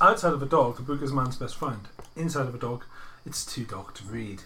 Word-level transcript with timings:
Outside 0.00 0.34
of 0.34 0.42
a 0.42 0.46
dog, 0.46 0.78
a 0.78 0.82
book 0.82 1.02
is 1.02 1.12
man's 1.12 1.34
best 1.36 1.56
friend. 1.56 1.80
Inside 2.14 2.46
of 2.46 2.54
a 2.54 2.58
dog, 2.58 2.84
it's 3.26 3.44
too 3.44 3.64
dog 3.64 3.92
to 3.94 4.04
read. 4.04 4.42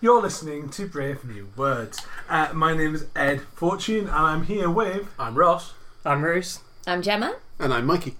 You're 0.00 0.22
listening 0.22 0.70
to 0.70 0.86
Brave 0.86 1.22
New 1.22 1.48
Words. 1.54 2.00
Uh, 2.30 2.48
my 2.54 2.74
name 2.74 2.94
is 2.94 3.04
Ed 3.14 3.42
Fortune, 3.42 4.06
and 4.06 4.10
I'm 4.10 4.44
here 4.44 4.70
with. 4.70 5.06
I'm 5.18 5.34
Ross. 5.34 5.74
I'm 6.02 6.22
Bruce. 6.22 6.60
I'm 6.86 7.02
Gemma. 7.02 7.36
And 7.58 7.74
I'm 7.74 7.84
Mikey. 7.84 8.16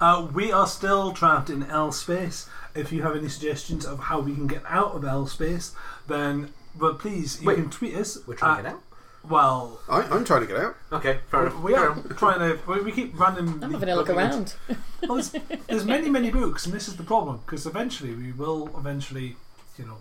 Uh, 0.00 0.28
we 0.34 0.52
are 0.52 0.66
still 0.66 1.12
trapped 1.12 1.48
in 1.48 1.62
L 1.62 1.92
space. 1.92 2.46
If 2.74 2.92
you 2.92 3.02
have 3.02 3.16
any 3.16 3.28
suggestions 3.28 3.84
of 3.86 3.98
how 4.00 4.20
we 4.20 4.34
can 4.34 4.46
get 4.46 4.62
out 4.68 4.92
of 4.96 5.04
L 5.04 5.26
space, 5.26 5.74
then 6.08 6.52
but 6.76 6.98
please 6.98 7.40
you 7.40 7.46
Wait, 7.48 7.56
can 7.56 7.70
tweet 7.70 7.94
us. 7.94 8.18
We're 8.26 8.34
trying 8.34 8.52
at- 8.52 8.56
to 8.56 8.62
get 8.64 8.72
out. 8.74 8.82
Well, 9.26 9.80
I, 9.88 10.02
I'm 10.02 10.22
trying 10.24 10.42
to 10.42 10.46
get 10.46 10.56
out. 10.58 10.76
Okay, 10.92 11.18
fair 11.30 11.46
enough. 11.46 11.58
we 11.62 11.72
Fair 11.72 11.88
are 11.88 11.92
enough. 11.92 12.18
trying 12.18 12.40
to. 12.40 12.58
We 12.70 12.82
we 12.82 12.92
keep 12.92 13.18
random. 13.18 13.58
I'm 13.62 13.72
having 13.72 13.88
a 13.88 13.96
look 13.96 14.10
around. 14.10 14.54
Well, 15.02 15.14
there's, 15.14 15.30
there's 15.66 15.84
many, 15.86 16.10
many 16.10 16.30
books, 16.30 16.66
and 16.66 16.74
this 16.74 16.88
is 16.88 16.96
the 16.96 17.04
problem 17.04 17.40
because 17.46 17.64
eventually 17.64 18.14
we 18.14 18.32
will 18.32 18.70
eventually, 18.76 19.36
you 19.78 19.86
know, 19.86 19.96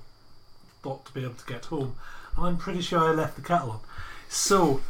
got 0.82 1.06
to 1.06 1.14
be 1.14 1.24
able 1.24 1.36
to 1.36 1.46
get 1.46 1.66
home. 1.66 1.96
And 2.36 2.48
I'm 2.48 2.58
pretty 2.58 2.82
sure 2.82 3.00
I 3.00 3.12
left 3.12 3.36
the 3.38 3.42
kettle 3.44 3.72
on. 3.72 3.80
So, 4.34 4.82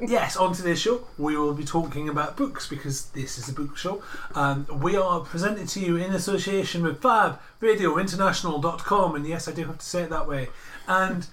yes, 0.00 0.36
on 0.36 0.52
today's 0.52 0.80
show, 0.80 1.06
we 1.16 1.36
will 1.36 1.54
be 1.54 1.64
talking 1.64 2.08
about 2.08 2.36
books 2.36 2.68
because 2.68 3.04
this 3.10 3.38
is 3.38 3.48
a 3.48 3.52
book 3.52 3.76
show. 3.76 4.02
Um, 4.34 4.66
we 4.82 4.96
are 4.96 5.20
presented 5.20 5.68
to 5.68 5.80
you 5.80 5.96
in 5.96 6.12
association 6.12 6.82
with 6.82 7.00
FabRadioInternational.com, 7.00 9.14
and 9.14 9.24
yes, 9.24 9.46
I 9.46 9.52
do 9.52 9.66
have 9.66 9.78
to 9.78 9.86
say 9.86 10.02
it 10.02 10.10
that 10.10 10.26
way. 10.26 10.48
And 10.88 11.28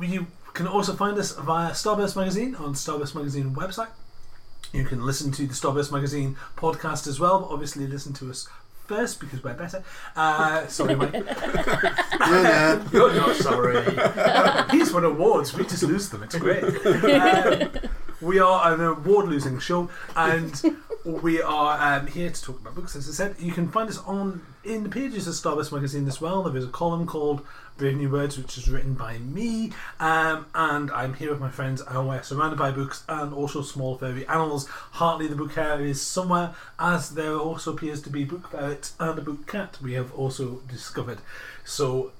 you 0.00 0.28
can 0.54 0.66
also 0.66 0.94
find 0.94 1.18
us 1.18 1.32
via 1.32 1.72
Starburst 1.72 2.16
Magazine 2.16 2.54
on 2.54 2.72
Starburst 2.72 3.14
Magazine 3.14 3.54
website. 3.54 3.90
You 4.72 4.86
can 4.86 5.04
listen 5.04 5.30
to 5.32 5.46
the 5.46 5.52
Starburst 5.52 5.92
Magazine 5.92 6.36
podcast 6.56 7.06
as 7.06 7.20
well, 7.20 7.40
but 7.40 7.50
obviously 7.50 7.86
listen 7.86 8.14
to 8.14 8.30
us 8.30 8.48
first 8.92 9.20
because 9.20 9.42
we're 9.42 9.54
better. 9.54 9.82
Uh, 10.14 10.66
sorry, 10.78 10.94
Mike. 10.94 11.14
Yeah, 11.14 12.82
You're 12.92 13.14
not 13.14 13.36
sorry. 13.48 13.82
He's 14.70 14.92
won 14.92 15.04
awards. 15.04 15.54
We 15.54 15.64
just 15.64 15.82
lose 15.82 16.10
them. 16.10 16.22
It's 16.22 16.36
great. 16.36 16.62
Um, 17.12 17.70
we 18.20 18.38
are 18.38 18.72
an 18.72 18.80
award-losing 18.80 19.58
show, 19.58 19.90
and 20.14 20.52
we 21.04 21.42
are 21.42 21.98
um, 21.98 22.06
here 22.06 22.30
to 22.30 22.42
talk 22.42 22.60
about 22.60 22.74
books. 22.74 22.94
As 22.94 23.08
I 23.08 23.12
said, 23.12 23.36
you 23.38 23.52
can 23.52 23.68
find 23.68 23.88
us 23.88 23.98
on 23.98 24.42
in 24.64 24.84
the 24.84 24.88
pages 24.88 25.26
of 25.26 25.34
Starburst 25.34 25.72
Magazine 25.72 26.06
as 26.06 26.20
well. 26.20 26.42
There 26.42 26.56
is 26.56 26.64
a 26.64 26.68
column 26.68 27.06
called 27.06 27.44
Brave 27.76 27.96
New 27.96 28.10
Words, 28.10 28.38
which 28.38 28.56
is 28.56 28.68
written 28.68 28.94
by 28.94 29.18
me, 29.18 29.72
um, 29.98 30.46
and 30.54 30.90
I'm 30.92 31.14
here 31.14 31.30
with 31.30 31.40
my 31.40 31.50
friends, 31.50 31.80
and 31.80 32.08
we're 32.08 32.22
surrounded 32.22 32.58
by 32.58 32.70
books 32.70 33.02
and 33.08 33.32
also 33.34 33.62
small 33.62 33.96
furry 33.98 34.26
animals. 34.28 34.68
Hartley 34.68 35.26
the 35.26 35.34
book 35.34 35.52
hare 35.52 35.80
is 35.80 36.00
somewhere, 36.00 36.54
as 36.78 37.10
there 37.10 37.36
also 37.36 37.72
appears 37.72 38.00
to 38.02 38.10
be 38.10 38.24
book 38.24 38.50
ferret 38.50 38.92
and 39.00 39.18
a 39.18 39.22
book 39.22 39.46
cat. 39.46 39.78
We 39.82 39.94
have 39.94 40.14
also 40.14 40.60
discovered. 40.68 41.18
So 41.64 42.12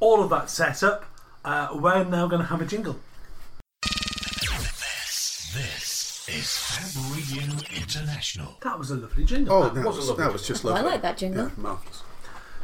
all 0.00 0.22
of 0.22 0.30
that 0.30 0.48
set 0.50 0.82
up. 0.82 1.04
Uh, 1.44 1.68
we're 1.74 2.04
now 2.04 2.26
going 2.26 2.40
to 2.40 2.48
have 2.48 2.62
a 2.62 2.64
jingle. 2.64 2.96
This 5.52 5.83
is 6.34 6.56
Fab 6.56 7.14
Radio 7.14 7.42
International. 7.76 8.56
That 8.62 8.78
was 8.78 8.90
a 8.90 8.96
lovely 8.96 9.24
jingle. 9.24 9.54
Oh, 9.54 9.62
That 9.64 9.74
that 9.74 9.86
was 9.86 9.96
was, 9.96 10.06
a 10.06 10.10
lovely 10.10 10.24
that 10.24 10.32
was 10.32 10.46
just 10.46 10.64
Well, 10.64 10.74
I 10.74 10.80
like 10.80 11.02
that 11.02 11.16
jingle. 11.16 11.44
Yeah, 11.44 11.50
marvellous. 11.56 12.02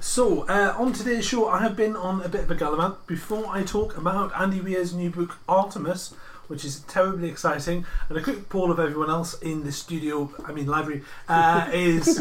So, 0.00 0.42
uh, 0.48 0.74
on 0.78 0.92
today's 0.92 1.26
show, 1.26 1.48
I 1.48 1.58
have 1.60 1.76
been 1.76 1.94
on 1.94 2.22
a 2.22 2.28
bit 2.28 2.42
of 2.44 2.50
a 2.50 2.54
gallivant. 2.54 3.06
Before 3.06 3.46
I 3.48 3.62
talk 3.62 3.96
about 3.98 4.32
Andy 4.38 4.60
Weir's 4.60 4.94
new 4.94 5.10
book, 5.10 5.36
Artemis, 5.46 6.14
which 6.48 6.64
is 6.64 6.80
terribly 6.80 7.28
exciting, 7.28 7.84
and 8.08 8.16
a 8.18 8.22
quick 8.22 8.48
poll 8.48 8.70
of 8.72 8.80
everyone 8.80 9.10
else 9.10 9.34
in 9.40 9.62
the 9.64 9.72
studio, 9.72 10.32
I 10.44 10.52
mean 10.52 10.66
library, 10.66 11.02
uh, 11.28 11.68
is 11.72 12.18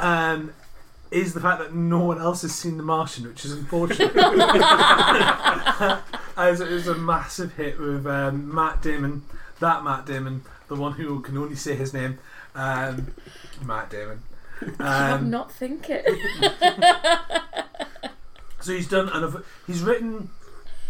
um, 0.00 0.52
is 1.10 1.34
the 1.34 1.40
fact 1.40 1.58
that 1.58 1.74
no 1.74 1.98
one 2.04 2.18
else 2.20 2.42
has 2.42 2.54
seen 2.54 2.76
The 2.78 2.82
Martian, 2.84 3.26
which 3.28 3.44
is 3.44 3.52
unfortunate. 3.52 4.12
As 6.36 6.60
it 6.60 6.70
was 6.70 6.86
a 6.86 6.94
massive 6.94 7.54
hit 7.56 7.78
with 7.78 8.06
um, 8.06 8.54
Matt 8.54 8.80
Damon, 8.80 9.22
that 9.62 9.82
Matt 9.82 10.06
Damon, 10.06 10.42
the 10.68 10.76
one 10.76 10.92
who 10.92 11.20
can 11.20 11.38
only 11.38 11.56
say 11.56 11.74
his 11.74 11.94
name, 11.94 12.18
um, 12.54 13.14
Matt 13.64 13.90
Damon. 13.90 14.22
Um, 14.78 15.28
not 15.28 15.50
think 15.50 15.90
it. 15.90 16.06
So 18.62 18.72
he's 18.72 18.88
done, 18.88 19.08
and 19.08 19.42
he's 19.66 19.82
written, 19.82 20.30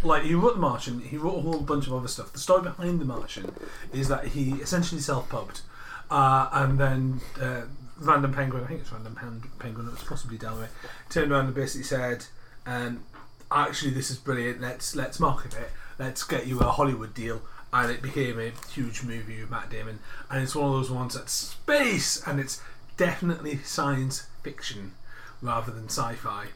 like 0.03 0.25
he 0.25 0.34
wrote 0.34 0.56
The 0.56 0.61
Martian. 0.61 1.00
He 1.00 1.16
wrote 1.16 1.38
a 1.38 1.41
whole 1.41 1.61
bunch 1.61 1.87
of 1.87 1.94
other 1.94 2.06
stuff. 2.06 2.31
The 2.32 2.38
story 2.38 2.62
behind 2.62 3.00
The 3.00 3.06
Martian 3.06 3.55
is 3.94 4.09
that 4.09 4.28
he 4.28 4.53
essentially 4.56 5.00
self-pubbed, 5.00 5.62
uh, 6.11 6.50
and 6.53 6.78
then 6.78 7.21
uh, 7.41 7.62
Random 7.99 8.34
Penguin, 8.34 8.65
I 8.65 8.66
think 8.66 8.81
it's 8.81 8.93
Random 8.93 9.15
Pen- 9.15 9.43
Penguin, 9.59 9.88
it 9.88 9.93
was 9.93 10.03
possibly 10.03 10.37
Delaware, 10.37 10.69
turned 11.09 11.32
around 11.32 11.47
and 11.47 11.55
basically 11.55 11.84
said, 11.84 12.27
um, 12.66 13.05
"Actually, 13.50 13.93
this 13.93 14.11
is 14.11 14.19
brilliant. 14.19 14.61
Let's 14.61 14.94
let's 14.94 15.19
market 15.19 15.55
it. 15.55 15.71
Let's 15.99 16.25
get 16.25 16.47
you 16.47 16.61
a 16.61 16.65
Hollywood 16.65 17.15
deal." 17.15 17.41
And 17.72 17.91
it 17.91 18.03
became 18.03 18.38
a 18.38 18.53
huge 18.71 19.03
movie 19.03 19.41
with 19.41 19.50
Matt 19.50 19.71
Damon, 19.71 19.99
and 20.31 20.43
it's 20.43 20.55
one 20.55 20.66
of 20.66 20.72
those 20.75 20.91
ones 20.91 21.15
that's 21.15 21.33
space, 21.33 22.22
and 22.27 22.38
it's 22.38 22.60
definitely 22.99 23.59
science 23.65 24.27
fiction 24.43 24.93
rather 25.41 25.72
than 25.72 25.87
sci-fi. 25.87 26.47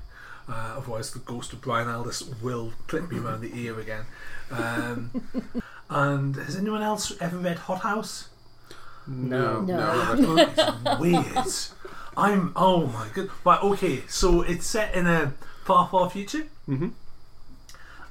Uh, 0.48 0.74
otherwise, 0.76 1.10
the 1.12 1.18
ghost 1.20 1.52
of 1.54 1.60
Brian 1.62 1.88
Aldiss 1.88 2.40
will 2.42 2.72
clip 2.86 3.10
me 3.10 3.18
around 3.18 3.40
the 3.40 3.50
ear 3.58 3.80
again. 3.80 4.04
Um, 4.50 5.10
and 5.90 6.36
has 6.36 6.54
anyone 6.56 6.82
else 6.82 7.12
ever 7.20 7.38
read 7.38 7.58
Hothouse? 7.60 8.28
No, 9.06 9.62
No. 9.62 10.14
no. 10.14 10.36
That 10.54 10.84
book 10.84 11.00
weird. 11.00 11.46
I'm 12.16 12.52
oh 12.56 12.86
my 12.86 13.08
god. 13.14 13.30
Right, 13.44 13.62
okay. 13.62 14.02
So 14.08 14.42
it's 14.42 14.66
set 14.66 14.94
in 14.94 15.06
a 15.06 15.32
far, 15.64 15.88
far 15.88 16.08
future. 16.10 16.44
Mhm. 16.68 16.92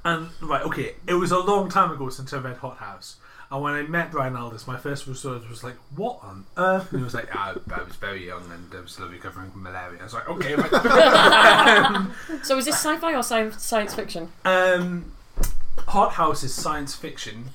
And 0.06 0.30
right, 0.40 0.62
okay. 0.64 0.96
It 1.08 1.16
was 1.16 1.32
a 1.32 1.40
long 1.40 1.68
time 1.68 1.92
ago 1.92 2.10
since 2.10 2.32
I 2.32 2.38
read 2.38 2.58
Hothouse. 2.58 3.18
And 3.52 3.62
when 3.62 3.74
I 3.74 3.84
met 3.84 4.12
Brian 4.12 4.34
Aldiss, 4.34 4.66
my 4.68 4.78
first 4.78 5.06
response 5.08 5.48
was 5.50 5.64
like, 5.64 5.76
"What 5.96 6.20
on 6.24 6.46
earth?" 6.58 6.92
And 6.92 7.00
he 7.00 7.04
was 7.04 7.14
like, 7.14 7.36
"I, 7.36 7.56
I 7.74 7.84
was 7.84 7.96
very 7.96 8.26
young 8.26 8.44
and 8.52 8.74
I 8.74 8.82
was 8.82 8.94
still 8.94 9.08
recovering 9.08 9.52
from 9.52 9.64
malaria." 9.64 10.00
I 10.00 10.04
was 10.04 10.14
like, 10.14 10.30
"Okay." 10.30 10.56
Right. 10.56 12.08
So 12.44 12.58
is 12.58 12.66
this 12.66 12.76
sci-fi 12.76 13.14
or 13.14 13.20
sci- 13.24 13.52
science 13.58 13.94
fiction? 13.94 14.32
Um, 14.46 15.12
Hothouse 15.88 16.44
is 16.44 16.54
science 16.54 16.96
fiction, 16.96 17.50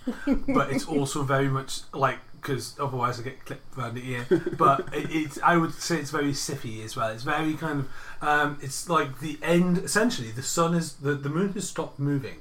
but 0.49 0.71
it's 0.71 0.87
also 0.87 1.23
very 1.23 1.49
much 1.49 1.81
like 1.93 2.19
because 2.41 2.75
otherwise 2.81 3.21
I 3.21 3.25
get 3.25 3.45
clipped 3.45 3.77
around 3.77 3.95
the 3.95 4.11
ear. 4.11 4.27
But 4.57 4.89
it, 4.95 5.09
it's 5.11 5.39
I 5.43 5.57
would 5.57 5.75
say 5.75 5.99
it's 5.99 6.11
very 6.11 6.33
siffy 6.33 6.85
as 6.85 6.97
well. 6.97 7.11
It's 7.11 7.23
very 7.25 7.55
kind 7.55 7.81
of 7.81 7.89
um, 8.29 8.59
it's 8.63 8.89
like 8.89 9.21
the 9.21 9.39
end. 9.43 9.79
Essentially, 9.79 10.31
the 10.31 10.43
sun 10.43 10.75
is 10.75 10.95
the 10.95 11.15
the 11.15 11.29
moon 11.29 11.53
has 11.53 11.69
stopped 11.69 11.99
moving. 11.99 12.39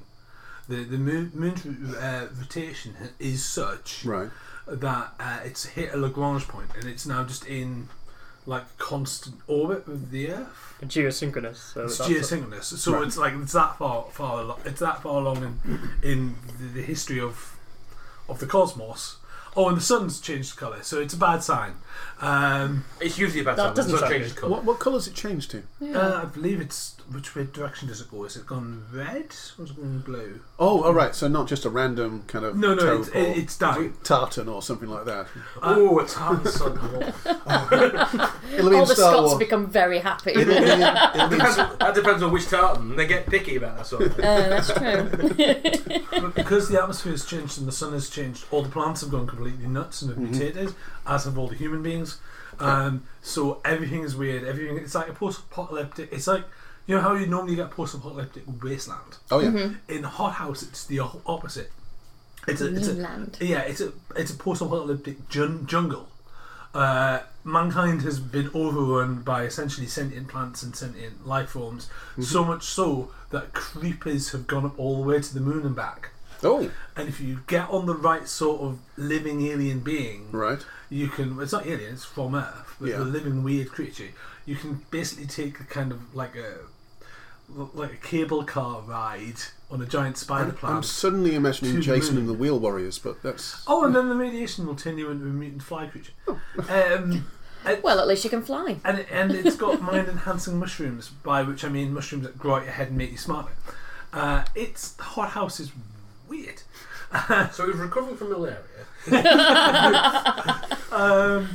The 0.68 0.84
the 0.84 0.98
moon, 0.98 1.32
moon's 1.34 1.66
uh, 1.96 2.28
rotation 2.40 2.96
is 3.20 3.44
such 3.44 4.06
Right. 4.06 4.30
that 4.68 5.14
uh, 5.20 5.40
it's 5.44 5.66
hit 5.66 5.94
a 5.94 5.98
Lagrange 5.98 6.48
point 6.48 6.70
and 6.76 6.86
it's 6.88 7.06
now 7.08 7.24
just 7.24 7.46
in 7.48 7.90
like 8.46 8.78
constant 8.78 9.36
orbit 9.48 9.88
with 9.88 10.12
the 10.12 10.31
Earth. 10.31 10.76
Geosynchronous. 10.84 11.74
So 11.74 11.84
It's 11.86 11.98
that's 11.98 12.10
geosynchronous, 12.10 12.64
so 12.78 12.94
Right. 12.94 13.08
it's 13.08 13.18
like 13.18 13.34
it's 13.34 13.54
that 13.54 13.78
far, 13.78 14.06
far, 14.12 14.42
alo- 14.42 14.60
it's 14.64 14.80
that 14.80 15.02
far 15.04 15.18
along 15.22 15.38
in 15.44 15.80
in 16.04 16.36
the, 16.60 16.66
the 16.80 16.81
history 16.84 17.20
of 17.20 17.58
of 18.30 18.40
the 18.40 18.46
cosmos. 18.46 19.18
Oh, 19.56 19.68
and 19.68 19.78
the 19.78 19.82
sun's 19.82 20.20
changed 20.22 20.56
colour, 20.58 20.84
so 20.84 21.00
it's 21.02 21.14
a 21.14 21.18
bad 21.18 21.44
sign. 21.44 21.74
Um, 22.22 22.86
It's 23.02 23.18
usually 23.18 23.42
about 23.42 23.56
That 23.58 23.66
time. 23.68 23.74
doesn't 23.76 23.92
It's 23.94 24.02
not 24.02 24.10
sound 24.10 24.22
changed 24.22 24.36
colour. 24.36 24.52
What, 24.52 24.64
what 24.64 24.80
colours 24.80 25.08
it 25.08 25.16
changed 25.16 25.52
to? 25.52 25.64
uh, 25.96 26.22
I 26.24 26.26
believe 26.26 26.62
it's 26.62 26.96
which 27.11 27.35
way 27.35 27.45
direction 27.51 27.88
does 27.88 28.01
it 28.01 28.09
go? 28.11 28.23
Is 28.23 28.35
it 28.35 28.45
gone 28.45 28.85
red 28.94 29.35
or 29.57 29.65
is 29.65 29.71
it 29.71 29.75
gone 29.77 30.00
blue? 30.06 30.39
Oh, 30.59 30.83
all 30.83 30.94
right. 30.94 31.13
So 31.15 31.27
not 31.27 31.47
just 31.47 31.65
a 31.65 31.69
random 31.69 32.23
kind 32.27 32.45
of 32.45 32.56
No, 32.56 32.73
no, 32.73 32.81
taupe 32.81 33.00
it's, 33.00 33.09
it, 33.09 33.38
it's 33.38 33.57
down. 33.57 33.94
tartan 34.03 34.47
or 34.47 34.61
something 34.61 34.89
like 34.89 35.06
that. 35.06 35.27
oh, 35.61 36.00
it's 36.00 36.13
hard 36.13 36.47
sun. 36.47 36.77
It'll 38.53 38.69
be 38.69 38.75
All 38.75 38.85
the 38.85 38.95
Star 38.95 39.13
Scots 39.13 39.27
Wars. 39.29 39.38
become 39.39 39.67
very 39.67 40.00
happy. 40.00 40.31
It'll 40.31 40.45
be 40.45 40.56
in- 40.57 40.63
it'll 40.63 41.29
depends 41.29 41.56
that 41.57 41.95
depends 41.95 42.23
on 42.23 42.31
which 42.31 42.47
tartan. 42.47 42.95
They 42.95 43.07
get 43.07 43.25
picky 43.27 43.56
about 43.56 43.77
that 43.77 43.85
sort 43.88 44.03
of 44.03 44.15
thing. 44.15 44.25
Uh, 44.25 44.50
that's 44.50 44.73
true. 44.73 46.00
But 46.19 46.35
because 46.35 46.67
the 46.67 46.81
atmosphere 46.81 47.13
has 47.13 47.23
changed 47.25 47.57
and 47.59 47.67
the 47.67 47.71
sun 47.71 47.94
has 47.94 48.09
changed, 48.09 48.44
all 48.51 48.61
the 48.61 48.67
plants 48.69 49.01
have 49.01 49.09
gone 49.11 49.25
completely 49.25 49.67
nuts 49.67 50.01
and 50.01 50.09
have 50.11 50.19
mutated, 50.19 50.73
as 51.07 51.23
have 51.23 51.38
all 51.38 51.47
the 51.47 51.56
human 51.56 51.81
beings. 51.81 52.17
Um, 52.59 53.03
so 53.21 53.61
everything 53.63 54.03
is 54.03 54.17
weird. 54.17 54.44
Everything 54.44 54.77
it's 54.77 54.95
like 54.95 55.07
a 55.07 55.13
post-apocalyptic. 55.13 56.11
It's 56.11 56.27
like 56.27 56.44
you 56.89 56.95
know 56.95 57.01
how 57.01 57.13
you 57.13 57.27
normally 57.27 57.56
get 57.56 57.69
post-apocalyptic 57.69 58.44
wasteland. 58.63 59.18
oh 59.31 59.39
yeah. 59.39 59.74
In 59.88 60.03
Hothouse, 60.03 60.63
it's 60.63 60.86
the 60.86 61.00
o- 61.01 61.21
opposite. 61.25 61.71
It's 62.47 62.62
a, 62.62 62.75
it's 62.75 62.88
a 62.88 62.94
land. 62.94 63.38
yeah, 63.39 63.62
it's 63.71 63.80
a 63.81 63.94
it's 64.15 64.31
a 64.31 64.36
post-apocalyptic 64.36 65.30
jun- 65.30 65.65
jungle. 65.68 66.07
uh, 66.74 67.19
mankind 67.44 68.01
has 68.01 68.19
been 68.19 68.50
overrun 68.53 69.21
by 69.21 69.44
essentially 69.44 69.88
sentient 69.88 70.27
plants 70.27 70.62
and 70.63 70.75
sentient 70.75 71.25
life 71.27 71.50
forms, 71.50 71.83
Mm-hmm. 72.12 72.24
so 72.24 72.44
much 72.44 72.63
so 72.63 73.12
that 73.31 73.53
creepers 73.53 74.31
have 74.31 74.45
gone 74.47 74.65
up 74.65 74.77
all 74.80 74.95
the 75.01 75.07
way 75.09 75.19
to 75.21 75.33
the 75.33 75.39
moon 75.42 75.65
and 75.65 75.75
back. 75.75 76.09
Oh, 76.44 76.69
And 76.95 77.09
if 77.09 77.19
you 77.19 77.42
get 77.47 77.69
on 77.69 77.85
the 77.85 77.95
right 77.95 78.27
sort 78.27 78.62
of 78.62 78.80
living 78.97 79.45
alien 79.45 79.80
being, 79.81 80.31
right. 80.31 80.63
you 80.89 81.07
can. 81.09 81.39
It's 81.42 81.51
not 81.51 81.65
alien; 81.68 81.94
it's 81.94 82.06
from 82.06 82.33
Earth, 82.35 82.75
but 82.80 82.89
Yeah. 82.89 83.00
a 83.03 83.06
living 83.18 83.44
weird 83.44 83.69
creature. 83.77 84.09
You 84.45 84.56
can 84.56 84.71
basically 84.89 85.25
take 85.27 85.59
a 85.59 85.65
kind 85.65 85.92
of 85.92 86.00
like 86.15 86.35
a 86.38 86.51
like 87.56 87.94
a 87.94 87.98
cable 87.98 88.44
car 88.44 88.81
ride 88.81 89.36
on 89.72 89.81
a 89.81 89.86
giant 89.86 90.18
spider 90.18 90.50
I'm, 90.50 90.56
plant. 90.56 90.75
I'm 90.78 90.84
suddenly 90.84 91.36
imagining 91.36 91.72
to 91.74 91.78
the 91.78 91.84
Jason 91.84 92.16
moon. 92.16 92.24
and 92.24 92.30
the 92.30 92.34
Wheel 92.40 92.60
Warriors, 92.60 92.98
but 93.00 93.22
that's 93.24 93.63
Oh, 93.68 93.84
and 93.86 93.96
then 93.96 94.10
the 94.10 94.16
radiation 94.16 94.66
will 94.68 94.75
turn 94.75 94.98
you 94.98 95.10
into 95.12 95.25
a 95.25 95.30
mutant 95.30 95.63
fly 95.63 95.88
creature. 95.88 96.13
Um, 96.69 97.28
Well, 97.84 98.00
at 98.00 98.07
least 98.07 98.24
you 98.24 98.30
can 98.30 98.42
fly. 98.42 98.78
and 98.86 99.06
and 99.12 99.31
it's 99.31 99.57
got 99.57 99.81
mind 99.92 100.07
enhancing 100.07 100.57
mushrooms, 100.57 101.10
by 101.10 101.44
which 101.44 101.66
I 101.66 101.69
mean 101.69 101.94
mushrooms 101.94 102.24
that 102.25 102.38
grow 102.40 102.56
out 102.56 102.63
your 102.63 102.72
head 102.72 102.88
and 102.88 102.98
make 102.98 103.12
you 103.12 103.18
smarter. 103.18 103.52
Uh, 104.13 104.45
it's 104.56 104.94
the 104.94 105.04
hot 105.04 105.31
house 105.31 105.60
is 105.60 105.72
weird. 106.28 106.62
So 107.52 107.66
he's 107.68 107.75
recovering 107.75 108.16
from 108.18 108.30
malaria. 108.30 108.60
Um, 110.92 111.50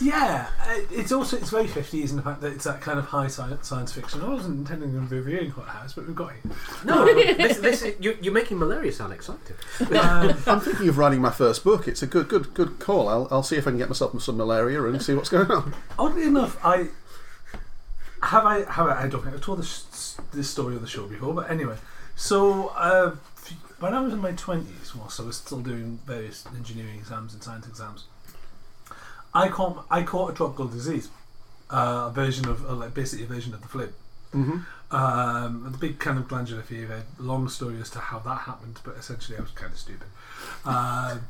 yeah, 0.00 0.48
it's 0.90 1.10
also 1.10 1.36
it's 1.36 1.50
very 1.50 1.66
fifties 1.66 2.10
in 2.10 2.16
the 2.16 2.22
fact 2.22 2.40
that 2.40 2.52
it's 2.52 2.64
that 2.64 2.80
kind 2.80 2.98
of 2.98 3.06
high 3.06 3.26
science, 3.26 3.66
science 3.66 3.92
fiction. 3.92 4.22
I 4.22 4.28
wasn't 4.28 4.58
intending 4.58 4.92
to 4.92 5.00
be 5.00 5.16
reviewing 5.16 5.50
Hothouse, 5.50 5.94
but 5.94 6.06
we've 6.06 6.14
got 6.14 6.32
it. 6.32 6.84
No, 6.84 7.04
this, 7.04 7.58
this 7.58 7.82
is, 7.82 7.96
you, 8.00 8.16
you're 8.20 8.32
making 8.32 8.58
malaria 8.58 8.92
sound 8.92 9.12
exciting. 9.12 9.56
Um, 9.98 10.36
I'm 10.46 10.60
thinking 10.60 10.88
of 10.88 10.96
writing 10.96 11.20
my 11.20 11.30
first 11.30 11.64
book. 11.64 11.88
It's 11.88 12.02
a 12.02 12.06
good, 12.06 12.28
good, 12.28 12.54
good 12.54 12.78
call. 12.78 13.08
I'll, 13.08 13.26
I'll 13.30 13.42
see 13.42 13.56
if 13.56 13.66
I 13.66 13.70
can 13.70 13.78
get 13.78 13.88
myself 13.88 14.20
some 14.22 14.36
malaria 14.36 14.82
and 14.84 15.02
see 15.02 15.14
what's 15.14 15.28
going 15.28 15.50
on. 15.50 15.74
oddly 15.98 16.24
enough, 16.24 16.64
I 16.64 16.88
have 18.22 18.44
I 18.44 18.64
have 18.70 18.86
I, 18.86 19.04
I 19.04 19.08
don't 19.08 19.22
think 19.22 19.34
I've 19.34 19.42
told 19.42 19.58
this 19.58 20.16
this 20.32 20.48
story 20.48 20.76
on 20.76 20.82
the 20.82 20.88
show 20.88 21.06
before, 21.06 21.34
but 21.34 21.50
anyway. 21.50 21.76
So 22.16 22.68
uh, 22.68 23.16
when 23.80 23.94
I 23.94 24.00
was 24.00 24.12
in 24.12 24.20
my 24.20 24.32
twenties, 24.32 24.94
whilst 24.94 25.20
I 25.20 25.24
was 25.24 25.36
still 25.36 25.60
doing 25.60 26.00
various 26.06 26.46
engineering 26.54 26.96
exams 26.98 27.34
and 27.34 27.42
science 27.42 27.66
exams, 27.66 28.04
I 29.34 29.48
caught 29.48 29.86
I 29.90 30.02
caught 30.02 30.32
a 30.32 30.34
tropical 30.34 30.66
disease, 30.66 31.08
uh, 31.70 32.08
a 32.08 32.12
version 32.12 32.48
of 32.48 32.64
uh, 32.68 32.74
like 32.74 32.94
basically 32.94 33.24
a 33.24 33.28
version 33.28 33.54
of 33.54 33.62
the 33.62 33.68
flu. 33.68 33.88
Mm-hmm. 34.34 34.58
Um, 34.90 35.68
the 35.70 35.78
big 35.78 35.98
kind 35.98 36.18
of 36.18 36.28
glandular 36.28 36.62
fever. 36.62 37.02
Long 37.18 37.48
story 37.48 37.80
as 37.80 37.90
to 37.90 37.98
how 37.98 38.18
that 38.20 38.40
happened, 38.40 38.80
but 38.84 38.96
essentially 38.96 39.38
I 39.38 39.42
was 39.42 39.50
kind 39.50 39.72
of 39.72 39.78
stupid. 39.78 40.08
Um, 40.64 41.26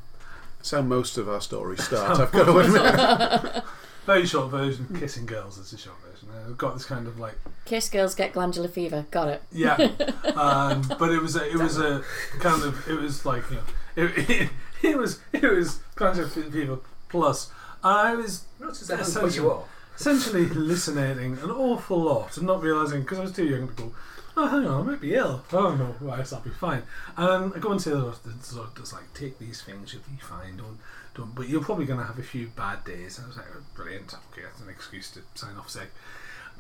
That's 0.59 0.71
how 0.71 0.83
most 0.83 1.19
of 1.19 1.29
our 1.29 1.41
stories 1.41 1.83
start. 1.85 2.19
I've 2.19 2.33
got 2.33 2.45
to 2.45 2.59
admit. 2.59 3.65
very 4.09 4.27
short 4.27 4.51
version. 4.51 4.87
Kissing 4.99 5.27
girls 5.27 5.59
is 5.59 5.73
a 5.73 5.79
short 5.79 5.97
version. 6.01 6.29
I've 6.47 6.57
got 6.57 6.75
this 6.75 6.87
kind 6.87 7.07
of 7.07 7.19
like 7.19 7.35
Kiss 7.67 7.91
girls 7.91 8.15
get 8.15 8.33
glandular 8.33 8.69
fever. 8.69 9.05
Got 9.11 9.29
it. 9.29 9.43
Yeah, 9.53 9.75
um, 10.35 10.83
but 10.99 11.11
it 11.11 11.21
was 11.21 11.37
a, 11.37 11.47
it 11.47 11.57
was 11.57 11.79
a 11.79 12.03
kind 12.41 12.63
of 12.63 12.89
it 12.89 12.99
was 12.99 13.27
like 13.27 13.45
you 13.51 13.57
know 13.57 13.63
it, 13.97 14.31
it, 14.31 14.51
it 14.83 14.97
was 14.97 15.21
it 15.33 15.43
was 15.43 15.81
kind 15.95 16.19
of 16.19 16.33
fever 16.33 16.79
plus. 17.11 17.51
I 17.83 18.15
was 18.15 18.45
Not 18.61 18.75
to 18.75 18.85
say 18.85 18.95
I 18.95 18.99
haven't 18.99 19.15
put 19.21 19.37
you 19.37 19.51
off. 19.51 19.69
essentially 19.97 20.47
hallucinating 20.47 21.39
an 21.39 21.51
awful 21.51 22.01
lot 22.01 22.37
and 22.37 22.47
not 22.47 22.63
realizing 22.63 23.03
because 23.03 23.19
I 23.19 23.23
was 23.23 23.33
too 23.33 23.47
young 23.47 23.69
to 23.69 23.75
go. 23.75 23.93
Oh, 24.37 24.47
hang 24.47 24.67
on, 24.67 24.87
I 24.87 24.91
might 24.93 25.01
be 25.01 25.15
ill. 25.15 25.43
Oh 25.53 25.75
no, 25.75 25.97
right, 26.01 26.33
I'll 26.33 26.41
be 26.41 26.51
fine. 26.51 26.83
And 27.17 27.53
I 27.55 27.59
go 27.59 27.73
and 27.73 27.81
into 27.81 27.91
the 27.91 28.03
doctor 28.03 28.31
and 28.31 28.43
sort 28.45 28.69
of 28.69 28.77
just 28.77 28.93
like 28.93 29.13
take 29.15 29.39
these 29.39 29.63
things, 29.63 29.93
you'll 29.93 30.03
be 30.03 30.21
fine. 30.21 30.57
Don't, 30.57 30.79
don't. 31.15 31.35
But 31.35 31.49
you're 31.49 31.63
probably 31.63 31.87
going 31.87 31.99
to 31.99 32.07
have 32.07 32.19
a 32.19 32.23
few 32.23 32.47
bad 32.49 32.85
days. 32.85 33.19
And 33.19 33.25
I 33.25 33.29
was 33.29 33.37
like, 33.37 33.47
oh, 33.53 33.63
brilliant. 33.75 34.15
Okay, 34.33 34.43
that's 34.43 34.61
an 34.61 34.69
excuse 34.69 35.11
to 35.13 35.21
sign 35.35 35.57
off 35.57 35.71
sick. 35.71 35.91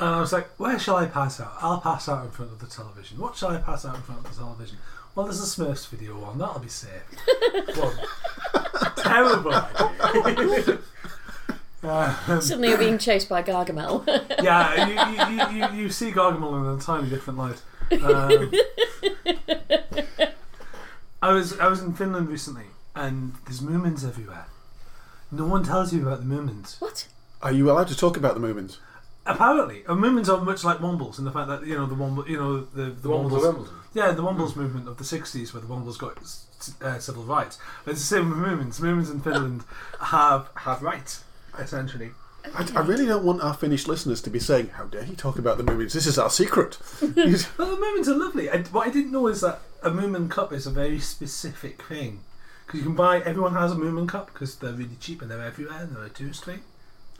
And 0.00 0.08
I 0.08 0.20
was 0.20 0.32
like, 0.32 0.48
where 0.58 0.78
shall 0.78 0.96
I 0.96 1.06
pass 1.06 1.40
out? 1.40 1.52
I'll 1.60 1.80
pass 1.80 2.08
out 2.08 2.24
in 2.24 2.30
front 2.32 2.50
of 2.52 2.58
the 2.58 2.66
television. 2.66 3.18
What 3.18 3.36
shall 3.36 3.50
I 3.50 3.58
pass 3.58 3.84
out 3.84 3.94
in 3.96 4.02
front 4.02 4.24
of 4.26 4.32
the 4.32 4.40
television? 4.42 4.78
Well, 5.14 5.26
there's 5.26 5.40
a 5.40 5.46
Smurfs 5.60 5.88
video 5.88 6.20
on. 6.24 6.38
That'll 6.38 6.60
be 6.60 6.68
safe. 6.68 7.02
well, 7.76 7.94
terrible 8.96 9.54
idea. 9.54 10.78
Um, 11.82 12.40
Suddenly 12.40 12.68
you're 12.70 12.78
being 12.78 12.98
chased 12.98 13.28
by 13.28 13.42
Gargamel. 13.42 14.04
yeah, 14.42 14.86
you, 14.88 15.34
you, 15.36 15.60
you, 15.62 15.68
you, 15.76 15.82
you 15.84 15.90
see 15.90 16.10
Gargamel 16.10 16.58
in 16.60 16.66
a 16.66 16.72
entirely 16.74 17.08
different 17.08 17.38
light. 17.38 17.62
Um, 18.02 18.52
I 21.22 21.32
was 21.32 21.58
I 21.58 21.66
was 21.68 21.80
in 21.82 21.94
Finland 21.94 22.28
recently, 22.28 22.66
and 22.94 23.34
there's 23.46 23.60
moomins 23.60 24.06
everywhere. 24.06 24.46
No 25.30 25.46
one 25.46 25.62
tells 25.64 25.92
you 25.92 26.02
about 26.06 26.20
the 26.20 26.26
moomins. 26.26 26.80
what? 26.80 27.06
Are 27.42 27.52
you 27.52 27.70
allowed 27.70 27.88
to 27.88 27.96
talk 27.96 28.16
about 28.16 28.34
the 28.34 28.40
Moomins? 28.40 28.78
Apparently, 29.24 29.84
and 29.86 30.02
moomins 30.02 30.28
are 30.28 30.42
much 30.42 30.64
like 30.64 30.78
Wombles 30.78 31.18
in 31.18 31.24
the 31.24 31.30
fact 31.30 31.48
that 31.48 31.64
you 31.66 31.76
know 31.76 31.86
the 31.86 31.94
Womble, 31.94 32.26
you 32.26 32.36
know 32.38 32.60
the 32.60 32.84
the, 32.84 32.90
The 33.02 33.08
one 33.10 33.30
Wombles- 33.30 33.68
Yeah, 33.94 34.10
the 34.12 34.22
Wombles 34.22 34.56
movement 34.56 34.88
of 34.88 34.96
the 34.96 35.04
60s 35.04 35.52
where 35.52 35.60
the 35.60 35.68
Wombles 35.68 35.98
got 35.98 36.18
uh, 36.82 36.98
civil 36.98 37.22
rights. 37.24 37.58
But 37.84 37.92
it's 37.92 38.00
the 38.00 38.16
same 38.16 38.30
with 38.30 38.38
Moomins. 38.38 38.80
Moomins 38.80 39.10
in 39.10 39.20
Finland 39.20 39.64
have 40.00 40.48
have 40.56 40.82
rights, 40.82 41.22
essentially. 41.58 42.12
I, 42.54 42.66
I 42.76 42.80
really 42.80 43.04
don't 43.04 43.24
want 43.24 43.42
our 43.42 43.52
Finnish 43.54 43.86
listeners 43.88 44.22
to 44.22 44.30
be 44.30 44.38
saying, 44.38 44.68
"How 44.68 44.84
dare 44.84 45.02
he 45.02 45.14
talk 45.16 45.38
about 45.38 45.58
the 45.58 45.64
Moomins? 45.64 45.92
This 45.92 46.06
is 46.06 46.18
our 46.18 46.30
secret." 46.30 46.78
Well, 47.00 47.14
the 47.14 47.76
Moomins 47.76 48.06
are 48.08 48.14
lovely. 48.14 48.48
I, 48.48 48.62
what 48.62 48.86
I 48.86 48.90
didn't 48.90 49.12
know 49.12 49.26
is 49.26 49.40
that 49.40 49.60
a 49.82 49.90
Moomin 49.90 50.30
cup 50.30 50.52
is 50.52 50.66
a 50.66 50.70
very 50.70 50.98
specific 51.00 51.82
thing. 51.82 52.20
Because 52.66 52.80
you 52.80 52.86
can 52.86 52.94
buy, 52.96 53.20
everyone 53.20 53.54
has 53.54 53.72
a 53.72 53.76
Moomin 53.76 54.06
cup 54.08 54.30
because 54.32 54.56
they're 54.56 54.72
really 54.72 54.96
cheap 55.00 55.22
and 55.22 55.30
they're 55.30 55.42
everywhere 55.42 55.78
and 55.80 55.96
they're 55.96 56.04
a 56.04 56.10
tourist 56.10 56.44
thing. 56.44 56.60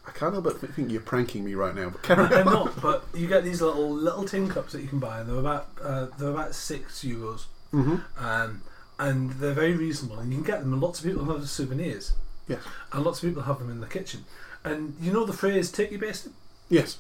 I 0.06 0.10
can't 0.10 0.32
help 0.32 0.44
but 0.44 0.58
think 0.74 0.90
you're 0.90 1.00
pranking 1.00 1.44
me 1.44 1.54
right 1.54 1.74
now. 1.74 1.90
But 1.90 2.02
carry 2.02 2.34
I'm 2.36 2.46
not, 2.46 2.80
but 2.80 3.04
you 3.14 3.26
get 3.26 3.44
these 3.44 3.60
little 3.60 3.90
little 3.90 4.24
tin 4.24 4.48
cups 4.48 4.72
that 4.72 4.82
you 4.82 4.88
can 4.88 4.98
buy 4.98 5.20
and 5.20 5.28
they're 5.28 5.38
about 5.38 5.68
uh, 5.82 6.06
they're 6.18 6.30
about 6.30 6.54
six 6.54 7.02
euros. 7.04 7.46
Mhm. 7.72 8.02
Um, 8.18 8.62
and 8.98 9.32
they're 9.32 9.52
very 9.52 9.74
reasonable 9.74 10.18
and 10.18 10.30
you 10.30 10.38
can 10.38 10.46
get 10.46 10.60
them 10.60 10.72
and 10.72 10.82
lots 10.82 10.98
of 11.00 11.04
people 11.06 11.24
have 11.24 11.34
them 11.34 11.42
as 11.42 11.50
souvenirs. 11.50 12.12
Yes. 12.48 12.60
And 12.92 13.04
lots 13.04 13.22
of 13.22 13.28
people 13.28 13.42
have 13.44 13.58
them 13.58 13.70
in 13.70 13.80
the 13.80 13.86
kitchen. 13.86 14.24
And 14.64 14.96
you 15.00 15.12
know 15.12 15.24
the 15.24 15.32
phrase 15.32 15.70
turkey 15.70 15.96
basted? 15.96 16.32
Yes. 16.68 16.98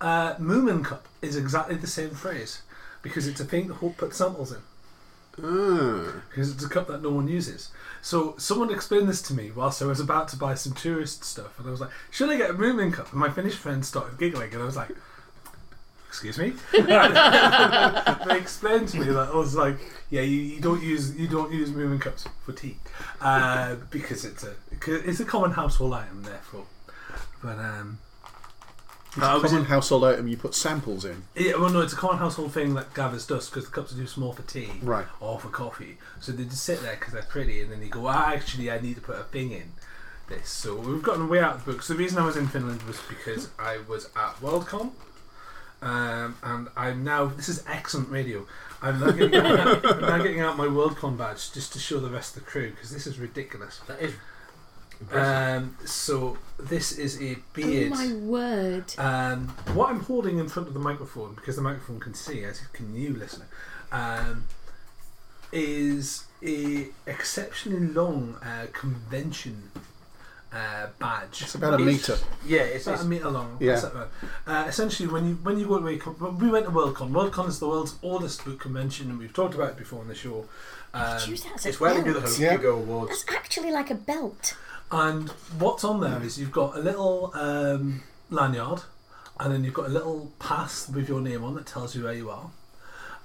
Uh, 0.00 0.34
Moomin 0.36 0.84
cup 0.84 1.06
is 1.22 1.36
exactly 1.36 1.76
the 1.76 1.86
same 1.86 2.10
phrase 2.10 2.62
because 3.02 3.26
it's 3.26 3.40
a 3.40 3.44
thing 3.44 3.68
that 3.68 3.74
Hope 3.74 3.96
put 3.96 4.14
samples 4.14 4.52
in 4.52 4.58
Ah. 5.40 6.22
because 6.28 6.50
it's 6.52 6.64
a 6.64 6.68
cup 6.68 6.88
that 6.88 7.02
no 7.02 7.10
one 7.10 7.28
uses. 7.28 7.70
So 8.02 8.34
someone 8.38 8.72
explained 8.72 9.08
this 9.08 9.22
to 9.22 9.34
me 9.34 9.50
whilst 9.54 9.80
I 9.82 9.86
was 9.86 10.00
about 10.00 10.28
to 10.28 10.36
buy 10.36 10.54
some 10.54 10.72
tourist 10.72 11.22
stuff, 11.24 11.58
and 11.58 11.68
I 11.68 11.70
was 11.70 11.80
like, 11.80 11.90
"Should 12.10 12.30
I 12.30 12.36
get 12.36 12.50
a 12.50 12.54
Moomin 12.54 12.92
cup?" 12.92 13.10
And 13.12 13.20
my 13.20 13.30
Finnish 13.30 13.54
friend 13.54 13.84
started 13.84 14.18
giggling, 14.18 14.52
and 14.52 14.62
I 14.62 14.66
was 14.66 14.76
like, 14.76 14.90
"Excuse 16.08 16.38
me." 16.38 16.52
they 16.72 18.38
explained 18.38 18.88
to 18.88 18.98
me 18.98 19.06
that 19.06 19.28
I 19.32 19.36
was 19.36 19.54
like, 19.54 19.76
"Yeah, 20.10 20.22
you, 20.22 20.40
you 20.40 20.60
don't 20.60 20.82
use 20.82 21.16
you 21.16 21.28
don't 21.28 21.52
use 21.52 21.70
Moomin 21.70 22.00
cups 22.00 22.26
for 22.44 22.52
tea 22.52 22.76
uh, 23.20 23.76
because 23.90 24.24
it's 24.24 24.44
a 24.44 24.54
it's 24.86 25.20
a 25.20 25.24
common 25.24 25.52
household 25.52 25.94
item, 25.94 26.22
therefore." 26.22 26.64
But 27.42 27.58
um, 27.58 27.98
It's 29.10 29.18
a 29.18 29.40
common 29.40 29.64
household 29.66 30.04
item 30.04 30.26
you 30.28 30.36
put 30.36 30.54
samples 30.54 31.04
in. 31.04 31.22
yeah, 31.36 31.52
well, 31.56 31.70
no, 31.70 31.80
it's 31.82 31.92
a 31.92 31.96
common 31.96 32.18
household 32.18 32.52
thing 32.52 32.74
that 32.74 32.94
gathers 32.94 33.26
dust 33.26 33.50
because 33.50 33.66
the 33.66 33.70
cups 33.70 33.92
are 33.92 33.96
too 33.96 34.06
small 34.08 34.32
for 34.32 34.42
tea 34.42 34.72
Right. 34.82 35.06
or 35.20 35.38
for 35.38 35.48
coffee. 35.48 35.98
So 36.20 36.32
they 36.32 36.44
just 36.44 36.64
sit 36.64 36.82
there 36.82 36.96
because 36.96 37.12
they're 37.12 37.22
pretty, 37.22 37.60
and 37.62 37.70
then 37.70 37.80
you 37.82 37.88
go, 37.90 38.00
well, 38.00 38.14
actually, 38.14 38.70
I 38.72 38.80
need 38.80 38.96
to 38.96 39.00
put 39.00 39.16
a 39.20 39.22
thing 39.24 39.52
in 39.52 39.72
this. 40.28 40.48
So 40.50 40.74
we've 40.76 41.02
gotten 41.02 41.28
way 41.28 41.38
out 41.40 41.54
of 41.56 41.64
the 41.64 41.72
book. 41.72 41.82
So 41.82 41.92
the 41.94 41.98
reason 42.00 42.18
I 42.18 42.26
was 42.26 42.36
in 42.36 42.48
Finland 42.48 42.82
was 42.82 43.00
because 43.08 43.50
I 43.58 43.78
was 43.88 44.06
at 44.16 44.34
Worldcon, 44.40 44.90
um, 45.82 46.36
and 46.42 46.68
I'm 46.76 47.04
now. 47.04 47.26
This 47.26 47.48
is 47.48 47.64
excellent 47.66 48.10
radio. 48.10 48.46
I'm 48.80 49.00
now 49.00 49.10
getting, 49.10 49.34
out, 49.40 49.84
I'm 49.84 50.00
now 50.00 50.18
getting 50.18 50.40
out 50.40 50.56
my 50.56 50.66
Worldcon 50.66 51.16
badge 51.16 51.52
just 51.52 51.72
to 51.72 51.78
show 51.78 51.98
the 51.98 52.10
rest 52.10 52.36
of 52.36 52.44
the 52.44 52.50
crew 52.50 52.70
because 52.70 52.90
this 52.90 53.06
is 53.06 53.18
ridiculous. 53.18 53.80
That 53.88 54.00
is 54.00 54.14
impressive. 55.00 55.62
Um, 55.62 55.76
so 55.84 56.38
this 56.58 56.92
is 56.92 57.20
a 57.22 57.38
beard. 57.54 57.92
Oh 57.92 57.96
my 57.96 58.12
word. 58.14 58.94
Um, 58.98 59.48
what 59.74 59.90
I'm 59.90 60.00
holding 60.00 60.38
in 60.38 60.48
front 60.48 60.68
of 60.68 60.74
the 60.74 60.80
microphone, 60.80 61.34
because 61.34 61.56
the 61.56 61.62
microphone 61.62 62.00
can 62.00 62.14
see, 62.14 62.44
as 62.44 62.60
can 62.72 62.94
you, 62.94 63.14
listener, 63.14 63.46
um, 63.90 64.44
is 65.52 66.24
a 66.42 66.88
exceptionally 67.06 67.86
long 67.86 68.36
uh, 68.42 68.66
convention 68.72 69.70
uh, 70.52 70.86
badge. 70.98 71.42
It's 71.42 71.54
about 71.54 71.74
a 71.80 71.82
It's- 71.82 72.08
meter. 72.08 72.18
yeah, 72.46 72.60
It's 72.62 72.76
it's, 72.76 72.86
about 72.86 72.94
it's 72.94 73.04
a 73.04 73.08
meter 73.08 73.28
long. 73.30 73.56
Yeah. 73.60 73.70
What's 73.72 73.82
that 73.82 73.92
about? 73.92 74.08
Uh, 74.46 74.64
essentially, 74.68 75.08
when 75.08 75.28
you 75.28 75.34
when 75.42 75.58
you 75.58 75.66
go 75.66 75.78
to 75.78 75.86
a 75.88 75.96
con- 75.98 76.38
we 76.38 76.50
went 76.50 76.64
to 76.66 76.72
Worldcon. 76.72 77.10
Worldcon 77.10 77.48
is 77.48 77.58
the 77.58 77.68
world's 77.68 77.96
oldest 78.02 78.44
book 78.44 78.58
convention, 78.60 79.10
and 79.10 79.18
we've 79.18 79.32
talked 79.32 79.54
about 79.54 79.70
it 79.70 79.76
before 79.76 80.00
on 80.00 80.08
the 80.08 80.14
show. 80.14 80.46
Um, 80.94 81.18
Choose 81.20 81.42
that 81.44 81.54
as 81.56 81.66
a 81.66 81.68
it's 81.68 81.80
where 81.80 81.92
they 81.94 82.02
do 82.02 82.14
the 82.14 82.20
belt. 82.20 82.38
Yeah. 82.38 82.52
Hugo 82.52 82.76
Awards. 82.78 83.10
That's 83.24 83.36
actually 83.38 83.70
like 83.72 83.90
a 83.90 83.94
belt. 83.94 84.56
And 84.90 85.28
what's 85.58 85.84
on 85.84 86.00
there 86.00 86.22
is 86.22 86.38
you've 86.38 86.50
got 86.52 86.76
a 86.76 86.80
little 86.80 87.30
um, 87.34 88.02
lanyard, 88.30 88.80
and 89.38 89.52
then 89.52 89.64
you've 89.64 89.74
got 89.74 89.86
a 89.86 89.90
little 89.92 90.32
pass 90.38 90.88
with 90.88 91.08
your 91.10 91.20
name 91.20 91.44
on 91.44 91.54
that 91.56 91.66
tells 91.66 91.94
you 91.94 92.04
where 92.04 92.14
you 92.14 92.30
are. 92.30 92.50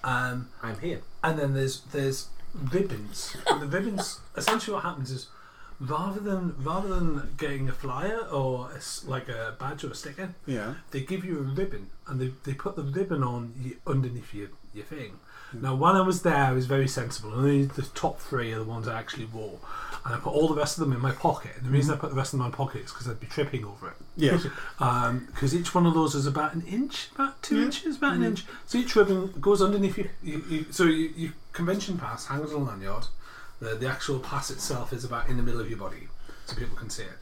Um, 0.04 0.50
I'm 0.62 0.78
here. 0.80 1.00
and 1.24 1.40
then 1.40 1.54
there's 1.54 1.82
there's 1.94 2.28
ribbons. 2.54 3.38
And 3.50 3.62
the 3.62 3.68
ribbons 3.68 4.20
essentially 4.36 4.74
what 4.76 4.84
happens 4.84 5.10
is 5.12 5.28
rather 5.80 6.20
than 6.20 6.56
rather 6.60 6.88
than 6.88 7.34
getting 7.38 7.70
a 7.70 7.74
flyer 7.74 8.20
or 8.32 8.70
a 8.72 9.10
like 9.10 9.30
a 9.30 9.56
badge 9.60 9.84
or 9.84 9.92
a 9.92 9.96
sticker, 9.96 10.34
Yeah. 10.46 10.76
they 10.92 11.02
give 11.02 11.24
you 11.26 11.40
a 11.40 11.42
ribbon 11.42 11.90
and 12.08 12.20
they, 12.20 12.32
they 12.44 12.54
put 12.54 12.76
the 12.76 12.84
ribbon 12.84 13.24
on 13.24 13.54
you, 13.62 13.78
underneath 13.88 14.34
your, 14.34 14.50
your 14.74 14.86
thing. 14.86 15.20
Hmm. 15.52 15.62
Now, 15.62 15.76
when 15.76 15.96
I 15.96 16.02
was 16.02 16.22
there, 16.22 16.36
I 16.36 16.52
was 16.52 16.66
very 16.66 16.88
sensible. 16.88 17.34
Only 17.34 17.66
the 17.66 17.84
top 17.84 18.20
three 18.20 18.52
are 18.52 18.60
the 18.60 18.66
ones 18.66 18.88
I 18.88 19.00
actually 19.00 19.26
wore, 19.26 19.60
and 20.04 20.14
I 20.14 20.18
put 20.18 20.34
all 20.34 20.48
the 20.48 20.56
rest 20.56 20.78
of 20.78 20.84
them 20.84 20.94
in 20.94 21.02
my 21.02 21.12
pocket. 21.12 21.52
And 21.58 21.66
the 21.66 21.70
reason 21.70 21.92
I 21.94 21.96
hmm. 21.96 22.02
put 22.02 22.10
the 22.10 22.16
rest 22.16 22.34
in 22.34 22.40
my 22.40 22.50
pocket 22.50 22.86
is 22.86 22.92
because 22.92 23.08
I'd 23.08 23.20
be 23.20 23.28
tripping 23.28 23.64
over 23.66 23.90
it. 23.90 23.96
Yes. 24.18 24.46
Because 24.78 25.54
um, 25.54 25.60
each 25.60 25.74
one 25.74 25.86
of 25.86 25.94
those 25.94 26.16
is 26.16 26.28
about 26.28 26.54
an 26.54 26.64
inch, 26.68 27.10
about 27.16 27.42
two 27.42 27.60
Yeah. 27.60 27.66
inches, 27.66 27.98
about 27.98 28.14
an 28.14 28.20
hmm. 28.20 28.26
inch. 28.26 28.46
So 28.66 28.78
each 28.78 28.96
ribbon 28.96 29.34
goes 29.40 29.62
underneath 29.62 29.98
you. 29.98 30.10
you, 30.22 30.44
you 30.50 30.66
so 30.72 30.84
you, 30.86 31.14
your 31.16 31.34
convention 31.54 31.98
pass 31.98 32.28
hangs 32.28 32.52
on 32.52 32.64
a 32.64 32.66
lanyard. 32.66 33.08
The, 33.60 33.76
the 33.76 33.88
actual 33.88 34.20
pass 34.20 34.50
itself 34.50 34.92
is 34.94 35.04
about 35.04 35.30
in 35.30 35.38
the 35.38 35.44
middle 35.44 35.62
of 35.62 35.70
your 35.70 35.80
body, 35.80 36.08
so 36.46 36.56
people 36.56 36.76
can 36.76 36.90
see 36.90 37.04
it. 37.04 37.18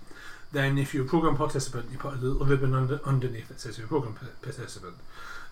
Then, 0.52 0.78
if 0.78 0.94
you're 0.94 1.06
a 1.06 1.08
program 1.08 1.38
participant, 1.38 1.92
you 1.92 1.98
put 1.98 2.14
a 2.14 2.18
little 2.18 2.46
ribbon 2.46 2.74
under, 2.74 3.00
underneath 3.06 3.48
that 3.48 3.62
says 3.62 3.78
you're 3.78 3.86
a 3.86 3.90
program 3.90 4.18
participant. 4.42 4.96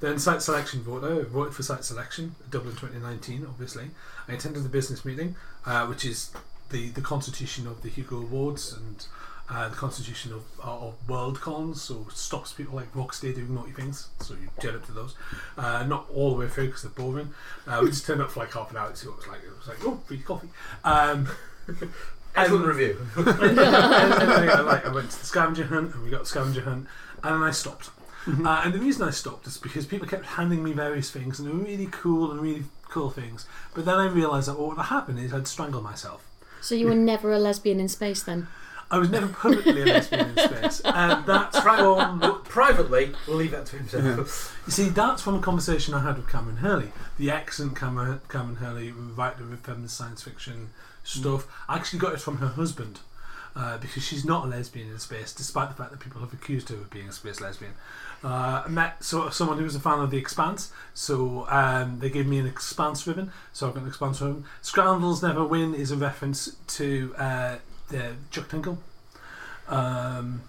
Then, 0.01 0.19
site 0.19 0.41
selection 0.41 0.81
voter. 0.81 1.21
I 1.21 1.23
voted 1.23 1.53
for 1.53 1.63
site 1.63 1.85
selection, 1.85 2.35
Dublin 2.49 2.75
2019, 2.75 3.45
obviously. 3.47 3.91
I 4.27 4.33
attended 4.33 4.63
the 4.63 4.69
business 4.69 5.05
meeting, 5.05 5.35
uh, 5.65 5.85
which 5.85 6.03
is 6.03 6.31
the, 6.69 6.89
the 6.89 7.01
constitution 7.01 7.65
of 7.67 7.81
the 7.81 7.89
Hugo 7.89 8.17
Awards 8.17 8.73
and 8.73 9.05
uh, 9.49 9.67
the 9.69 9.75
constitution 9.75 10.31
of, 10.31 10.43
uh, 10.63 10.87
of 10.87 11.09
world 11.09 11.41
cons, 11.41 11.81
so 11.81 12.05
stops 12.13 12.53
people 12.53 12.75
like 12.75 12.93
Rocksteady 12.93 13.35
doing 13.35 13.55
naughty 13.55 13.71
things. 13.71 14.09
So 14.19 14.35
you 14.35 14.49
turn 14.59 14.75
up 14.75 14.85
to 14.85 14.91
those. 14.91 15.15
Uh, 15.57 15.83
not 15.85 16.07
all 16.13 16.31
the 16.31 16.37
way 16.37 16.47
through 16.47 16.67
because 16.67 16.83
they're 16.83 16.91
boring. 16.91 17.31
Uh, 17.67 17.79
we 17.81 17.89
just 17.89 18.05
turned 18.05 18.21
up 18.21 18.31
for 18.31 18.41
like 18.41 18.53
half 18.53 18.69
an 18.71 18.77
hour 18.77 18.89
to 18.89 18.95
see 18.95 19.07
what 19.07 19.13
it 19.13 19.17
was 19.17 19.27
like. 19.27 19.43
It 19.43 19.57
was 19.57 19.67
like, 19.67 19.77
oh, 19.85 19.99
free 20.05 20.19
coffee. 20.19 20.49
Um, 20.83 21.27
Excellent 22.35 22.65
and- 22.65 22.75
review. 22.75 22.97
and, 23.17 23.27
and 23.27 23.57
then 23.57 24.49
I, 24.49 24.61
like, 24.61 24.85
I 24.85 24.93
went 24.93 25.09
to 25.11 25.19
the 25.19 25.25
scavenger 25.25 25.65
hunt 25.65 25.95
and 25.95 26.03
we 26.03 26.11
got 26.11 26.21
the 26.21 26.25
scavenger 26.27 26.61
hunt 26.61 26.87
and 27.23 27.35
then 27.35 27.43
I 27.43 27.51
stopped. 27.51 27.89
Uh, 28.27 28.61
and 28.63 28.73
the 28.73 28.79
reason 28.79 29.07
I 29.07 29.11
stopped 29.11 29.47
is 29.47 29.57
because 29.57 29.87
people 29.87 30.07
kept 30.07 30.25
handing 30.25 30.63
me 30.63 30.73
various 30.73 31.09
things 31.09 31.39
and 31.39 31.47
they 31.47 31.51
were 31.51 31.63
really 31.63 31.87
cool 31.91 32.31
and 32.31 32.39
really 32.39 32.65
cool 32.87 33.09
things. 33.09 33.47
But 33.73 33.85
then 33.85 33.95
I 33.95 34.05
realised 34.05 34.47
that 34.47 34.59
what 34.59 34.77
would 34.77 34.85
happen 34.85 35.17
is 35.17 35.33
I'd 35.33 35.47
strangle 35.47 35.81
myself. 35.81 36.23
So 36.61 36.75
you 36.75 36.87
were 36.87 36.95
never 36.95 37.31
a 37.31 37.39
lesbian 37.39 37.79
in 37.79 37.87
space 37.87 38.21
then? 38.21 38.47
I 38.91 38.97
was 38.97 39.09
never 39.09 39.27
publicly 39.27 39.81
a 39.83 39.85
lesbian 39.85 40.29
in 40.29 40.37
space. 40.37 40.81
And 40.83 41.25
that's 41.25 41.59
from, 41.59 42.19
Well, 42.19 42.35
privately, 42.43 43.11
we'll 43.27 43.37
leave 43.37 43.51
that 43.51 43.67
to 43.67 43.77
himself. 43.77 44.59
you 44.65 44.71
see, 44.71 44.89
that's 44.89 45.21
from 45.21 45.35
a 45.35 45.41
conversation 45.41 45.93
I 45.93 46.01
had 46.01 46.17
with 46.17 46.27
Kameron 46.27 46.57
Hurley, 46.57 46.91
the 47.17 47.29
excellent 47.29 47.75
Kameron, 47.75 48.19
Kameron 48.29 48.57
Hurley, 48.57 48.91
writer 48.91 49.43
of 49.43 49.59
feminist 49.59 49.95
science 49.95 50.23
fiction 50.23 50.69
stuff. 51.03 51.47
I 51.67 51.75
actually 51.75 51.99
got 51.99 52.13
it 52.13 52.19
from 52.21 52.37
her 52.37 52.47
husband. 52.47 52.99
Uh, 53.55 53.79
because 53.79 54.03
she's 54.03 54.23
not 54.23 54.45
a 54.45 54.47
lesbian 54.47 54.89
in 54.89 54.99
space, 54.99 55.33
despite 55.33 55.69
the 55.69 55.75
fact 55.75 55.89
that 55.89 55.99
people 55.99 56.21
have 56.21 56.31
accused 56.31 56.69
her 56.69 56.75
of 56.75 56.89
being 56.91 57.09
a 57.09 57.11
space 57.11 57.41
lesbian. 57.41 57.73
Uh, 58.23 58.61
I 58.63 58.69
met 58.69 59.03
sort 59.03 59.25
of 59.27 59.33
someone 59.33 59.57
who 59.57 59.63
was 59.63 59.75
a 59.75 59.79
fan 59.79 59.99
of 59.99 60.11
The 60.11 60.17
Expanse, 60.17 60.71
so 60.93 61.47
um, 61.49 61.97
they 61.99 62.11
gave 62.11 62.27
me 62.27 62.37
an 62.37 62.45
Expanse 62.45 63.07
ribbon, 63.07 63.31
so 63.51 63.67
I've 63.67 63.73
got 63.73 63.81
an 63.81 63.89
Expanse 63.89 64.21
ribbon. 64.21 64.45
Scandals 64.61 65.23
Never 65.23 65.43
Win 65.43 65.73
is 65.73 65.89
a 65.89 65.97
reference 65.97 66.57
to 66.67 67.13
uh, 67.17 67.55
the 67.89 68.13
Chuck 68.31 68.49
Tingle. 68.49 68.77
Um, 69.67 70.41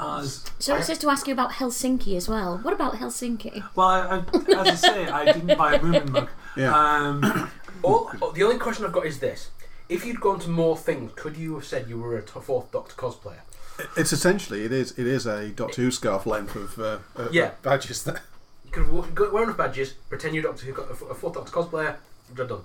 as 0.00 0.44
So 0.58 0.76
it 0.76 0.84
says 0.84 0.98
to 0.98 1.08
ask 1.10 1.26
you 1.26 1.32
about 1.32 1.52
Helsinki 1.52 2.16
as 2.16 2.28
well. 2.28 2.58
What 2.58 2.72
about 2.74 2.94
Helsinki? 2.94 3.62
well, 3.74 3.88
I, 3.88 4.16
I, 4.18 4.60
as 4.60 4.68
I 4.68 4.74
say, 4.74 5.08
I 5.08 5.32
didn't 5.32 5.56
buy 5.58 5.74
a 5.74 5.78
Moomin 5.80 6.08
mug. 6.10 6.28
Yeah. 6.56 6.74
Um, 6.76 7.50
All, 7.82 8.10
oh, 8.20 8.32
the 8.32 8.42
only 8.42 8.58
question 8.58 8.84
I've 8.84 8.92
got 8.92 9.06
is 9.06 9.20
this: 9.20 9.50
If 9.88 10.04
you'd 10.04 10.20
gone 10.20 10.40
to 10.40 10.50
more 10.50 10.76
things, 10.76 11.12
could 11.14 11.36
you 11.36 11.54
have 11.54 11.64
said 11.64 11.88
you 11.88 11.96
were 11.98 12.16
a 12.16 12.22
t- 12.22 12.40
fourth 12.40 12.72
Doctor 12.72 12.94
cosplayer? 12.96 13.38
It's 13.96 14.12
essentially 14.12 14.64
it 14.64 14.72
is 14.72 14.90
it 14.98 15.06
is 15.06 15.26
a 15.26 15.50
Doctor 15.50 15.82
Who 15.82 15.90
scarf 15.92 16.26
length 16.26 16.56
of 16.56 16.76
uh, 16.80 16.98
uh, 17.16 17.28
Yeah. 17.30 17.52
badges 17.62 18.02
there. 18.04 18.22
You 18.64 18.72
could 18.72 18.84
have 18.84 19.32
worn 19.32 19.44
enough 19.44 19.56
badges, 19.56 19.92
pretend 20.10 20.34
you're 20.34 20.42
Doctor 20.42 20.66
Who, 20.66 20.72
got 20.74 20.88
a 20.90 20.92
f- 20.92 21.02
a 21.10 21.14
fourth 21.14 21.34
Doctor 21.34 21.50
cosplayer. 21.52 21.96
Job 22.36 22.48
done. 22.50 22.60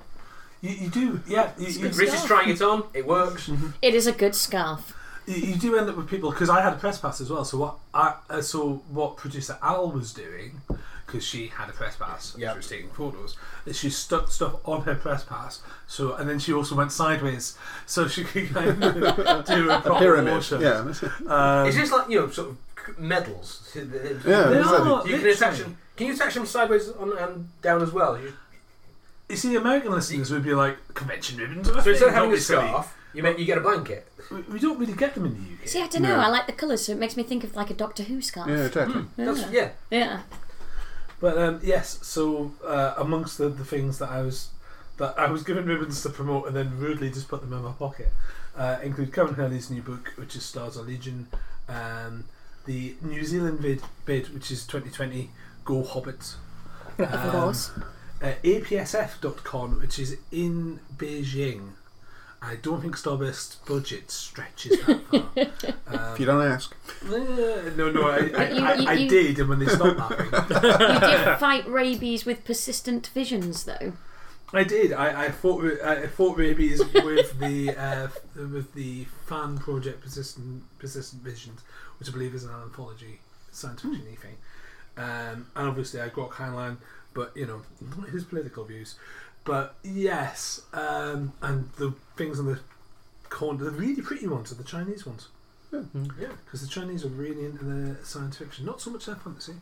You, 0.64 0.70
you 0.86 0.90
do, 0.90 1.22
yeah. 1.28 1.52
You, 1.60 1.68
you, 1.68 1.80
good 1.82 1.96
Rich 1.96 2.14
is 2.14 2.24
trying 2.26 2.50
it 2.50 2.62
on. 2.62 2.86
It 2.94 3.06
works. 3.06 3.50
It 3.82 3.94
is 3.94 4.08
a 4.08 4.12
good 4.14 4.34
scarf. 4.34 4.94
you, 5.28 5.36
you 5.36 5.56
do 5.56 5.78
end 5.78 5.90
up 5.90 5.98
with 5.98 6.08
people 6.10 6.32
because 6.32 6.50
I 6.50 6.62
had 6.62 6.74
a 6.74 6.78
press 6.78 6.98
pass 6.98 7.22
as 7.22 7.30
well. 7.30 7.46
So 7.46 7.58
what? 7.60 7.76
I, 7.94 8.16
uh, 8.30 8.42
so 8.42 8.82
what 8.90 9.18
producer 9.18 9.58
Al 9.62 9.92
was 9.92 10.14
doing 10.14 10.62
because 11.06 11.24
she 11.26 11.48
had 11.48 11.70
a 11.70 11.74
press 11.74 11.96
pass. 11.98 12.36
Yeah. 12.38 12.52
She 12.54 12.58
was 12.58 12.68
taking 12.70 12.90
photos. 12.90 13.38
is 13.66 13.78
She 13.78 13.90
stuck 13.90 14.32
stuff 14.32 14.56
on 14.66 14.82
her 14.84 14.96
press 14.96 15.24
pass. 15.24 15.62
So 15.86 16.14
and 16.16 16.28
then 16.30 16.40
she 16.40 16.54
also 16.54 16.76
went 16.76 16.92
sideways 16.92 17.58
so 17.86 18.08
she 18.08 18.24
could 18.24 18.50
kind 18.50 18.84
of 18.84 18.94
do 19.46 19.70
a 19.70 19.82
proper 19.82 20.00
Pyramid. 20.00 20.34
motion. 20.34 20.62
Yeah. 20.62 20.82
that's 20.82 21.04
it. 21.04 21.12
Um, 21.30 21.68
Is 21.68 21.76
this 21.76 21.92
like 21.92 22.10
you 22.10 22.22
know 22.22 22.30
sort 22.30 22.50
of 22.52 22.58
medals? 23.00 23.70
Yeah, 23.76 23.84
they 23.84 23.98
are, 24.00 24.50
You 24.50 24.64
can 24.64 25.06
literally. 25.12 25.32
attach 25.32 25.58
them. 25.60 25.78
Can 25.96 26.08
you 26.08 26.14
attach 26.14 26.34
them 26.34 26.46
sideways 26.46 26.90
on 26.90 27.16
and 27.18 27.50
down 27.62 27.82
as 27.84 27.92
well? 27.92 28.18
You- 28.20 28.34
You 29.30 29.36
see, 29.38 29.56
American 29.56 29.92
listeners 29.92 30.32
would 30.32 30.44
be 30.44 30.54
like 30.54 30.78
convention 30.94 31.38
ribbons. 31.40 31.68
So 31.68 31.76
instead 31.76 31.94
of 31.94 32.00
thing, 32.00 32.10
having 32.14 32.18
a 32.18 32.22
don't 32.24 32.32
be 32.34 32.40
silly." 32.40 32.68
scarf, 32.68 32.98
you 33.14 33.24
make 33.24 33.40
you 33.40 33.46
get 33.46 33.58
a 33.58 33.62
blanket. 33.62 34.08
we, 34.32 34.42
we 34.42 34.60
don't 34.60 34.78
really 34.80 34.94
get 34.94 35.14
them 35.16 35.26
in 35.26 35.34
the 35.34 35.54
UK. 35.64 35.68
See, 35.68 35.82
I 35.82 35.88
don't 35.88 36.02
know. 36.04 36.16
No. 36.16 36.22
I 36.22 36.28
like 36.28 36.46
the 36.46 36.54
colours, 36.54 36.86
so 36.86 36.92
it 36.92 36.98
makes 37.00 37.16
me 37.18 37.24
think 37.24 37.44
of 37.44 37.56
like 37.56 37.70
a 37.70 37.74
Doctor 37.74 38.04
Who 38.04 38.22
scarf. 38.22 38.48
Yeah, 38.50 38.66
exactly. 38.66 39.06
That's 39.18 39.50
yeah. 39.52 39.70
Yeah. 39.90 40.22
But 41.20 41.38
um, 41.38 41.60
yes, 41.64 42.00
so 42.06 42.52
uh, 42.66 42.96
amongst 42.98 43.38
the, 43.38 43.48
the 43.50 43.64
things 43.64 43.98
that 44.00 44.10
I 44.10 44.22
was 44.22 44.50
that 44.98 45.18
I 45.18 45.30
was 45.32 45.44
given 45.44 45.66
ribbons 45.66 46.02
to 46.04 46.10
promote 46.10 46.48
and 46.48 46.56
then 46.56 46.78
rudely 46.78 47.10
just 47.10 47.28
put 47.28 47.42
them 47.42 47.54
in 47.54 47.64
my 47.64 47.72
pocket 47.72 48.10
uh, 48.56 48.78
include 48.84 49.12
Kameron 49.12 49.36
Hurley's 49.36 49.70
new 49.72 49.82
book, 49.82 50.14
which 50.18 50.36
is 50.36 50.44
Stars 50.46 50.78
of 50.78 50.88
Legion, 50.88 51.28
um, 51.68 52.26
the 52.66 52.96
New 53.02 53.24
Zealand 53.24 53.62
bid, 53.62 53.82
bid, 54.06 54.34
which 54.34 54.52
is 54.52 54.66
2020 54.68 55.32
Go 55.66 55.82
Hobbits, 55.84 56.36
Of 57.00 57.12
Um, 57.14 57.32
course. 57.32 57.72
Uh, 58.24 58.32
APSF.con, 58.44 59.80
which 59.80 60.00
is 60.00 60.18
in 60.32 60.80
Beijing. 60.98 61.72
I 62.42 62.56
don't 62.58 62.82
think 62.82 62.98
Starburst 62.98 63.66
budget 63.66 64.12
stretches 64.12 64.80
that 64.86 65.02
far. 65.10 65.30
If 66.14 66.20
you 66.20 66.26
don't 66.26 66.42
ask. 66.46 66.76
Eh, 67.06 67.70
no, 67.78 67.90
no, 67.92 68.10
I, 68.10 68.18
I, 68.18 68.50
You- 68.50 68.82
you- 68.84 68.90
I 68.90 68.94
you- 68.94 69.10
did, 69.10 69.40
and 69.40 69.48
when 69.50 69.60
they 69.60 69.68
stopped 69.68 69.98
laughing. 69.98 70.26
you 70.32 71.00
did 71.00 71.38
fight 71.40 71.68
rabies 71.68 72.26
with 72.26 72.44
persistent 72.44 73.08
visions, 73.08 73.64
though. 73.64 73.94
I 74.52 74.64
did. 74.64 74.92
I, 74.94 75.26
I 75.26 75.32
fought. 75.32 75.64
I 75.84 76.08
fought 76.08 76.38
rabies 76.38 76.80
with 76.94 77.40
the 77.40 77.76
uh, 77.78 78.08
with 78.36 78.74
the 78.74 79.06
fan 79.26 79.58
project 79.58 80.02
persistent 80.02 80.64
persistent 80.80 81.24
visions, 81.24 81.62
which 81.98 82.10
I 82.10 82.12
believe 82.12 82.36
is 82.36 82.44
an 82.44 82.52
anthology 82.52 83.20
science 83.52 83.82
fiction 83.82 84.06
thing. 84.22 84.36
Um, 84.98 85.48
and 85.56 85.68
obviously, 85.70 86.02
I 86.02 86.10
got 86.10 86.32
Heinlein, 86.32 86.78
but 87.14 87.32
you 87.36 87.46
know, 87.46 87.62
not 87.98 88.10
his 88.10 88.24
political 88.24 88.64
views. 88.66 88.96
But 89.46 89.76
yes, 89.84 90.62
um, 90.74 91.34
and 91.42 91.70
the 91.78 91.94
things 92.16 92.40
on 92.40 92.46
the 92.46 92.60
corner, 93.30 93.64
the 93.66 93.72
really 93.72 94.02
pretty 94.02 94.28
ones 94.28 94.52
are 94.52 94.56
the 94.56 94.64
Chinese 94.64 95.06
ones. 95.06 95.28
Yeah. 95.72 96.28
because 96.46 96.62
the 96.62 96.68
Chinese 96.68 97.04
are 97.04 97.08
really 97.10 97.46
into 97.46 97.66
their 97.66 97.98
science 98.04 98.38
fiction. 98.38 98.64
Not 98.66 98.80
so 98.80 98.92
much 98.92 99.08
their 99.08 99.16
fantasy, 99.16 99.54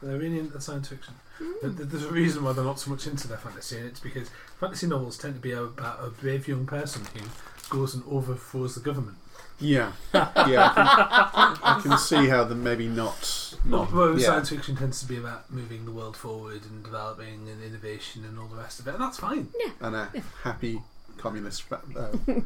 but 0.00 0.06
they're 0.08 0.18
really 0.18 0.38
into 0.38 0.52
their 0.52 0.60
science 0.60 0.88
fiction. 0.88 1.14
Th- 1.38 1.76
th- 1.76 1.88
There's 1.88 2.04
a 2.04 2.12
reason 2.12 2.44
why 2.44 2.52
they're 2.52 2.64
not 2.64 2.78
so 2.78 2.90
much 2.92 3.06
into 3.08 3.26
their 3.26 3.38
fantasy, 3.38 3.76
and 3.76 3.86
it's 3.86 3.98
because 4.00 4.30
fantasy 4.60 4.86
novels 4.86 5.18
tend 5.18 5.34
to 5.34 5.40
be 5.40 5.50
about 5.52 5.98
a 6.00 6.10
brave 6.10 6.46
young 6.46 6.64
person 6.64 7.02
who 7.12 7.20
goes 7.68 7.94
and 7.94 8.02
overthrows 8.10 8.74
the 8.74 8.80
government. 8.80 9.16
Yeah. 9.60 9.92
Yeah. 10.14 10.72
I 10.76 11.54
can, 11.54 11.62
I 11.62 11.80
can 11.82 11.98
see 11.98 12.28
how 12.28 12.44
the 12.44 12.54
maybe 12.54 12.88
not. 12.88 13.54
not 13.64 13.92
Well, 13.92 14.18
yeah. 14.18 14.26
science 14.26 14.50
fiction 14.50 14.76
tends 14.76 15.00
to 15.00 15.06
be 15.06 15.16
about 15.16 15.50
moving 15.50 15.84
the 15.84 15.90
world 15.90 16.16
forward 16.16 16.62
and 16.64 16.84
developing 16.84 17.48
and 17.48 17.62
innovation 17.62 18.24
and 18.24 18.38
all 18.38 18.46
the 18.46 18.56
rest 18.56 18.78
of 18.80 18.86
it, 18.86 18.94
and 18.94 19.02
that's 19.02 19.18
fine. 19.18 19.48
Yeah. 19.58 19.70
and 19.80 19.96
a 19.96 20.08
happy 20.44 20.80
communist 21.16 21.64
uh, 21.72 21.78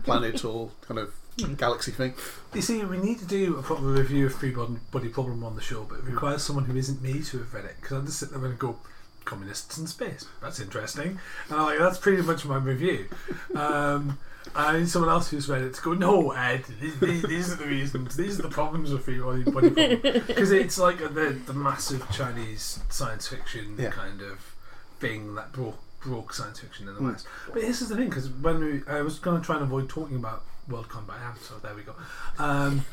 planet 0.04 0.44
or 0.44 0.70
kind 0.88 0.98
of 0.98 1.12
galaxy 1.58 1.90
thing. 1.92 2.14
You 2.54 2.62
see, 2.62 2.82
we 2.84 2.98
need 2.98 3.18
to 3.18 3.26
do 3.26 3.58
a 3.58 3.62
proper 3.62 3.82
review 3.82 4.26
of 4.26 4.34
Three 4.34 4.50
Body, 4.50 4.76
Body 4.90 5.08
Problem 5.08 5.44
on 5.44 5.54
the 5.54 5.60
show, 5.60 5.84
but 5.84 5.98
it 5.98 6.04
requires 6.04 6.42
someone 6.42 6.64
who 6.64 6.76
isn't 6.76 7.02
me 7.02 7.22
to 7.22 7.38
have 7.38 7.52
read 7.52 7.66
it 7.66 7.76
because 7.80 7.98
I'm 7.98 8.06
just 8.06 8.18
sitting 8.20 8.40
there 8.40 8.50
and 8.50 8.58
go, 8.58 8.76
communists 9.24 9.78
in 9.78 9.86
space. 9.86 10.26
That's 10.40 10.60
interesting. 10.60 11.18
And 11.48 11.60
I'm 11.60 11.66
like, 11.66 11.78
that's 11.78 11.98
pretty 11.98 12.22
much 12.22 12.44
my 12.44 12.56
review. 12.56 13.06
Um, 13.54 14.18
I 14.54 14.78
need 14.78 14.88
someone 14.88 15.10
else 15.10 15.30
who's 15.30 15.48
read 15.48 15.62
it 15.62 15.74
to 15.74 15.82
go, 15.82 15.94
no, 15.94 16.32
Ed, 16.32 16.64
these, 16.80 16.98
these, 17.00 17.22
these 17.22 17.52
are 17.52 17.56
the 17.56 17.66
reasons, 17.66 18.16
these 18.16 18.38
are 18.38 18.42
the 18.42 18.48
problems 18.48 18.92
with 18.92 19.04
Three 19.04 19.18
Body, 19.20 19.44
body 19.44 19.96
Because 20.26 20.50
it's 20.52 20.78
like 20.78 20.98
the, 20.98 21.38
the 21.46 21.52
massive 21.54 22.08
Chinese 22.10 22.80
science 22.90 23.28
fiction 23.28 23.76
Yeah. 23.78 23.90
kind 23.90 24.20
of 24.20 24.54
thing 24.98 25.34
that 25.36 25.52
broke 25.52 25.78
broke 26.00 26.34
science 26.34 26.58
fiction 26.58 26.88
in 26.88 26.94
the 26.96 27.02
West. 27.02 27.26
But 27.46 27.62
this 27.62 27.80
is 27.80 27.88
the 27.88 27.96
thing, 27.96 28.08
because 28.08 28.28
when 28.28 28.58
we, 28.60 28.82
I 28.88 29.02
was 29.02 29.18
going 29.20 29.40
to 29.40 29.44
try 29.46 29.54
and 29.54 29.64
avoid 29.64 29.88
talking 29.88 30.16
about 30.16 30.42
Worldcon, 30.68 31.08
I 31.08 31.22
am, 31.28 31.34
so 31.40 31.54
there 31.62 31.74
we 31.74 31.82
go. 31.82 31.94
Um, 32.38 32.84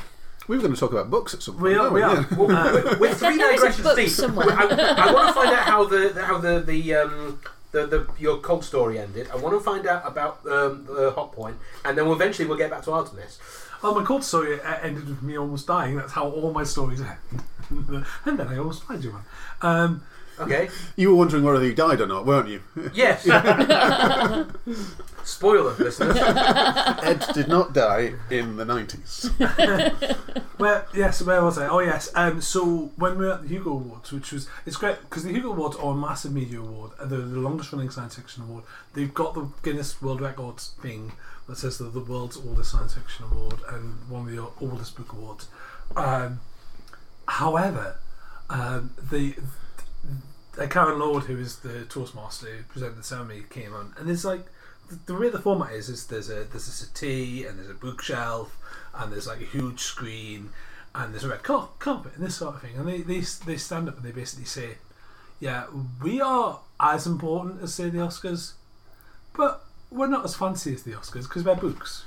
We 0.47 0.55
were 0.57 0.61
going 0.61 0.73
to 0.75 0.79
talk 0.79 0.91
about 0.91 1.09
books 1.09 1.33
at 1.33 1.41
some 1.41 1.55
point. 1.55 1.63
we 1.63 1.73
are, 1.75 1.91
weren't 1.91 1.93
we 1.93 2.01
are. 2.03 2.15
Yeah. 2.21 2.37
Well, 2.37 2.51
Uh, 2.55 2.73
with, 2.73 2.99
with 2.99 3.17
three 3.19 3.37
There 3.37 3.53
is 3.53 3.61
digressions 3.77 4.17
deep. 4.17 4.37
I, 4.37 5.05
I 5.07 5.11
want 5.13 5.27
to 5.27 5.33
find 5.33 5.53
out 5.55 5.63
how 5.65 5.83
the 5.85 6.23
how 6.23 6.37
the 6.37 6.59
the 6.61 6.95
um, 6.95 7.39
the, 7.71 7.85
the 7.85 8.07
your 8.17 8.37
cold 8.37 8.63
story 8.63 8.99
ended. 8.99 9.29
I 9.31 9.35
want 9.35 9.55
to 9.55 9.59
find 9.59 9.85
out 9.87 10.05
about 10.05 10.39
um, 10.47 10.85
the 10.85 11.11
hot 11.11 11.31
point, 11.31 11.57
and 11.85 11.97
then 11.97 12.07
eventually 12.07 12.47
we'll 12.47 12.57
get 12.57 12.69
back 12.69 12.83
to 12.83 12.91
Artemis. 12.91 13.39
Oh, 13.81 13.95
my 13.95 14.03
cold 14.03 14.23
story 14.23 14.59
uh, 14.59 14.77
ended 14.81 15.07
with 15.07 15.21
me 15.21 15.37
almost 15.37 15.67
dying. 15.67 15.95
That's 15.95 16.11
how 16.11 16.29
all 16.29 16.51
my 16.51 16.63
stories 16.63 17.01
end. 17.01 17.43
and 18.25 18.39
then 18.39 18.47
I 18.47 18.57
almost 18.57 18.87
died, 18.87 19.03
you 19.03 19.13
man. 19.13 19.23
Um, 19.61 20.03
Okay. 20.39 20.69
You 20.95 21.09
were 21.09 21.15
wondering 21.15 21.43
whether 21.43 21.61
he 21.61 21.73
died 21.73 22.01
or 22.01 22.07
not, 22.07 22.25
weren't 22.25 22.49
you? 22.49 22.61
Yes. 22.93 23.23
Spoiler, 25.23 25.73
listeners. 25.75 26.17
Ed 26.17 27.23
did 27.33 27.47
not 27.47 27.73
die 27.73 28.13
in 28.31 28.57
the 28.57 28.65
90s. 28.65 29.29
Where 30.59 30.85
yes, 30.93 31.21
where 31.21 31.41
was 31.41 31.57
I? 31.57 31.69
Oh 31.69 31.79
yes. 31.79 32.11
Um, 32.15 32.41
so 32.41 32.91
when 32.97 33.17
we 33.17 33.25
were 33.25 33.33
at 33.33 33.43
the 33.43 33.47
Hugo 33.47 33.71
Awards, 33.71 34.11
which 34.11 34.33
was 34.33 34.49
it's 34.65 34.75
great 34.75 34.99
because 35.01 35.23
the 35.23 35.31
Hugo 35.31 35.51
Awards 35.51 35.77
are 35.77 35.93
a 35.93 35.95
massive 35.95 36.33
media 36.33 36.59
award, 36.59 36.91
uh, 36.99 37.05
the, 37.05 37.15
the 37.15 37.39
longest 37.39 37.71
running 37.71 37.89
science 37.89 38.15
fiction 38.15 38.43
award. 38.43 38.65
They've 38.93 39.13
got 39.13 39.35
the 39.35 39.47
Guinness 39.63 40.01
World 40.01 40.19
Records 40.19 40.73
thing 40.81 41.13
that 41.47 41.57
says 41.57 41.77
they're 41.77 41.89
the 41.89 42.01
world's 42.01 42.35
oldest 42.35 42.71
science 42.71 42.95
fiction 42.95 43.25
award 43.31 43.61
and 43.69 44.09
one 44.09 44.27
of 44.27 44.35
the 44.35 44.45
oldest 44.59 44.97
book 44.97 45.13
awards. 45.13 45.47
Um, 45.95 46.41
however, 47.27 47.95
um, 48.49 48.91
the 49.11 49.35
uh, 50.59 50.67
Karen 50.67 50.99
Lord, 50.99 51.23
who 51.23 51.37
is 51.37 51.57
the 51.59 51.85
Toastmaster 51.85 52.47
who 52.47 52.63
presented 52.63 52.97
the 52.97 53.03
ceremony, 53.03 53.43
came 53.49 53.73
on, 53.73 53.93
and 53.97 54.09
it's 54.09 54.25
like 54.25 54.45
the, 54.89 54.99
the 55.05 55.15
way 55.15 55.29
the 55.29 55.39
format 55.39 55.73
is 55.73 55.89
is 55.89 56.07
there's 56.07 56.29
a 56.29 56.43
there's 56.45 56.67
a 56.67 56.71
settee 56.71 57.45
and 57.45 57.57
there's 57.57 57.69
a 57.69 57.75
bookshelf 57.75 58.55
and 58.95 59.11
there's 59.11 59.27
like 59.27 59.41
a 59.41 59.45
huge 59.45 59.79
screen 59.79 60.49
and 60.95 61.13
there's 61.13 61.23
a 61.23 61.29
red 61.29 61.43
car- 61.43 61.69
carpet 61.79 62.13
and 62.15 62.25
this 62.25 62.35
sort 62.37 62.55
of 62.55 62.61
thing, 62.61 62.75
and 62.75 62.87
they 62.87 63.01
they 63.01 63.21
they 63.45 63.57
stand 63.57 63.87
up 63.87 63.95
and 63.97 64.05
they 64.05 64.11
basically 64.11 64.45
say, 64.45 64.77
yeah, 65.39 65.65
we 66.03 66.19
are 66.21 66.59
as 66.79 67.05
important 67.05 67.61
as 67.61 67.73
say 67.73 67.89
the 67.89 67.99
Oscars, 67.99 68.53
but 69.35 69.65
we're 69.91 70.07
not 70.07 70.25
as 70.25 70.35
fancy 70.35 70.73
as 70.73 70.83
the 70.83 70.91
Oscars 70.91 71.23
because 71.23 71.43
we're 71.43 71.55
books. 71.55 72.05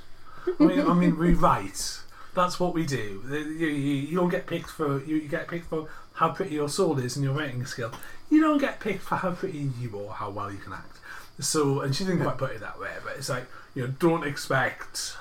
I 0.59 0.63
mean, 0.63 0.81
I 0.81 0.93
mean, 0.93 1.17
we 1.17 1.33
write. 1.33 2.01
That's 2.35 2.59
what 2.59 2.73
we 2.73 2.85
do. 2.85 3.23
You, 3.29 3.67
you, 3.67 3.67
you 3.67 4.17
don't 4.17 4.29
get 4.29 4.47
picked 4.47 4.69
for 4.69 5.03
you, 5.05 5.17
you 5.17 5.27
get 5.27 5.47
picked 5.47 5.67
for 5.67 5.87
how 6.23 6.29
pretty 6.29 6.55
your 6.55 6.69
soul 6.69 6.97
is 6.99 7.17
and 7.17 7.25
your 7.25 7.33
writing 7.33 7.65
skill. 7.65 7.91
You 8.29 8.39
don't 8.39 8.57
get 8.57 8.79
picked 8.79 9.03
for 9.03 9.15
how 9.15 9.31
pretty 9.31 9.69
you 9.77 9.99
are, 9.99 10.13
how 10.13 10.29
well 10.29 10.49
you 10.49 10.57
can 10.57 10.71
act. 10.71 10.99
So, 11.39 11.81
and 11.81 11.93
she 11.93 12.05
didn't 12.05 12.21
quite 12.21 12.37
put 12.37 12.51
it 12.51 12.61
that 12.61 12.79
way, 12.79 12.91
but 13.03 13.17
it's 13.17 13.27
like 13.27 13.45
you 13.75 13.81
know, 13.81 13.93
don't 13.99 14.25
expect. 14.25 15.17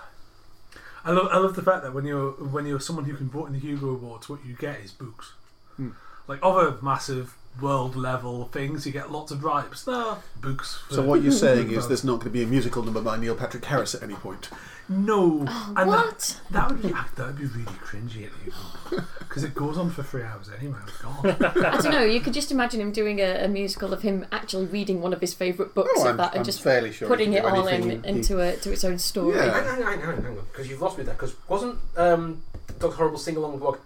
I 1.04 1.11
love, 1.11 1.28
I 1.32 1.38
love 1.38 1.56
the 1.56 1.62
fact 1.62 1.82
that 1.82 1.92
when 1.92 2.04
you're 2.04 2.30
when 2.30 2.66
you're 2.66 2.78
someone 2.78 3.04
who 3.06 3.16
can 3.16 3.28
vote 3.28 3.47
in 3.47 3.54
the 3.54 3.59
Hugo 3.59 3.90
Awards, 3.90 4.28
what 4.28 4.47
you 4.47 4.54
get 4.54 4.78
is 4.80 4.92
books. 4.92 5.32
Hmm. 5.76 5.90
Like 6.28 6.38
other 6.40 6.76
massive 6.80 7.35
world 7.61 7.94
level 7.97 8.47
things, 8.47 8.87
you 8.87 8.92
get 8.92 9.12
lots 9.12 9.30
of 9.30 9.40
gripes. 9.40 9.87
No 9.87 10.18
books. 10.40 10.82
So 10.90 11.02
what 11.02 11.23
you're 11.23 11.32
saying 11.47 11.71
is 11.71 11.87
there's 11.88 12.04
not 12.04 12.14
going 12.21 12.25
to 12.26 12.30
be 12.30 12.42
a 12.42 12.47
musical 12.47 12.82
number 12.82 13.00
by 13.02 13.16
Neil 13.18 13.35
Patrick 13.35 13.64
Harris 13.64 13.94
at 13.94 14.02
any 14.02 14.14
point. 14.14 14.49
No, 14.88 15.44
Oh, 15.49 15.75
and 15.76 15.88
what? 15.88 16.40
That, 16.50 16.68
that 16.68 16.71
would 16.73 16.82
be 16.82 16.88
that 16.88 17.18
would 17.18 17.38
be 17.38 17.44
really 17.47 17.64
cringy 17.64 18.26
at 18.26 18.32
you 18.44 19.00
because 19.21 19.44
it 19.44 19.54
goes 19.54 19.78
on 19.78 19.90
for 19.90 20.02
three 20.02 20.23
hours 20.25 20.50
anyway. 20.59 20.76
God, 21.00 21.40
I 21.64 21.80
don't 21.80 21.92
know. 21.92 22.02
You 22.02 22.21
could 22.21 22.35
just 22.35 22.50
imagine 22.50 22.80
him 22.80 22.90
doing 22.90 23.21
a, 23.21 23.44
a 23.44 23.49
musical 23.49 23.92
of 23.92 24.02
him 24.02 24.26
actually 24.32 24.66
reading 24.66 25.00
one 25.00 25.12
of 25.12 25.21
his 25.21 25.35
favourite 25.35 25.73
books 25.75 25.88
Oh, 25.97 26.00
of 26.02 26.06
I'm- 26.09 26.16
that 26.18 26.30
and 26.32 26.38
I'm 26.40 26.44
just 26.44 26.62
fairly 26.62 26.90
sure 26.92 27.06
he 27.09 27.12
putting 27.14 27.32
can 27.32 27.44
it 27.44 27.49
do 27.49 27.56
all 27.56 27.66
in 27.68 28.02
he- 28.02 28.09
into 28.09 28.40
a, 28.40 28.56
to 28.56 28.73
its 28.73 28.85
own 28.85 28.99
story. 28.99 29.37
Yeah. 29.37 29.52
hang 29.62 29.68
on, 29.68 29.76
hang 29.76 29.82
on, 29.85 29.99
hang 30.00 30.09
on, 30.16 30.23
hang 30.25 30.38
on, 30.38 30.44
because 30.50 30.68
you've 30.68 30.82
lost 30.82 30.99
me 30.99 31.04
there. 31.04 31.14
Because 31.14 31.37
wasn't 31.49 31.78
um, 31.97 32.42
Dr. 32.80 32.97
Horrible 32.97 33.18
sing 33.18 33.37
along 33.37 33.52
with 33.52 33.62
what 33.62 33.80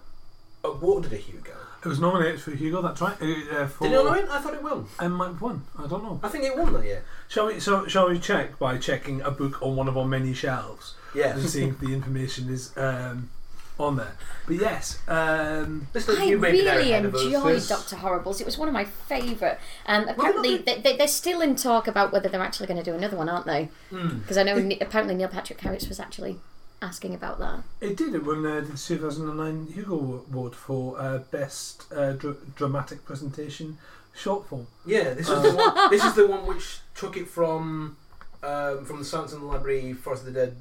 awarded 0.64 1.12
a 1.12 1.16
Hugo? 1.16 1.52
It 1.87 1.88
was 1.88 2.00
nominated 2.00 2.40
for 2.43 2.50
Hugo. 2.50 2.83
That's 2.83 3.00
right. 3.00 3.16
Uh, 3.23 3.55
uh, 3.62 3.66
for, 3.69 3.85
Did 3.85 3.93
it 3.93 4.05
not 4.05 4.12
win? 4.12 4.28
I 4.28 4.40
thought 4.40 4.55
it 4.55 4.62
won. 4.62 4.87
I 4.99 5.09
might 5.09 5.28
have 5.28 5.40
won. 5.40 5.62
I 5.78 5.87
don't 5.87 6.02
know. 6.02 6.21
I 6.23 6.28
think 6.28 6.45
it 6.45 6.57
won 6.57 6.73
that 6.75 6.85
year. 6.85 7.02
Shall 7.28 7.47
we? 7.47 7.61
So 7.61 7.87
shall 7.87 8.09
we 8.11 8.19
check 8.19 8.59
by 8.59 8.76
checking 8.78 9.23
a 9.23 9.31
book 9.31 9.62
on 9.62 9.76
one 9.76 9.88
of 9.88 9.97
our 9.97 10.05
many 10.07 10.35
shelves 10.35 10.95
Yeah. 11.14 11.37
and 11.37 11.49
seeing 11.49 11.71
if 11.71 11.81
the 11.81 11.93
information 11.95 12.49
is 12.52 12.76
um, 12.76 13.31
on 13.78 13.97
there? 13.97 14.16
But 14.47 14.57
yes, 14.57 14.99
um, 15.09 15.87
I 15.95 16.25
you 16.25 16.38
may 16.38 16.52
be 16.52 16.62
there 16.62 16.78
really 16.78 16.93
ahead 16.93 17.05
of 17.05 17.14
us. 17.14 17.23
enjoyed 17.25 17.66
Doctor 17.69 17.97
Horribles. 17.97 18.40
It 18.40 18.45
was 18.47 18.59
one 18.59 18.69
of 18.69 18.75
my 18.75 18.85
favourite. 18.85 19.59
And 19.87 20.09
apparently, 20.11 20.59
they- 20.59 20.75
they, 20.76 20.81
they, 20.83 20.97
they're 20.97 21.09
still 21.09 21.40
in 21.40 21.57
talk 21.57 21.87
about 21.88 22.12
whether 22.12 22.28
they're 22.28 22.40
actually 22.43 22.66
going 22.69 22.78
to 22.83 22.85
do 22.90 22.95
another 22.97 23.16
one, 23.16 23.28
aren't 23.28 23.47
they? 23.47 23.69
Hmm. 23.91 24.19
Because 24.19 24.37
I 24.39 24.43
know 24.45 24.58
Ne- 24.58 24.78
apparently 24.80 25.15
Neil 25.15 25.28
Patrick 25.28 25.60
Harris 25.60 25.89
was 25.89 25.99
actually 26.00 26.39
asking 26.86 27.14
about 27.14 27.38
that. 27.40 27.62
it 27.80 27.96
did. 27.96 28.14
It 28.14 28.25
won 28.25 28.46
uh, 28.46 28.60
the 28.60 28.76
2009 28.76 29.66
Hugo 29.75 30.25
Award 30.30 30.54
for 30.54 30.99
uh, 31.00 31.18
best 31.30 31.84
uh, 31.92 32.12
dr- 32.12 32.54
dramatic 32.54 33.04
presentation 33.04 33.78
short 34.14 34.46
form. 34.49 34.66
Yeah, 34.86 35.12
this 35.14 35.28
is 35.28 35.42
the 35.42 35.54
one. 35.54 35.90
This 35.90 36.04
is 36.04 36.14
the 36.14 36.26
one 36.26 36.46
which 36.46 36.78
took 36.94 37.16
it 37.16 37.28
from 37.28 37.96
um, 38.42 38.84
from 38.84 38.99
the 38.99 39.04
Silence 39.04 39.32
in 39.32 39.40
the 39.40 39.46
Library, 39.46 39.92
Forest 39.92 40.26
of 40.26 40.32
the 40.34 40.40
Dead. 40.40 40.56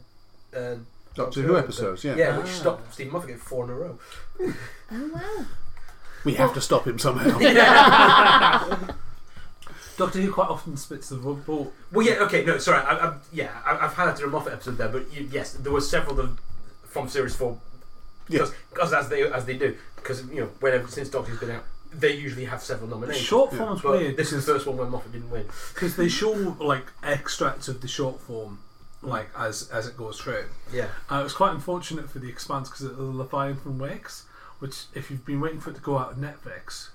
Uh, 0.56 0.76
Doctor 1.16 1.42
Who 1.44 1.58
episodes, 1.58 2.04
yeah. 2.04 2.16
yeah, 2.18 2.38
which 2.38 2.48
Ah. 2.48 2.60
stopped 2.62 2.94
Steven 2.94 3.14
Moffat 3.14 3.28
getting 3.30 3.42
four 3.42 3.64
in 3.64 3.70
a 3.70 3.74
row. 3.74 3.98
Oh, 4.42 5.12
wow. 5.14 5.46
We 6.26 6.34
have 6.34 6.54
to 6.56 6.60
stop 6.62 6.86
him 6.86 7.00
somehow. 7.00 7.38
Doctor 9.98 10.20
Who 10.22 10.32
quite 10.32 10.50
often 10.50 10.76
spits 10.78 11.10
the 11.10 11.18
vo- 11.18 11.34
vote. 11.36 11.74
Well, 11.92 12.06
yeah, 12.06 12.16
okay, 12.26 12.44
no, 12.44 12.58
sorry, 12.58 12.80
I, 12.84 13.08
I, 13.08 13.14
yeah, 13.32 13.52
I, 13.66 13.78
I've 13.86 13.94
highlighted 13.94 14.24
a 14.24 14.28
Moffat 14.28 14.54
episode 14.54 14.78
there, 14.78 14.90
but 14.90 15.12
you, 15.14 15.28
yes, 15.32 15.54
there 15.54 15.72
were 15.72 15.82
several 15.82 16.16
that, 16.16 16.30
from 16.86 17.08
series 17.10 17.36
four, 17.36 17.58
Yeah. 18.28 18.46
because 18.72 18.94
as 18.94 19.10
they 19.10 19.24
as 19.24 19.46
they 19.46 19.58
do, 19.58 19.76
because 19.96 20.26
you 20.30 20.42
know, 20.42 20.50
whenever 20.60 20.88
since 20.88 21.10
Doctor 21.10 21.32
Who's 21.32 21.40
been 21.40 21.52
out, 21.52 21.64
they 21.94 22.14
usually 22.14 22.46
have 22.46 22.62
several 22.62 22.90
nominations. 22.90 23.26
Short 23.26 23.54
form's 23.54 23.82
but 23.82 23.92
weird 24.00 24.18
this 24.18 24.34
is 24.34 24.46
the 24.46 24.54
first 24.54 24.66
one 24.68 24.78
where 24.78 24.88
Moffat 24.88 25.12
didn't 25.14 25.30
win. 25.30 25.46
because 25.74 25.96
they 25.96 26.10
show 26.10 26.32
like 26.60 26.86
extracts 27.04 27.68
of 27.70 27.80
the 27.82 27.88
short 27.88 28.20
form 28.20 28.60
like 29.02 29.30
as 29.38 29.70
as 29.72 29.88
it 29.88 29.96
goes 29.96 30.20
through. 30.20 30.46
Yeah, 30.74 30.88
Uh, 31.12 31.20
it 31.20 31.24
was 31.24 31.34
quite 31.34 31.54
unfortunate 31.54 32.10
for 32.10 32.20
the 32.20 32.28
Expanse 32.30 32.68
because 32.70 32.84
of 32.84 32.98
the 32.98 33.04
Leviathan 33.04 33.78
Wakes, 33.80 34.26
which 34.60 34.86
if 34.94 35.10
you've 35.10 35.26
been 35.26 35.40
waiting 35.40 35.60
for 35.62 35.70
it 35.70 35.76
to 35.76 35.82
go 35.82 35.98
out 35.98 36.10
on 36.10 36.16
Netflix, 36.16 36.90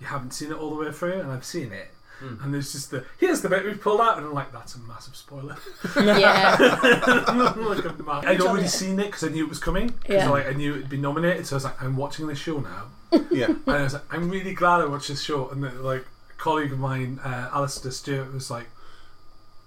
you 0.00 0.06
haven't 0.06 0.32
seen 0.32 0.50
it 0.50 0.56
all 0.56 0.70
the 0.70 0.84
way 0.84 0.90
through, 0.92 1.20
and 1.20 1.30
I've 1.30 1.44
seen 1.44 1.70
it. 1.72 1.92
Hmm. 2.20 2.42
And 2.44 2.54
there's 2.54 2.72
just 2.72 2.90
the 2.90 3.04
here's 3.18 3.40
the 3.40 3.48
bit 3.48 3.64
we've 3.64 3.80
pulled 3.80 4.00
out, 4.00 4.18
and 4.18 4.26
I'm 4.26 4.34
like, 4.34 4.52
that's 4.52 4.74
a 4.74 4.78
massive 4.80 5.16
spoiler. 5.16 5.56
Yeah. 5.96 6.56
Like 7.56 7.84
a 7.84 8.02
ma- 8.02 8.20
I'd 8.24 8.40
already 8.40 8.68
seen 8.68 8.98
it 9.00 9.06
because 9.06 9.24
I 9.24 9.28
knew 9.28 9.44
it 9.44 9.48
was 9.48 9.58
coming. 9.58 9.88
'cause, 9.90 9.98
Yeah. 10.08 10.28
like 10.30 10.46
I 10.46 10.52
knew 10.52 10.74
it'd 10.74 10.88
be 10.88 10.96
nominated, 10.98 11.46
so 11.46 11.54
I 11.54 11.56
was 11.56 11.64
like, 11.64 11.82
I'm 11.82 11.96
watching 11.96 12.26
this 12.26 12.38
show 12.38 12.58
now. 12.60 12.84
yeah. 13.30 13.46
And 13.46 13.60
I 13.66 13.82
was 13.82 13.94
like, 13.94 14.04
I'm 14.14 14.28
really 14.30 14.52
glad 14.54 14.80
I 14.82 14.86
watched 14.86 15.08
this 15.08 15.22
show. 15.22 15.48
And 15.48 15.64
then, 15.64 15.82
like, 15.82 16.02
a 16.30 16.34
colleague 16.36 16.72
of 16.72 16.78
mine, 16.78 17.18
uh, 17.24 17.50
Alistair 17.52 17.90
Stewart, 17.92 18.32
was 18.32 18.50
like, 18.50 18.68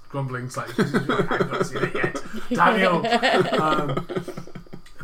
grumbling 0.09 0.49
slightly. 0.49 0.83
He's 0.85 0.93
like, 0.93 1.31
I've 1.31 1.51
not 1.51 1.65
seen 1.65 1.83
it 1.83 1.95
yet. 1.95 2.23
Daniel. 2.51 3.05
Um, 3.61 4.05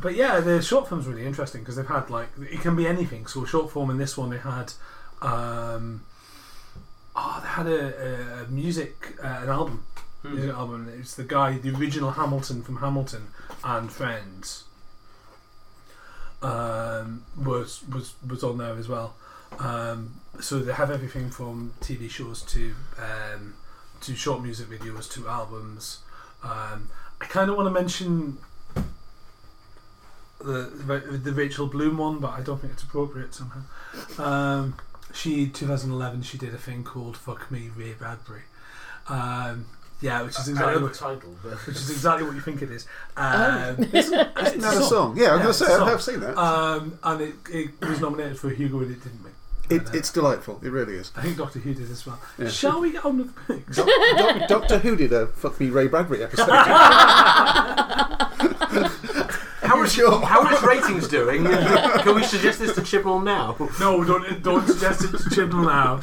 but 0.02 0.16
yeah, 0.16 0.40
the 0.40 0.62
short 0.62 0.88
film's 0.88 1.08
really 1.08 1.26
interesting 1.26 1.62
because 1.62 1.76
they've 1.76 1.86
had, 1.88 2.10
like, 2.10 2.30
it 2.50 2.62
can 2.62 2.76
be 2.76 2.88
anything. 2.88 3.26
So, 3.28 3.44
short 3.46 3.72
form 3.72 3.90
in 3.90 3.98
this 3.98 4.18
one, 4.18 4.30
they 4.30 4.38
had. 4.38 4.72
Um, 5.22 6.04
Oh, 7.22 7.40
they 7.44 7.50
had 7.50 7.68
a, 7.68 8.44
a 8.44 8.48
music, 8.48 9.16
uh, 9.22 9.40
an 9.44 9.50
album, 9.50 9.84
Hmm. 10.22 10.36
music 10.36 10.54
album. 10.54 10.90
It's 11.00 11.16
the 11.16 11.24
guy, 11.24 11.58
the 11.58 11.72
original 11.76 12.12
Hamilton 12.12 12.62
from 12.64 12.78
Hamilton 12.78 13.28
and 13.64 13.92
Friends. 13.92 14.64
Um, 16.42 17.24
was 17.36 17.82
was 17.94 18.14
was 18.26 18.44
on 18.44 18.58
there 18.58 18.76
as 18.78 18.88
well. 18.88 19.16
Um, 19.60 20.22
so 20.40 20.60
they 20.60 20.72
have 20.74 20.90
everything 20.92 21.30
from 21.30 21.74
TV 21.82 22.10
shows 22.10 22.42
to 22.54 22.74
um, 22.98 23.56
to 24.02 24.16
short 24.16 24.42
music 24.42 24.68
videos 24.70 25.10
to 25.12 25.28
albums. 25.28 26.00
Um, 26.44 26.90
I 27.20 27.26
kind 27.26 27.50
of 27.50 27.58
want 27.58 27.68
to 27.68 27.72
mention 27.72 28.38
the, 30.40 30.72
the 30.88 31.00
the 31.18 31.34
Rachel 31.34 31.68
Bloom 31.68 31.98
one, 31.98 32.20
but 32.20 32.32
I 32.32 32.42
don't 32.42 32.60
think 32.62 32.72
it's 32.74 32.84
appropriate 32.84 33.34
somehow. 33.36 33.62
She 35.14 35.48
2011 35.48 36.22
she 36.24 36.38
did 36.38 36.54
a 36.54 36.58
thing 36.58 36.84
called 36.84 37.18
"Fuck 37.18 37.50
Me, 37.52 37.70
Ray 37.76 37.94
Bradbury." 37.94 38.44
Um, 39.08 39.66
yeah, 40.02 40.22
which 40.22 40.38
is 40.40 40.48
exactly 40.48 40.82
what, 40.82 40.94
title, 40.94 41.36
but 41.44 41.54
which 41.68 41.76
is 41.76 41.90
exactly 41.90 42.26
what 42.26 42.36
you 42.36 42.42
think 42.42 42.62
it 42.62 42.70
is. 42.72 42.86
Um, 43.18 43.76
Isn't 43.94 44.62
that 44.62 44.78
a 44.78 44.82
song? 44.84 45.18
Yeah, 45.18 45.34
I 45.36 45.36
was 45.36 45.40
Yeah, 45.40 45.42
going 45.42 45.42
to 45.42 45.50
it's 45.50 45.58
say, 45.58 45.66
a 45.66 45.68
I 45.74 45.78
song. 45.78 45.88
have 45.90 46.02
seen 46.02 46.20
that. 46.22 46.38
um, 46.38 47.00
and 47.04 47.22
it, 47.22 47.34
it 47.52 47.82
was 47.86 48.00
nominated 48.00 48.40
for 48.40 48.50
a 48.50 48.56
Hugo 48.56 48.80
and 48.80 48.92
it 48.92 49.04
didn't 49.04 49.24
win. 49.24 49.34
it, 49.70 49.88
uh, 49.88 49.92
it's 49.98 50.12
delightful. 50.12 50.60
It 50.64 50.70
really 50.70 50.96
is. 50.96 51.12
I 51.18 51.22
think 51.24 51.38
Doctor 51.38 51.60
Who 51.60 51.74
did 51.74 51.90
as 51.92 52.06
well. 52.06 52.20
Yeah. 52.38 52.48
Shall 52.50 52.80
we 52.80 52.92
get 52.94 53.04
on 53.04 53.18
with 53.18 53.36
the 53.36 53.54
picks? 53.56 53.76
Doc- 53.78 53.90
Doc- 54.18 54.48
Doctor 54.48 54.78
Who 54.80 54.96
did 54.96 55.12
a 55.12 55.28
Fuck 55.28 55.60
Me 55.60 55.70
Ray 55.70 55.88
Bradbury 55.88 56.24
episode. 56.24 56.48
How 59.90 59.94
is 59.94 59.94
sure? 59.94 60.22
how 60.26 60.56
is 60.56 60.62
ratings 60.64 61.08
doing? 61.08 61.44
Can 62.04 62.16
we 62.16 62.24
suggest 62.24 62.60
this 62.60 62.76
to 62.76 62.82
Chibnall 62.82 63.24
now? 63.24 63.56
no, 63.80 64.04
don't 64.04 64.42
don't 64.44 64.68
suggest 64.68 65.04
it 65.04 65.12
to 65.12 65.18
Chibnall 65.30 65.66
now. 65.66 66.02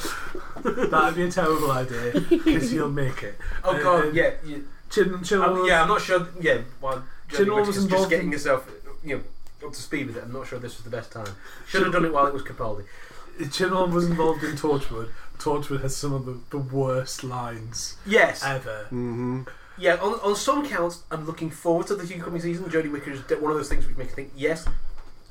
That'd 0.89 1.17
be 1.17 1.23
a 1.25 1.31
terrible 1.31 1.71
idea 1.71 2.21
because 2.29 2.71
he'll 2.71 2.91
make 2.91 3.23
it. 3.23 3.37
Oh 3.65 3.77
Uh, 3.77 3.83
god, 3.83 4.05
and 4.07 4.17
yeah, 4.17 4.31
you, 4.45 4.67
Chibnall, 4.91 5.19
Chibnall, 5.21 5.61
um, 5.63 5.67
yeah. 5.69 5.83
I'm 5.83 5.89
not 5.89 6.01
sure. 6.01 6.27
Yeah, 6.41 6.59
well, 6.81 7.05
Johnny 7.29 7.45
Chibnall 7.45 7.67
was 7.67 7.67
Whittaker's 7.69 7.75
just 7.77 7.85
involved 7.87 8.11
getting 8.11 8.27
in- 8.27 8.33
yourself, 8.33 8.71
you 9.05 9.17
know, 9.17 9.67
up 9.69 9.73
to 9.75 9.81
speed 9.81 10.07
with 10.09 10.17
it. 10.17 10.25
I'm 10.25 10.33
not 10.33 10.47
sure 10.47 10.59
this 10.59 10.77
was 10.77 10.85
the 10.85 10.91
best 10.91 11.13
time. 11.13 11.29
Should 11.69 11.83
have 11.83 11.93
done 11.93 12.05
it 12.05 12.13
while 12.13 12.27
it 12.27 12.33
was 12.35 12.43
Capaldi. 12.43 12.85
Chibnall 13.41 13.91
was 13.91 14.07
involved 14.07 14.43
in 14.45 14.53
Torchwood. 14.57 15.11
Torchwood 15.39 15.83
has 15.83 15.95
some 15.95 16.13
of 16.15 16.25
the, 16.25 16.39
the 16.51 16.59
worst 16.59 17.23
lines 17.23 17.97
Yes. 18.07 18.43
ever. 18.43 18.87
hmm 18.89 19.43
Yeah, 19.79 19.97
on, 19.97 20.15
on 20.21 20.37
some 20.37 20.67
counts, 20.67 21.03
I'm 21.11 21.27
looking 21.27 21.51
forward 21.51 21.87
to 21.89 21.97
the 21.97 22.15
coming 22.19 22.41
season. 22.41 22.65
Jodie 22.65 22.91
Whittaker 22.91 23.13
is 23.13 23.21
one 23.41 23.51
of 23.51 23.59
those 23.59 23.69
things 23.69 23.87
which 23.87 23.97
makes 23.97 24.17
me 24.17 24.25
think, 24.25 24.33
yes, 24.35 24.67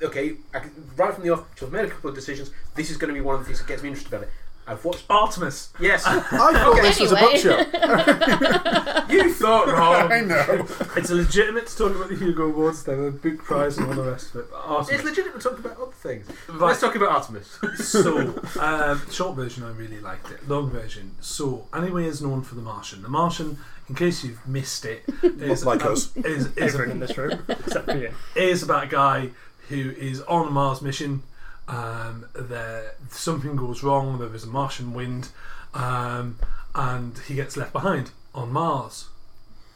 okay, 0.01 0.35
I 0.53 0.59
can, 0.59 0.71
right 0.95 1.13
from 1.13 1.23
the 1.23 1.31
off, 1.31 1.45
she's 1.57 1.69
made 1.71 1.85
a 1.85 1.89
couple 1.89 2.09
of 2.09 2.15
decisions. 2.15 2.51
This 2.75 2.91
is 2.91 2.97
going 2.97 3.13
to 3.13 3.19
be 3.19 3.21
one 3.21 3.35
of 3.35 3.41
the 3.41 3.45
things 3.45 3.59
that 3.59 3.67
gets 3.67 3.81
me 3.81 3.89
interested 3.89 4.13
about 4.13 4.27
it. 4.27 4.29
I've 4.67 4.83
watched. 4.83 5.05
Artemis. 5.09 5.71
Yes, 5.79 6.03
I 6.07 6.19
thought 6.19 6.81
this 6.81 6.99
was 6.99 7.11
a 7.11 7.15
book 7.15 7.33
Anyway. 7.35 7.65
show. 7.71 9.01
You 9.15 9.31
thought 9.33 9.67
wrong. 9.67 10.11
I 10.11 10.21
know. 10.21 10.65
It's 10.97 11.09
legitimate 11.11 11.67
to 11.67 11.77
talk 11.77 11.95
about 11.95 12.09
the 12.09 12.15
Hugo 12.15 12.45
Awards, 12.47 12.83
then 12.83 13.05
the 13.05 13.11
big 13.11 13.37
prize 13.37 13.77
and 13.77 13.87
all 13.87 13.93
the 13.93 14.01
rest 14.11 14.33
of 14.33 14.41
it. 14.41 14.51
But 14.51 14.57
it's 14.57 14.65
Artemis. 14.89 15.03
legitimate 15.05 15.41
to 15.41 15.49
talk 15.49 15.59
about 15.59 15.77
other 15.79 15.91
things. 15.91 16.27
Right. 16.49 16.59
Let's 16.67 16.81
talk 16.81 16.95
about 16.95 17.09
Artemis. 17.09 17.59
so, 17.75 18.41
um, 18.59 19.01
short 19.11 19.35
version, 19.35 19.63
I 19.63 19.69
really 19.71 19.99
liked 19.99 20.31
it. 20.31 20.49
Long 20.49 20.69
version. 20.71 21.11
So, 21.21 21.67
anyway, 21.73 22.05
is 22.07 22.21
known 22.21 22.41
for 22.41 22.55
The 22.55 22.61
Martian. 22.61 23.03
The 23.03 23.09
Martian, 23.09 23.57
in 23.87 23.95
case 23.95 24.23
you've 24.23 24.45
missed 24.47 24.85
it, 24.85 25.03
is 25.23 25.63
Like 25.65 25.81
about- 25.81 25.91
us. 25.93 26.15
Is, 26.17 26.47
is, 26.47 26.73
Everyone 26.73 26.91
in 26.91 26.99
this 26.99 27.15
room, 27.17 27.43
except 27.47 27.85
for 27.85 27.97
you. 27.97 28.11
is 28.35 28.63
about 28.63 28.85
a 28.85 28.87
guy 28.87 29.29
who 29.69 29.91
is 29.91 30.21
on 30.21 30.47
a 30.47 30.51
Mars 30.51 30.81
mission. 30.81 31.21
Um, 31.67 32.25
there, 32.35 32.93
something 33.09 33.55
goes 33.55 33.83
wrong. 33.83 34.19
There 34.19 34.33
is 34.33 34.43
a 34.43 34.47
Martian 34.47 34.93
wind, 34.93 35.29
um, 35.73 36.37
and 36.73 37.17
he 37.27 37.35
gets 37.35 37.57
left 37.57 37.73
behind 37.73 38.11
on 38.33 38.51
Mars, 38.51 39.07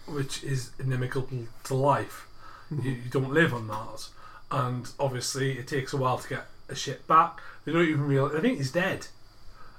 which 0.06 0.44
is 0.44 0.72
inimical 0.80 1.28
to 1.64 1.74
life. 1.74 2.28
You, 2.70 2.92
you 2.92 3.10
don't 3.10 3.34
live 3.34 3.54
on 3.54 3.66
Mars, 3.66 4.10
and 4.52 4.88
obviously 5.00 5.58
it 5.58 5.68
takes 5.68 5.94
a 5.94 5.98
while 5.98 6.20
to 6.20 6.30
get 6.30 6.46
a 6.68 6.76
ship 6.76 7.08
back. 7.08 7.42
They 7.66 7.72
don't 7.72 7.88
even 7.88 8.06
realize. 8.06 8.34
They 8.34 8.42
think 8.42 8.58
he's 8.58 8.72
dead. 8.72 9.08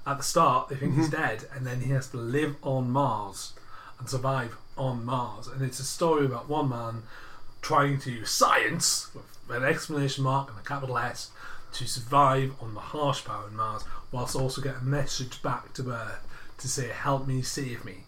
At 0.05 0.17
the 0.17 0.23
start, 0.23 0.67
they 0.67 0.75
think 0.75 0.95
he's 0.95 1.09
dead, 1.09 1.47
and 1.55 1.65
then 1.65 1.81
he 1.81 1.91
has 1.91 2.07
to 2.09 2.17
live 2.17 2.55
on 2.63 2.89
Mars 2.89 3.53
and 3.99 4.09
survive 4.09 4.57
on 4.77 5.05
Mars. 5.05 5.47
And 5.47 5.61
it's 5.61 5.79
a 5.79 5.83
story 5.83 6.25
about 6.25 6.49
one 6.49 6.69
man 6.69 7.03
trying 7.61 7.99
to 7.99 8.11
use 8.11 8.31
science 8.31 9.13
with 9.13 9.55
an 9.55 9.63
exclamation 9.63 10.23
mark 10.23 10.49
and 10.49 10.57
a 10.57 10.63
capital 10.63 10.97
S 10.97 11.29
to 11.73 11.87
survive 11.87 12.53
on 12.61 12.73
the 12.73 12.79
harsh 12.79 13.23
power 13.25 13.47
in 13.47 13.55
Mars, 13.55 13.83
whilst 14.11 14.35
also 14.35 14.61
get 14.61 14.75
a 14.77 14.83
message 14.83 15.41
back 15.41 15.73
to 15.73 15.89
Earth 15.91 16.25
to 16.59 16.67
say, 16.67 16.87
"Help 16.89 17.27
me, 17.27 17.41
save 17.41 17.83
me." 17.85 18.03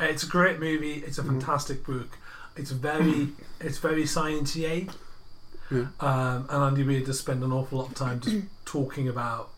Uh, 0.00 0.04
It's 0.04 0.22
a 0.22 0.26
great 0.28 0.60
movie. 0.60 1.02
It's 1.06 1.18
a 1.18 1.22
fantastic 1.24 1.84
book. 1.84 2.18
It's 2.56 2.70
very, 2.70 3.28
it's 3.60 3.78
very 3.78 4.04
sciencey. 4.04 4.90
Yeah. 5.70 5.86
Um, 6.00 6.46
and 6.48 6.62
Andy 6.62 6.84
Weir 6.84 7.04
does 7.04 7.18
spend 7.18 7.42
an 7.42 7.52
awful 7.52 7.78
lot 7.78 7.88
of 7.88 7.94
time 7.94 8.20
just 8.20 8.36
talking 8.64 9.08
about 9.08 9.50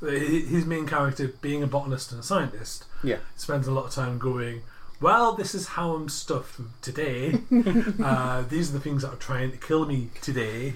his 0.00 0.64
main 0.64 0.86
character 0.86 1.28
being 1.40 1.62
a 1.62 1.66
botanist 1.66 2.12
and 2.12 2.20
a 2.20 2.24
scientist. 2.24 2.84
Yeah. 3.02 3.18
Spends 3.36 3.66
a 3.66 3.72
lot 3.72 3.86
of 3.86 3.92
time 3.92 4.18
going. 4.18 4.62
Well, 5.00 5.34
this 5.34 5.54
is 5.54 5.68
how 5.68 5.92
I'm 5.94 6.08
stuffed 6.08 6.60
today. 6.82 7.40
uh, 8.02 8.42
these 8.42 8.70
are 8.70 8.72
the 8.72 8.80
things 8.80 9.02
that 9.02 9.12
are 9.12 9.16
trying 9.16 9.52
to 9.52 9.56
kill 9.56 9.86
me 9.86 10.10
today, 10.20 10.74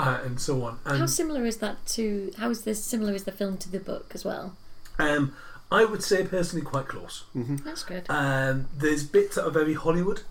uh, 0.00 0.20
and 0.24 0.40
so 0.40 0.62
on. 0.62 0.78
How 0.84 1.06
similar 1.06 1.44
is 1.44 1.58
that 1.58 1.84
to? 1.88 2.32
How 2.38 2.50
is 2.50 2.62
this 2.62 2.82
similar 2.84 3.12
is 3.14 3.24
the 3.24 3.32
film 3.32 3.56
to 3.58 3.70
the 3.70 3.80
book 3.80 4.12
as 4.14 4.24
well? 4.24 4.56
um, 4.98 5.34
I 5.72 5.84
would 5.84 6.02
say 6.02 6.24
personally 6.26 6.64
quite 6.64 6.88
close. 6.88 7.24
That's 7.34 7.84
good. 7.84 8.06
Um, 8.08 8.68
there's 8.76 9.04
bits 9.04 9.36
that 9.36 9.44
are 9.46 9.50
very 9.50 9.74
Hollywood, 9.74 10.22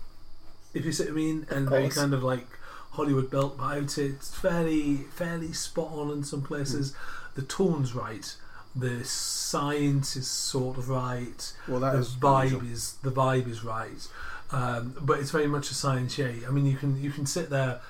if 0.74 0.84
you 0.84 0.92
see 0.92 1.04
what 1.04 1.12
I 1.12 1.14
mean, 1.14 1.46
and 1.50 1.68
very 1.68 1.88
kind 1.88 2.12
of 2.12 2.22
like 2.22 2.46
Hollywood 2.92 3.30
built. 3.30 3.56
But 3.56 3.64
I 3.64 3.78
would 3.78 3.90
say 3.90 4.04
it's 4.06 4.34
fairly 4.34 4.96
fairly 5.14 5.52
spot 5.52 5.92
on 5.92 6.10
in 6.10 6.24
some 6.24 6.42
places. 6.42 6.94
The 7.36 7.42
tone's 7.42 7.94
right. 7.94 8.34
The 8.76 9.04
science 9.04 10.14
is 10.16 10.28
sort 10.28 10.78
of 10.78 10.88
right. 10.90 11.52
Well, 11.66 11.80
that 11.80 11.92
the 11.92 11.98
is 12.00 12.14
vibe 12.14 12.48
unusual. 12.48 12.72
is 12.72 12.92
the 13.02 13.10
vibe 13.10 13.48
is 13.48 13.64
right. 13.64 14.06
Um, 14.52 14.96
but 15.00 15.20
it's 15.20 15.30
very 15.30 15.46
much 15.46 15.70
a 15.70 15.74
science 15.74 16.18
yeah. 16.18 16.32
I 16.46 16.50
mean, 16.50 16.66
you 16.66 16.76
can 16.76 17.00
you 17.00 17.10
can 17.10 17.24
sit 17.24 17.50
there 17.50 17.80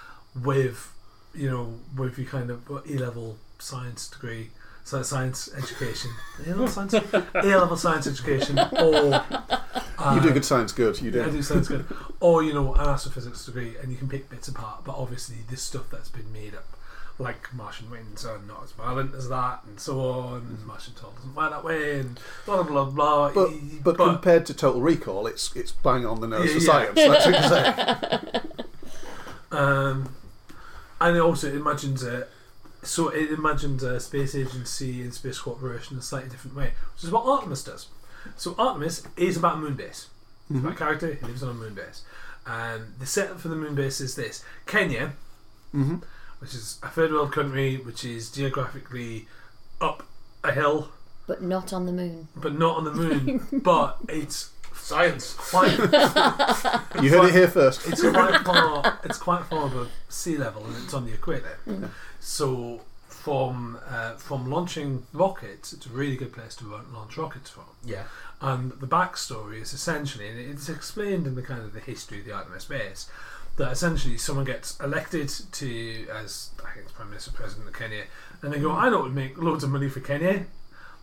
with 0.40 0.92
you 1.34 1.50
know 1.50 1.74
with 1.96 2.18
your 2.18 2.28
kind 2.28 2.50
of 2.50 2.68
A 2.68 2.96
level 2.98 3.36
science 3.58 4.08
degree, 4.08 4.50
so 4.84 5.02
science 5.02 5.48
education, 5.56 6.10
A 6.46 6.50
level 6.50 6.68
science, 6.68 6.94
A 6.94 7.02
level 7.34 7.76
science 7.76 8.06
education, 8.06 8.58
or 8.58 9.14
uh, 9.14 10.14
You 10.14 10.20
do 10.22 10.32
good 10.32 10.44
science, 10.44 10.72
good. 10.72 11.00
You 11.00 11.10
do. 11.10 11.22
I 11.24 11.30
do. 11.30 11.42
science 11.42 11.68
good, 11.68 11.84
or 12.20 12.42
you 12.42 12.52
know 12.54 12.74
an 12.74 12.88
astrophysics 12.88 13.44
degree, 13.46 13.76
and 13.82 13.90
you 13.92 13.98
can 13.98 14.08
pick 14.08 14.28
bits 14.30 14.48
apart. 14.48 14.84
But 14.84 14.96
obviously, 14.96 15.36
this 15.48 15.62
stuff 15.62 15.90
that's 15.90 16.08
been 16.08 16.32
made 16.32 16.54
up, 16.54 16.66
like 17.18 17.52
Martian 17.54 17.90
winds, 17.90 18.24
are 18.24 18.38
not 18.48 18.64
as 18.64 18.72
violent 18.72 19.14
as 19.14 19.28
that, 19.28 19.60
and 19.66 19.78
so 19.78 20.00
on. 20.00 20.38
And 20.38 20.66
Martian 20.66 20.94
tall 20.94 21.12
doesn't 21.16 21.34
fly 21.34 21.50
that 21.50 21.62
way, 21.62 22.00
and 22.00 22.18
blah 22.46 22.62
blah 22.62 22.84
blah. 22.86 23.30
blah. 23.30 23.44
But, 23.44 23.50
but 23.84 23.96
compared 23.96 24.46
to 24.46 24.54
Total 24.54 24.80
Recall, 24.80 25.26
it's 25.26 25.54
it's 25.54 25.70
bang 25.72 26.06
on 26.06 26.20
the 26.22 26.26
nose 26.28 26.48
Yeah, 26.48 26.54
for 26.54 26.60
yeah. 26.60 26.66
science. 26.66 26.94
That's 26.94 27.26
what 27.26 28.32
you 28.32 28.40
say. 28.40 28.40
Um, 29.52 30.14
and 31.00 31.16
it 31.16 31.20
also 31.20 31.50
imagines 31.52 32.02
a, 32.02 32.26
so 32.82 33.08
it 33.08 33.30
imagines 33.30 33.82
a 33.82 34.00
space 34.00 34.34
agency 34.34 35.02
and 35.02 35.12
space 35.14 35.38
corporation 35.38 35.94
in 35.94 36.00
a 36.00 36.02
slightly 36.02 36.30
different 36.30 36.56
way, 36.56 36.72
which 36.94 37.04
is 37.04 37.10
what 37.10 37.24
Artemis 37.26 37.64
does. 37.64 37.86
So 38.36 38.54
Artemis 38.58 39.02
is 39.16 39.36
about 39.36 39.54
a 39.54 39.58
moon 39.58 39.74
base. 39.74 40.08
It's 40.50 40.58
about 40.60 40.72
a 40.72 40.76
character 40.76 41.14
who 41.14 41.26
lives 41.26 41.42
on 41.42 41.50
a 41.50 41.54
moon 41.54 41.74
base. 41.74 42.02
And 42.46 42.94
the 42.98 43.06
setup 43.06 43.38
for 43.40 43.48
the 43.48 43.56
moon 43.56 43.74
base 43.74 44.00
is 44.00 44.14
this: 44.16 44.44
Kenya, 44.66 45.12
hmm 45.72 45.96
which 46.40 46.54
is 46.54 46.78
a 46.82 46.88
third 46.88 47.12
world 47.12 47.32
country, 47.32 47.76
which 47.76 48.02
is 48.02 48.30
geographically 48.30 49.28
up 49.80 50.02
a 50.42 50.50
hill, 50.52 50.88
But 51.26 51.42
not 51.42 51.70
on 51.72 51.84
the 51.84 51.92
moon. 51.92 52.28
but 52.34 52.58
not 52.58 52.78
on 52.78 52.84
the 52.84 52.92
moon. 52.92 53.46
but 53.62 53.98
it's 54.08 54.48
Science. 54.90 55.34
quite 55.34 55.78
You 57.02 57.10
heard 57.10 57.26
it 57.28 57.32
here 57.32 57.48
first. 57.48 57.86
it's 57.86 58.02
quite 58.02 58.40
far. 58.44 58.98
It's 59.04 59.18
quite 59.18 59.44
far 59.46 59.66
above 59.66 59.90
sea 60.08 60.36
level, 60.36 60.64
and 60.66 60.76
it's 60.82 60.92
on 60.94 61.06
the 61.06 61.12
equator. 61.14 61.58
So 62.18 62.80
from 63.08 63.78
uh, 63.88 64.14
from 64.16 64.50
launching 64.50 65.06
rockets, 65.12 65.72
it's 65.72 65.86
a 65.86 65.90
really 65.90 66.16
good 66.16 66.32
place 66.32 66.54
to 66.56 66.64
launch 66.92 67.16
rockets 67.16 67.50
from. 67.50 67.64
Yeah. 67.84 68.04
And 68.40 68.72
the 68.72 68.86
backstory 68.86 69.60
is 69.60 69.72
essentially, 69.72 70.28
and 70.28 70.38
it's 70.38 70.68
explained 70.68 71.26
in 71.26 71.34
the 71.34 71.42
kind 71.42 71.60
of 71.60 71.72
the 71.72 71.80
history 71.80 72.20
of 72.20 72.24
the 72.24 72.32
Artemis 72.32 72.64
base, 72.64 73.08
that 73.58 73.70
essentially 73.70 74.16
someone 74.16 74.46
gets 74.46 74.80
elected 74.80 75.28
to 75.52 76.06
as 76.12 76.50
I 76.64 76.72
think 76.72 76.86
it's 76.86 76.92
Prime 76.92 77.10
Minister 77.10 77.30
President 77.30 77.68
of 77.68 77.74
Kenya, 77.74 78.04
and 78.42 78.52
they 78.52 78.58
go, 78.58 78.72
I 78.72 78.88
know 78.88 78.96
what 78.96 79.04
would 79.04 79.14
make 79.14 79.36
loads 79.38 79.62
of 79.62 79.70
money 79.70 79.88
for 79.88 80.00
Kenya. 80.00 80.46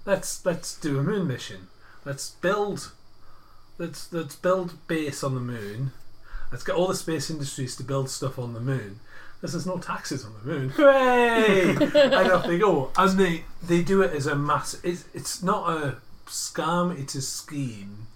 Let's 0.06 0.46
let's 0.46 0.76
do 0.78 1.00
a 1.00 1.04
moon 1.04 1.28
mission. 1.28 1.68
Let's 2.04 2.32
build 2.32 2.92
let's 3.78 4.12
let's 4.12 4.36
build 4.36 4.88
base 4.88 5.24
on 5.24 5.36
the 5.36 5.42
moon. 5.42 5.92
Let's 6.52 6.64
get 6.64 6.76
all 6.76 6.88
the 6.88 6.96
space 6.96 7.30
industries 7.30 7.76
to 7.76 7.84
build 7.84 8.10
stuff 8.10 8.40
on 8.40 8.54
the 8.54 8.60
moon. 8.60 9.00
Because 9.36 9.54
there's 9.54 9.68
no 9.68 9.78
taxes 9.78 10.26
on 10.26 10.34
the 10.42 10.52
moon. 10.52 10.70
Hooray! 10.70 11.76
and 11.96 12.32
off 12.32 12.48
they 12.48 12.58
go. 12.58 12.92
And 12.98 13.20
they, 13.20 13.44
they 13.62 13.84
do 13.84 14.02
it 14.02 14.14
as 14.14 14.26
a 14.26 14.36
mass. 14.36 14.76
It's, 14.84 15.06
it's 15.14 15.44
not 15.44 15.70
a 15.70 15.98
scam, 16.26 16.98
it's 17.00 17.14
a 17.14 17.22
scheme 17.22 18.08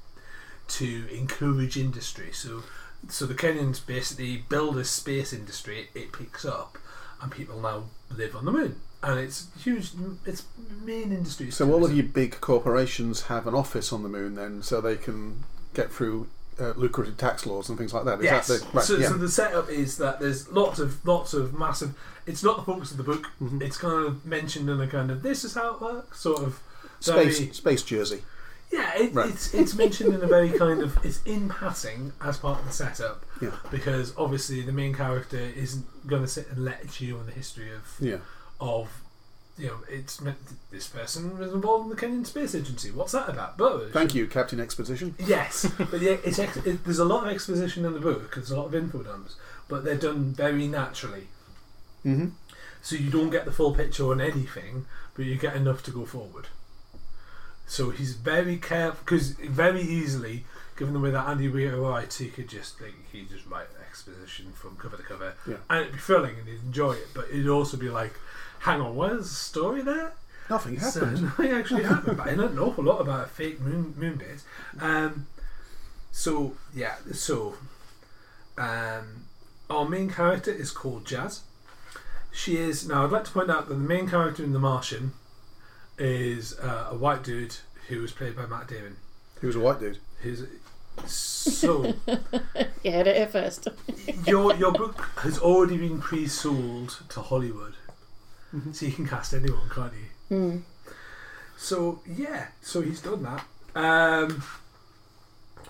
to 0.70 1.08
encourage 1.14 1.78
industry. 1.78 2.32
So 2.32 2.64
so 3.10 3.26
the 3.26 3.34
Kenyans 3.34 3.86
basically 3.86 4.38
build 4.38 4.78
a 4.78 4.86
space 4.86 5.34
industry, 5.34 5.90
it 5.94 6.12
picks 6.12 6.46
up, 6.46 6.78
and 7.22 7.32
people 7.32 7.60
now 7.60 7.86
live 8.16 8.36
on 8.36 8.46
the 8.46 8.52
moon. 8.52 8.76
And 9.04 9.20
it's 9.20 9.48
huge, 9.60 9.92
it's 10.26 10.44
main 10.84 11.12
industry. 11.12 11.50
So 11.50 11.72
all 11.72 11.84
of 11.84 11.96
you 11.96 12.04
big 12.04 12.40
corporations 12.40 13.24
have 13.24 13.48
an 13.48 13.56
office 13.56 13.92
on 13.92 14.04
the 14.04 14.10
moon, 14.10 14.36
then, 14.36 14.62
so 14.62 14.80
they 14.80 14.96
can 14.96 15.44
get 15.74 15.92
through 15.92 16.28
uh, 16.60 16.74
lucrative 16.76 17.18
tax 17.18 17.46
laws 17.46 17.70
and 17.70 17.78
things 17.78 17.94
like 17.94 18.06
that. 18.06 18.20
Is 18.20 18.26
Yes. 18.26 18.48
that 18.48 18.62
the, 18.62 18.68
right, 18.78 18.86
so, 18.86 18.98
yeah. 18.98 19.08
so 19.10 19.14
the 19.18 19.30
setup 19.30 19.70
is 19.70 19.98
that 19.98 20.20
there's 20.20 20.50
lots 20.52 20.80
of 20.80 21.04
lots 21.06 21.34
of 21.34 21.54
massive. 21.58 21.94
It's 22.26 22.44
not 22.44 22.58
the 22.58 22.64
focus 22.64 22.92
of 22.92 22.98
the 22.98 23.04
book. 23.04 23.28
Mhm. 23.42 23.62
It's 23.62 23.78
kind 23.78 24.06
of 24.06 24.26
mentioned 24.26 24.70
in 24.70 24.80
a 24.80 24.88
kind 24.88 25.10
of 25.12 25.24
this 25.24 25.44
is 25.44 25.56
how 25.56 25.76
it 25.76 25.82
works 25.82 26.20
sort 26.20 26.42
of. 26.44 26.60
very- 27.04 27.32
space 27.34 27.58
space 27.58 27.82
Jersey. 27.84 28.22
Yeah, 28.72 28.94
it, 28.96 29.14
Right. 29.14 29.30
it's 29.30 29.54
it's 29.54 29.74
mentioned 29.76 30.14
in 30.14 30.22
a 30.22 30.28
very 30.28 30.50
kind 30.52 30.82
of 30.82 30.98
it's 31.04 31.20
in 31.26 31.50
passing 31.50 32.14
as 32.22 32.38
part 32.38 32.60
of 32.60 32.66
the 32.66 32.72
setup 32.72 33.26
Yeah. 33.42 33.50
because 33.72 34.14
obviously 34.18 34.62
the 34.62 34.72
main 34.72 34.94
character 34.94 35.38
isn't 35.40 36.08
going 36.08 36.22
to 36.22 36.28
sit 36.28 36.48
and 36.52 36.64
lecture 36.64 37.04
you 37.06 37.18
on 37.18 37.26
the 37.26 37.32
history 37.32 37.72
of 37.74 37.82
Yeah. 38.00 38.18
of 38.62 38.88
you 39.58 39.68
know 39.68 39.78
it's 39.90 40.22
meant 40.22 40.38
this 40.72 40.88
person 40.88 41.38
was 41.38 41.52
involved 41.54 41.84
in 41.86 41.90
the 41.90 41.96
Kenyan 41.96 42.26
Space 42.26 42.56
Agency. 42.56 42.92
What's 42.92 43.12
that 43.12 43.30
about? 43.30 43.58
But 43.58 43.92
Thank 43.92 44.16
you, 44.16 44.28
Captain 44.28 44.60
Exposition. 44.60 45.16
Yes, 45.20 45.66
but 45.92 46.02
yeah, 46.02 46.18
it's 46.24 46.40
ex- 46.40 46.58
it, 46.58 46.84
there's 46.84 47.00
a 47.00 47.06
lot 47.06 47.26
of 47.28 47.34
exposition 47.34 47.86
in 47.86 47.94
the 47.94 48.00
book. 48.00 48.36
There's 48.36 48.52
a 48.52 48.58
lot 48.58 48.68
of 48.68 48.76
info 48.76 49.04
dumps, 49.04 49.36
but 49.68 49.84
they're 49.84 49.96
done 49.96 50.34
very 50.34 50.68
naturally. 50.68 51.28
hmm 52.04 52.30
So 52.82 52.96
you 52.96 53.10
don't 53.10 53.30
get 53.30 53.46
the 53.46 53.52
full 53.52 53.74
picture 53.76 54.10
on 54.12 54.20
anything, 54.22 54.86
but 55.16 55.26
you 55.26 55.36
get 55.38 55.56
enough 55.56 55.84
to 55.84 55.92
go 55.92 56.06
forward. 56.06 56.48
So 57.68 57.90
he's 57.92 58.16
very 58.16 58.58
careful 58.58 59.00
because 59.06 59.32
very 59.32 59.82
easily, 59.82 60.46
given 60.78 60.94
the 60.94 61.00
way 61.00 61.12
that 61.12 61.28
Andy 61.28 61.48
Weir 61.48 61.78
writes, 61.78 62.18
he 62.18 62.28
could 62.28 62.50
just 62.50 62.82
like 62.82 62.96
he 63.12 63.24
just 63.26 63.46
write 63.48 63.68
exposition 63.88 64.52
from 64.54 64.76
cover 64.78 64.98
to 64.98 65.04
cover, 65.04 65.34
Yeah. 65.48 65.58
and 65.70 65.82
it'd 65.82 65.94
be 65.94 66.00
thrilling 66.00 66.36
and 66.40 66.48
he'd 66.48 66.64
enjoy 66.66 66.94
it. 66.94 67.08
But 67.14 67.26
it'd 67.30 67.48
also 67.48 67.78
be 67.78 67.90
like, 67.90 68.14
hang 68.62 68.82
on, 68.82 68.96
where's 68.96 69.30
the 69.30 69.36
story 69.36 69.82
there? 69.82 70.14
Nothing 70.50 70.80
So, 70.80 71.06
happened. 71.06 71.22
nothing 71.38 71.52
actually 71.52 71.84
happened, 71.84 72.18
but 72.18 72.28
I 72.28 72.36
know 72.36 72.48
an 72.48 72.60
awful 72.60 72.84
lot 72.84 73.00
about 73.00 73.26
a 73.26 73.30
fake 73.30 73.60
moon 73.62 73.94
moon 73.98 74.16
base. 74.18 74.44
Um, 74.80 75.28
So 76.12 76.54
yeah, 76.74 76.96
so 77.14 77.56
um, 78.58 79.26
our 79.70 79.88
main 79.88 80.10
character 80.10 80.52
is 80.52 80.72
called 80.72 81.06
Jazz. 81.06 81.42
She 82.34 82.58
is 82.58 82.88
now. 82.88 83.04
I'd 83.06 83.12
like 83.12 83.26
to 83.26 83.32
point 83.32 83.50
out 83.50 83.68
that 83.68 83.74
the 83.74 83.80
main 83.80 84.10
character 84.10 84.44
in 84.44 84.52
The 84.54 84.60
Martian 84.60 85.14
is 85.98 86.58
uh, 86.60 86.88
a 86.92 86.96
white 86.96 87.24
dude 87.24 87.56
who 87.88 88.02
was 88.02 88.12
played 88.12 88.36
by 88.36 88.46
Matt 88.46 88.68
Damon. 88.68 88.98
He 89.40 89.48
was 89.48 89.56
a 89.56 89.60
white 89.60 89.80
dude. 89.80 89.98
Who's 90.22 90.44
so 91.06 91.94
You 92.84 92.92
heard 92.92 93.08
it 93.08 93.16
here 93.16 93.28
first. 93.28 93.68
your 94.28 94.54
your 94.56 94.72
book 94.74 95.00
has 95.20 95.40
already 95.40 95.78
been 95.78 96.00
pre-sold 96.00 97.02
to 97.10 97.22
Hollywood, 97.22 97.74
so 98.74 98.86
you 98.86 98.92
can 98.92 99.08
cast 99.08 99.34
anyone, 99.34 99.70
can't 99.74 99.94
you? 99.94 100.38
Hmm. 100.38 100.58
So 101.58 102.02
yeah, 102.08 102.48
so 102.62 102.82
he's 102.82 103.02
done 103.02 103.24
that. 103.24 103.46
Um, 103.76 104.44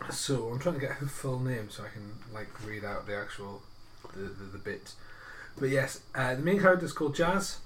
so 0.10 0.48
I'm 0.50 0.60
trying 0.60 0.76
to 0.76 0.82
get 0.82 0.92
her 0.92 1.06
full 1.08 1.40
name 1.40 1.70
so 1.70 1.84
I 1.84 1.90
can 1.90 2.12
like 2.34 2.48
read 2.66 2.84
out 2.84 3.06
the 3.08 3.16
actual 3.18 3.62
the 4.16 4.22
the, 4.24 4.44
the 4.54 4.58
bit. 4.58 4.94
But 5.60 5.70
yes, 5.70 6.00
uh, 6.16 6.36
the 6.36 6.42
main 6.42 6.60
character 6.60 6.86
is 6.86 6.94
called 6.94 7.14
Jazz. 7.16 7.58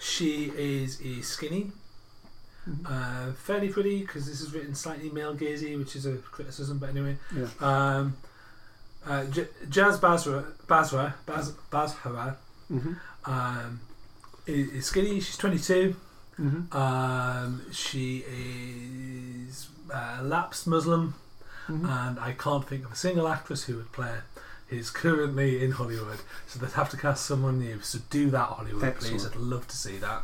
She 0.00 0.52
is 0.56 1.00
a 1.00 1.22
skinny, 1.22 1.72
uh, 2.86 3.32
fairly 3.32 3.68
pretty 3.68 4.00
because 4.00 4.26
this 4.26 4.40
is 4.40 4.52
written 4.52 4.74
slightly 4.74 5.10
male 5.10 5.34
gazy, 5.34 5.76
which 5.78 5.96
is 5.96 6.06
a 6.06 6.16
criticism. 6.16 6.78
But 6.78 6.90
anyway, 6.90 7.16
Yeah. 7.34 7.46
um, 7.60 8.16
uh, 9.06 9.24
J- 9.26 9.48
Jazz 9.68 9.98
Basra 9.98 10.44
Basra 10.66 11.14
Baz 11.26 11.52
Bazhara 11.70 12.36
Mm-hmm. 12.70 12.92
um, 13.30 13.80
is, 14.48 14.70
is 14.70 14.86
skinny. 14.86 15.20
She's 15.20 15.36
22. 15.36 15.94
Mm-hmm. 16.40 16.76
Um, 16.76 17.62
she 17.72 18.24
is 18.28 19.68
a 19.92 20.22
lapsed 20.22 20.66
Muslim, 20.66 21.14
Mm-hmm. 21.68 21.84
and 21.84 22.18
I 22.18 22.32
can't 22.32 22.66
think 22.66 22.86
of 22.86 22.92
a 22.92 22.96
single 22.96 23.28
actress 23.28 23.64
who 23.64 23.76
would 23.76 23.92
play 23.92 24.06
her. 24.08 24.24
Who's 24.68 24.88
currently 24.88 25.62
in 25.62 25.72
Hollywood, 25.72 26.18
so 26.46 26.58
they'd 26.58 26.72
have 26.72 26.88
to 26.90 26.96
cast 26.96 27.26
someone 27.26 27.58
new. 27.58 27.80
So 27.82 27.98
do 28.08 28.30
that, 28.30 28.48
Hollywood, 28.48 28.96
please. 28.96 29.26
I'd 29.26 29.36
love 29.36 29.66
to 29.68 29.76
see 29.76 29.96
that. 29.98 30.22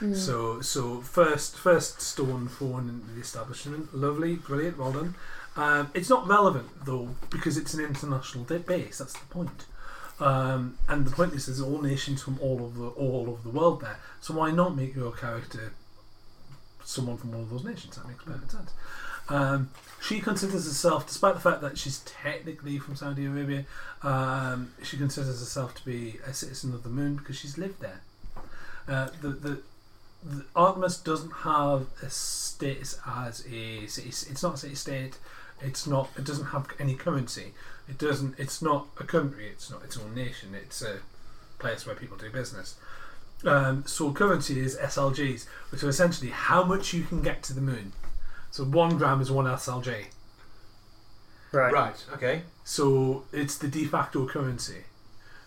Hmm. 0.00 0.14
So, 0.14 0.60
so 0.62 1.00
first, 1.00 1.56
first 1.56 2.00
stone 2.02 2.48
thrown 2.48 2.88
into 2.90 3.14
the 3.14 3.20
establishment. 3.22 3.94
Lovely, 3.96 4.34
brilliant, 4.36 4.78
well 4.78 4.92
done. 4.92 5.14
Um, 5.56 5.90
it's 5.94 6.08
not 6.10 6.26
relevant 6.26 6.68
though 6.86 7.10
because 7.30 7.56
it's 7.58 7.72
an 7.74 7.84
international 7.84 8.44
di- 8.44 8.58
base. 8.58 8.98
That's 8.98 9.12
the 9.14 9.26
point. 9.26 9.66
Um, 10.22 10.78
and 10.88 11.04
the 11.04 11.10
point 11.10 11.32
is, 11.34 11.46
there's 11.46 11.60
all 11.60 11.82
nations 11.82 12.22
from 12.22 12.38
all 12.40 12.56
the 12.56 12.88
all 12.88 13.28
of 13.28 13.42
the 13.42 13.50
world 13.50 13.80
there. 13.80 13.98
So 14.20 14.34
why 14.34 14.52
not 14.52 14.76
make 14.76 14.94
your 14.94 15.12
character 15.12 15.72
someone 16.84 17.16
from 17.16 17.32
one 17.32 17.40
of 17.40 17.50
those 17.50 17.64
nations? 17.64 17.96
That 17.96 18.06
makes 18.06 18.22
perfect 18.22 18.52
sense. 18.52 18.70
Um, 19.28 19.70
she 20.00 20.20
considers 20.20 20.66
herself, 20.66 21.06
despite 21.06 21.34
the 21.34 21.40
fact 21.40 21.60
that 21.62 21.78
she's 21.78 22.00
technically 22.00 22.78
from 22.78 22.96
Saudi 22.96 23.24
Arabia, 23.26 23.64
um, 24.02 24.72
she 24.82 24.96
considers 24.96 25.40
herself 25.40 25.74
to 25.76 25.84
be 25.84 26.18
a 26.26 26.32
citizen 26.32 26.72
of 26.74 26.82
the 26.82 26.88
moon 26.88 27.16
because 27.16 27.36
she's 27.36 27.58
lived 27.58 27.80
there. 27.80 28.00
Uh, 28.88 29.08
the, 29.20 29.28
the 29.28 29.62
the 30.24 30.44
Artemis 30.54 30.98
doesn't 30.98 31.32
have 31.32 31.86
a 32.00 32.08
status 32.08 32.98
as 33.06 33.44
a 33.46 33.86
city. 33.86 34.08
It's 34.08 34.42
not 34.42 34.54
a 34.54 34.56
city 34.56 34.76
state. 34.76 35.18
It's 35.60 35.86
not. 35.86 36.10
It 36.16 36.24
doesn't 36.24 36.46
have 36.46 36.68
any 36.78 36.94
currency. 36.94 37.54
It 37.88 37.98
doesn't. 37.98 38.38
It's 38.38 38.62
not 38.62 38.86
a 38.98 39.04
country. 39.04 39.48
It's 39.48 39.70
not 39.70 39.82
its 39.84 39.98
own 39.98 40.14
nation. 40.14 40.54
It's 40.54 40.82
a 40.82 40.98
place 41.58 41.86
where 41.86 41.94
people 41.94 42.16
do 42.16 42.30
business. 42.30 42.76
Um, 43.44 43.84
so 43.86 44.12
currency 44.12 44.60
is 44.60 44.76
SLGs, 44.76 45.46
which 45.70 45.82
are 45.82 45.88
essentially 45.88 46.30
how 46.30 46.62
much 46.64 46.92
you 46.92 47.02
can 47.02 47.22
get 47.22 47.42
to 47.44 47.54
the 47.54 47.60
moon. 47.60 47.92
So 48.50 48.64
one 48.64 48.98
gram 48.98 49.20
is 49.20 49.30
one 49.30 49.46
SLG. 49.46 50.06
Right. 51.50 51.72
Right. 51.72 52.04
Okay. 52.14 52.42
So 52.64 53.24
it's 53.32 53.58
the 53.58 53.68
de 53.68 53.84
facto 53.84 54.26
currency. 54.26 54.84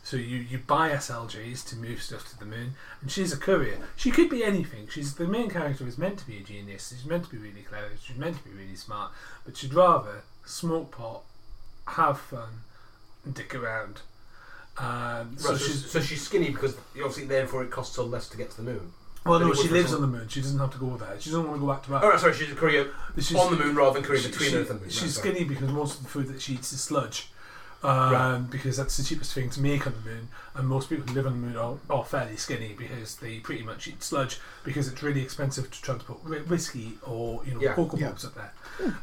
So 0.03 0.17
you, 0.17 0.37
you 0.37 0.59
buy 0.59 0.91
SLGs 0.91 1.67
to 1.69 1.75
move 1.77 1.99
stuff 1.99 2.29
to 2.29 2.37
the 2.37 2.45
moon, 2.45 2.75
and 3.01 3.09
she's 3.09 3.33
a 3.33 3.37
courier. 3.37 3.79
She 3.95 4.11
could 4.11 4.29
be 4.29 4.43
anything. 4.43 4.87
She's 4.87 5.15
the 5.15 5.27
main 5.27 5.49
character 5.49 5.87
is 5.87 5.97
meant 5.97 6.19
to 6.19 6.27
be 6.27 6.37
a 6.37 6.41
genius. 6.41 6.89
She's 6.89 7.05
meant 7.05 7.23
to 7.23 7.31
be 7.31 7.37
really 7.37 7.63
clever. 7.63 7.89
She's 7.99 8.15
meant 8.15 8.37
to 8.37 8.43
be 8.43 8.51
really 8.51 8.75
smart, 8.75 9.13
but 9.45 9.57
she'd 9.57 9.73
rather 9.73 10.21
smoke 10.45 10.91
pot, 10.91 11.23
have 11.87 12.19
fun, 12.19 12.49
and 13.23 13.33
dick 13.33 13.53
around. 13.55 14.01
Um, 14.77 15.35
so 15.37 15.51
Right, 15.51 15.57
so, 15.59 15.65
she's 15.67 15.89
so 15.89 16.01
she's 16.01 16.21
skinny 16.21 16.49
because 16.49 16.75
obviously 16.97 17.25
therefore 17.25 17.63
it 17.63 17.71
costs 17.71 17.95
her 17.95 18.03
less 18.03 18.27
to 18.29 18.37
get 18.37 18.51
to 18.51 18.57
the 18.57 18.63
moon. 18.63 18.91
well, 19.25 19.39
no, 19.39 19.51
it 19.51 19.55
she 19.55 19.61
would 19.63 19.67
for 19.69 19.73
lives 19.75 19.85
on 19.93 19.99
someone- 20.01 20.11
the 20.11 20.17
moon. 20.19 20.27
She 20.27 20.41
doesn't 20.41 20.59
have 20.59 20.71
to 20.73 20.77
go 20.77 20.97
there. 20.97 21.15
She 21.19 21.29
doesn't 21.29 21.47
want 21.47 21.55
to 21.61 21.65
go 21.65 21.71
back 21.71 21.83
to 21.85 21.93
Earth. 21.95 22.01
Oh, 22.03 22.09
right, 22.09 22.19
sorry, 22.19 22.33
she's 22.33 22.51
a 22.51 22.55
career 22.55 22.91
She's- 23.17 23.35
on 23.41 23.57
the 23.57 23.63
moon 23.63 23.75
rather 23.75 23.93
than 23.93 24.03
career 24.03 24.21
between 24.21 24.53
Earth 24.55 24.69
and 24.69 24.81
moon. 24.81 24.89
She's 24.89 25.01
Right, 25.03 25.11
sorry. 25.11 25.33
skinny 25.33 25.43
because 25.45 25.69
most 25.69 25.97
of 25.97 26.03
the 26.03 26.09
food 26.09 26.27
that 26.27 26.41
she 26.41 26.53
eats 26.55 26.73
is 26.73 26.81
sludge. 26.81 27.29
Um, 27.83 28.11
Right. 28.13 28.41
Because 28.49 28.77
that's 28.77 28.97
the 28.97 29.03
cheapest 29.03 29.33
thing 29.33 29.49
to 29.51 29.61
make 29.61 29.85
on 29.85 29.93
the 29.93 30.09
moon, 30.09 30.29
and 30.55 30.67
most 30.67 30.89
people 30.89 31.05
who 31.07 31.13
live 31.13 31.27
on 31.27 31.33
the 31.33 31.47
moon 31.47 31.55
are, 31.57 31.75
are 31.89 32.03
fairly 32.03 32.35
skinny 32.38 32.73
because 32.77 33.17
they 33.17 33.38
pretty 33.39 33.63
much 33.63 33.88
eat 33.88 34.01
sludge 34.01 34.39
because 34.63 34.88
it's 34.88 35.03
really 35.03 35.21
expensive 35.21 35.69
to 35.69 35.81
transport 35.81 36.19
whi- 36.23 36.39
whiskey 36.49 36.93
or 37.03 37.43
you 37.45 37.53
know 37.53 37.61
Yeah. 37.61 37.73
cocoa 37.73 37.97
Yeah. 37.97 38.09
pops 38.09 38.25
up 38.25 38.33
there. 38.35 38.53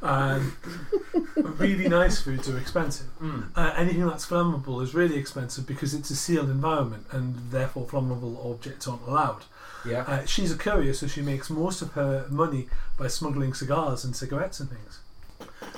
Um, 0.02 0.56
really 1.37 1.88
nice 1.88 2.20
foods 2.20 2.48
are 2.48 2.58
expensive. 2.58 3.06
Mm. 3.20 3.50
Uh, 3.56 3.72
anything 3.76 4.06
that's 4.06 4.26
flammable 4.26 4.82
is 4.82 4.94
really 4.94 5.16
expensive 5.16 5.66
because 5.66 5.94
it's 5.94 6.11
a 6.11 6.16
sealed 6.16 6.50
environment 6.50 7.06
and 7.12 7.37
therefore 7.50 7.87
flammable 7.87 8.44
objects 8.50 8.88
aren't 8.88 9.06
allowed. 9.06 9.44
Yeah. 9.87 10.02
Uh, 10.02 10.24
she's 10.26 10.50
a 10.52 10.56
courier, 10.56 10.94
so 10.94 11.06
she 11.06 11.22
makes 11.22 11.50
most 11.50 11.82
of 11.82 11.92
her 11.92 12.26
money 12.30 12.68
by 12.98 13.08
smuggling 13.08 13.52
cigars 13.54 14.04
and 14.04 14.14
cigarettes 14.16 14.61
and 14.61 14.70
things. 14.70 15.00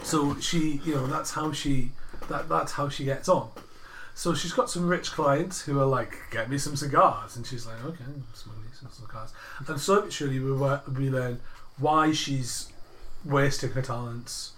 So 0.02 0.38
she, 0.40 0.80
you 0.84 0.94
know, 0.94 1.06
that's 1.06 1.32
how 1.32 1.52
she 1.52 1.92
that 2.28 2.48
that's 2.48 2.72
how 2.72 2.88
she 2.88 3.04
gets 3.04 3.28
on. 3.28 3.50
So 4.14 4.32
she's 4.32 4.52
got 4.52 4.70
some 4.70 4.86
rich 4.86 5.10
clients 5.10 5.62
who 5.62 5.80
are 5.80 5.86
like, 5.86 6.18
"Get 6.30 6.48
me 6.48 6.58
some 6.58 6.76
cigars," 6.76 7.36
and 7.36 7.44
she's 7.46 7.66
like, 7.66 7.84
"Okay, 7.84 8.04
smuggling 8.32 8.70
some 8.72 8.90
cigars." 8.90 9.32
And 9.58 9.66
but 9.66 10.12
surely 10.12 10.38
we 10.38 10.52
we 10.52 11.10
learn 11.10 11.40
why 11.78 12.12
she's 12.12 12.68
wasting 13.24 13.70
her 13.70 13.82
talents, 13.82 14.52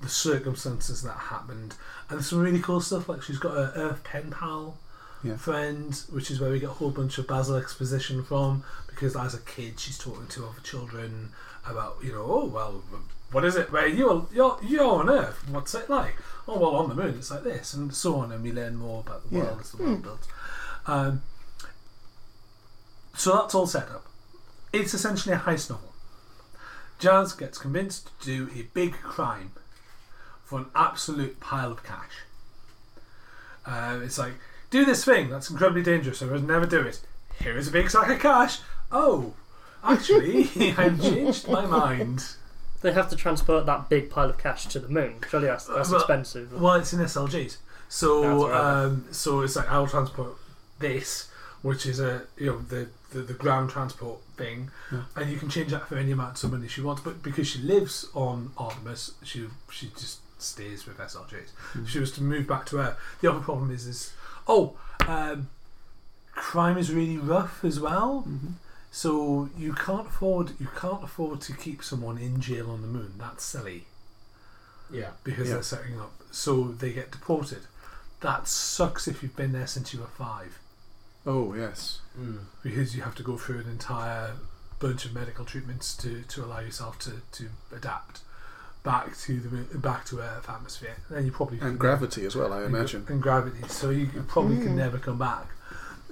the 0.00 0.08
circumstances 0.08 1.02
that 1.02 1.16
happened, 1.16 1.74
and 2.08 2.24
some 2.24 2.40
really 2.40 2.60
cool 2.60 2.80
stuff. 2.80 3.08
Like 3.08 3.22
she's 3.22 3.38
got 3.38 3.56
a 3.56 3.72
Earth 3.76 4.02
pen 4.02 4.30
pal 4.30 4.78
Yeah. 5.22 5.36
friend, 5.36 5.94
which 6.10 6.30
is 6.30 6.40
where 6.40 6.50
we 6.50 6.58
get 6.58 6.70
a 6.70 6.72
whole 6.74 6.90
bunch 6.90 7.18
of 7.18 7.26
Basil 7.26 7.56
exposition 7.56 8.24
from. 8.24 8.64
Because 8.88 9.16
as 9.16 9.34
a 9.34 9.40
kid, 9.40 9.78
she's 9.80 9.98
talking 9.98 10.26
to 10.28 10.46
other 10.46 10.60
children 10.62 11.30
about, 11.66 11.96
you 12.02 12.12
know, 12.12 12.24
oh 12.28 12.44
well, 12.46 12.82
what 13.30 13.44
is 13.44 13.56
it? 13.56 13.72
Where 13.72 13.86
you're 13.86 14.26
you're 14.32 14.58
you're 14.62 14.84
on 14.84 15.08
Earth? 15.08 15.48
What's 15.48 15.74
it 15.74 15.88
like? 15.88 16.16
Oh 16.46 16.58
well, 16.58 16.76
on 16.76 16.88
the 16.88 16.94
moon 16.94 17.14
it's 17.18 17.30
like 17.30 17.44
this, 17.44 17.72
and 17.72 17.94
so 17.94 18.16
on. 18.16 18.32
And 18.32 18.42
we 18.42 18.52
learn 18.52 18.76
more 18.76 19.00
about 19.00 19.28
the 19.30 19.36
Yeah. 19.36 19.42
world 19.44 19.60
as 19.60 19.70
the 19.70 19.82
world 19.82 20.02
builds. 20.02 20.28
Um, 20.86 21.22
so 23.16 23.34
that's 23.36 23.54
all 23.54 23.66
set 23.66 23.88
up. 23.90 24.06
It's 24.72 24.94
essentially 24.94 25.34
a 25.34 25.38
heist 25.38 25.70
novel. 25.70 25.92
Jazz 26.98 27.32
gets 27.32 27.58
convinced 27.58 28.10
to 28.20 28.26
do 28.26 28.50
a 28.58 28.62
big 28.74 28.92
crime 28.94 29.52
for 30.44 30.58
an 30.60 30.66
absolute 30.74 31.40
pile 31.40 31.70
of 31.72 31.82
cash. 31.82 32.22
Uh, 33.66 34.00
it's 34.02 34.18
like, 34.18 34.34
do 34.72 34.84
this 34.84 35.04
thing 35.04 35.28
that's 35.30 35.50
incredibly 35.50 35.82
dangerous, 35.82 36.22
I 36.22 36.26
would 36.26 36.44
never 36.44 36.66
do 36.66 36.80
it. 36.80 37.00
Here 37.40 37.56
is 37.56 37.68
a 37.68 37.70
big 37.70 37.90
sack 37.90 38.08
of 38.10 38.18
cash. 38.18 38.58
Oh, 38.90 39.34
actually, 39.84 40.48
I've 40.78 41.00
changed 41.00 41.46
my 41.48 41.64
mind. 41.66 42.24
They 42.80 42.92
have 42.92 43.08
to 43.10 43.16
transport 43.16 43.66
that 43.66 43.88
big 43.88 44.10
pile 44.10 44.30
of 44.30 44.38
cash 44.38 44.66
to 44.66 44.80
the 44.80 44.88
moon. 44.88 45.16
Surely 45.28 45.46
that's, 45.46 45.66
that's 45.66 45.90
Well- 45.90 46.00
expensive. 46.00 46.60
Well, 46.60 46.74
it's 46.74 46.92
in 46.92 46.98
SLGs, 47.00 47.58
so 47.88 48.48
right. 48.48 48.60
um, 48.84 49.04
so 49.12 49.42
it's 49.42 49.54
like 49.54 49.70
I'll 49.70 49.86
transport 49.86 50.34
this, 50.80 51.28
which 51.60 51.86
is 51.86 52.00
a 52.00 52.22
you 52.36 52.46
know 52.46 52.58
the 52.60 52.88
the, 53.10 53.20
the 53.20 53.34
ground 53.34 53.70
transport 53.70 54.20
thing, 54.38 54.70
and 55.14 55.30
you 55.30 55.36
can 55.36 55.50
change 55.50 55.70
that 55.70 55.86
for 55.86 55.96
any 55.96 56.12
amount 56.12 56.42
of 56.42 56.50
money 56.50 56.66
she 56.66 56.80
wants. 56.80 57.02
But 57.02 57.22
because 57.22 57.46
she 57.46 57.60
lives 57.60 58.08
on 58.14 58.52
Artemis, 58.56 59.12
she 59.22 59.46
she 59.70 59.90
just 59.90 60.20
stays 60.42 60.86
with 60.86 60.98
SLGs. 60.98 61.50
If 61.82 61.88
she 61.90 62.00
was 62.00 62.10
to 62.12 62.22
move 62.22 62.48
back 62.48 62.66
to 62.66 62.78
Earth, 62.78 62.96
the 63.20 63.30
other 63.30 63.40
problem 63.40 63.70
is 63.70 63.86
is 63.86 64.12
oh, 64.48 64.76
um, 65.06 65.48
crime 66.32 66.78
is 66.78 66.92
really 66.92 67.18
rough 67.18 67.64
as 67.64 67.78
well. 67.80 68.24
Mm-hmm. 68.28 68.52
So 68.90 69.48
you 69.56 69.72
can't 69.72 70.06
afford 70.06 70.52
you 70.60 70.68
can't 70.76 71.02
afford 71.02 71.40
to 71.42 71.54
keep 71.54 71.82
someone 71.82 72.18
in 72.18 72.40
jail 72.40 72.70
on 72.70 72.82
the 72.82 72.88
moon. 72.88 73.14
That's 73.18 73.44
silly 73.44 73.84
Yeah. 74.90 75.10
because 75.24 75.48
Yeah. 75.48 75.54
they're 75.54 75.62
setting 75.62 75.98
up. 76.00 76.12
So 76.30 76.64
they 76.72 76.92
get 76.92 77.10
deported. 77.10 77.62
That 78.20 78.46
sucks 78.48 79.08
if 79.08 79.22
you've 79.22 79.34
been 79.36 79.52
there 79.52 79.66
since 79.66 79.92
you 79.92 80.00
were 80.00 80.06
five, 80.06 80.58
Oh 81.26 81.54
yes. 81.54 82.00
Mm. 82.18 82.40
because 82.62 82.94
you 82.94 83.02
have 83.02 83.14
to 83.16 83.22
go 83.22 83.36
through 83.36 83.60
an 83.60 83.68
entire 83.70 84.34
bunch 84.78 85.04
of 85.04 85.14
medical 85.14 85.44
treatments 85.44 85.96
to, 85.96 86.22
to 86.22 86.44
allow 86.44 86.60
yourself 86.60 86.98
to, 87.00 87.22
to 87.32 87.48
adapt 87.74 88.20
back 88.82 89.16
to 89.16 89.38
the 89.40 89.78
back 89.78 90.04
to 90.06 90.18
Earth 90.20 90.48
atmosphere. 90.48 90.96
Then 91.10 91.24
you 91.24 91.32
probably 91.32 91.58
And 91.60 91.78
gravity 91.78 92.24
as 92.26 92.34
well, 92.36 92.52
I 92.52 92.62
and 92.62 92.74
imagine. 92.74 93.06
and 93.08 93.22
gravity. 93.22 93.66
So 93.68 93.90
you 93.90 94.08
you 94.14 94.22
probably 94.26 94.56
can 94.58 94.72
Mm. 94.72 94.76
never 94.84 94.98
come 94.98 95.18
back. 95.18 95.46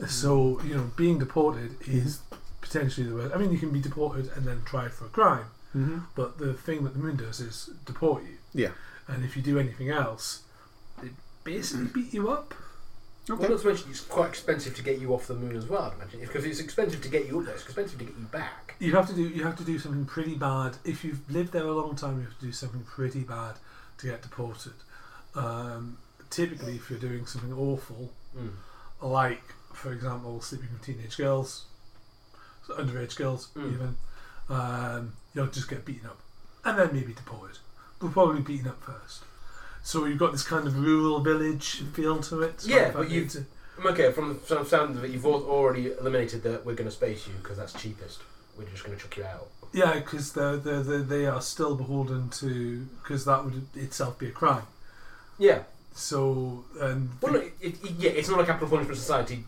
So 0.08 0.60
you 0.64 0.74
know, 0.76 0.90
being 0.96 1.18
deported 1.18 1.76
is 1.86 2.20
potentially 2.60 3.06
the 3.08 3.14
worst. 3.14 3.34
I 3.34 3.38
mean, 3.38 3.50
you 3.52 3.58
can 3.58 3.70
be 3.70 3.80
deported 3.80 4.30
and 4.36 4.46
then 4.46 4.62
tried 4.64 4.92
for 4.92 5.06
a 5.06 5.08
crime. 5.08 5.46
Mm-hmm. 5.76 5.98
But 6.14 6.38
the 6.38 6.54
thing 6.54 6.84
that 6.84 6.94
the 6.94 6.98
moon 7.00 7.16
does 7.16 7.40
is 7.40 7.70
deport 7.84 8.22
you. 8.24 8.36
Yeah. 8.52 8.70
and 9.08 9.24
if 9.24 9.36
you 9.36 9.42
do 9.42 9.58
anything 9.58 9.90
else, 9.90 10.42
they 11.02 11.10
basically 11.42 11.86
beat 11.86 12.14
you 12.14 12.28
up. 12.30 12.54
Okay. 13.28 13.38
Well, 13.40 13.50
not 13.50 13.60
to 13.60 13.66
mention 13.68 13.90
it's 13.90 14.00
quite 14.00 14.28
expensive 14.30 14.74
to 14.76 14.82
get 14.82 14.98
you 14.98 15.12
off 15.14 15.26
the 15.26 15.34
moon 15.34 15.54
as 15.56 15.66
well. 15.66 15.82
I'd 15.84 15.92
imagine 16.02 16.20
because 16.20 16.44
it's 16.44 16.58
expensive 16.60 17.00
to 17.02 17.08
get 17.08 17.26
you 17.26 17.38
up 17.40 17.44
there. 17.46 17.54
It's 17.54 17.64
expensive 17.64 17.98
to 17.98 18.04
get 18.04 18.16
you 18.18 18.24
back. 18.24 18.74
You 18.80 18.92
have 18.96 19.06
to 19.08 19.14
do 19.14 19.22
you 19.28 19.44
have 19.44 19.56
to 19.56 19.64
do 19.64 19.78
something 19.78 20.04
pretty 20.06 20.34
bad. 20.34 20.76
If 20.84 21.04
you've 21.04 21.20
lived 21.30 21.52
there 21.52 21.64
a 21.66 21.72
long 21.72 21.94
time, 21.96 22.16
you 22.18 22.24
have 22.24 22.38
to 22.38 22.44
do 22.46 22.52
something 22.52 22.82
pretty 22.82 23.20
bad 23.20 23.56
to 23.98 24.06
get 24.06 24.22
deported. 24.22 24.72
Um, 25.34 25.98
typically, 26.30 26.74
if 26.76 26.90
you're 26.90 26.98
doing 26.98 27.26
something 27.26 27.52
awful, 27.52 28.12
Mm. 28.36 28.52
like 29.02 29.42
for 29.74 29.92
example 29.92 30.40
sleeping 30.40 30.68
with 30.72 30.82
teenage 30.82 31.16
girls, 31.16 31.64
so 32.66 32.74
underage 32.74 33.16
girls 33.16 33.48
Mm. 33.56 33.72
even, 33.74 33.96
um, 34.48 35.12
you'll 35.34 35.46
just 35.48 35.68
get 35.68 35.84
beaten 35.84 36.06
up, 36.08 36.20
and 36.64 36.78
then 36.78 36.90
maybe 36.92 37.12
deported. 37.12 37.58
But 38.00 38.12
probably 38.12 38.40
beaten 38.42 38.68
up 38.68 38.82
first. 38.82 39.22
So 39.82 40.04
you've 40.04 40.18
got 40.18 40.32
this 40.32 40.42
kind 40.42 40.66
of 40.66 40.78
rural 40.78 41.20
village 41.20 41.82
feel 41.92 42.18
to 42.20 42.42
it. 42.42 42.64
Yeah, 42.64 42.76
Like, 42.86 42.92
but 42.94 43.10
you- 43.10 43.28
Okay, 43.84 44.12
from 44.12 44.38
the 44.46 44.64
sound- 44.66 44.96
of 44.98 45.04
it, 45.04 45.10
you've 45.10 45.24
already 45.24 45.92
eliminated 45.98 46.42
that 46.42 46.66
we're 46.66 46.74
going 46.74 46.88
to 46.88 46.94
space 46.94 47.26
you 47.26 47.32
because 47.42 47.56
that's 47.56 47.72
cheapest. 47.72 48.20
We're 48.58 48.64
just 48.64 48.84
going 48.84 48.94
to 48.96 49.02
chuck 49.02 49.16
you 49.16 49.24
out. 49.24 49.48
Yeah, 49.72 49.94
because 49.94 50.32
they 50.32 50.56
they 50.56 50.98
they 50.98 51.26
are 51.26 51.40
still 51.40 51.76
beholden 51.76 52.28
to 52.40 52.86
because 53.02 53.24
that 53.24 53.42
would 53.44 53.68
itself 53.74 54.18
be 54.18 54.26
a 54.26 54.32
crime. 54.32 54.64
Yeah. 55.38 55.60
So 55.94 56.64
and 56.80 57.08
Well, 57.22 57.32
look, 57.34 57.44
it, 57.60 57.82
it, 57.82 57.92
yeah, 57.98 58.10
it's 58.10 58.28
not 58.28 58.40
a 58.40 58.44
capital 58.44 58.68
punishment 58.68 58.98
society 58.98 59.44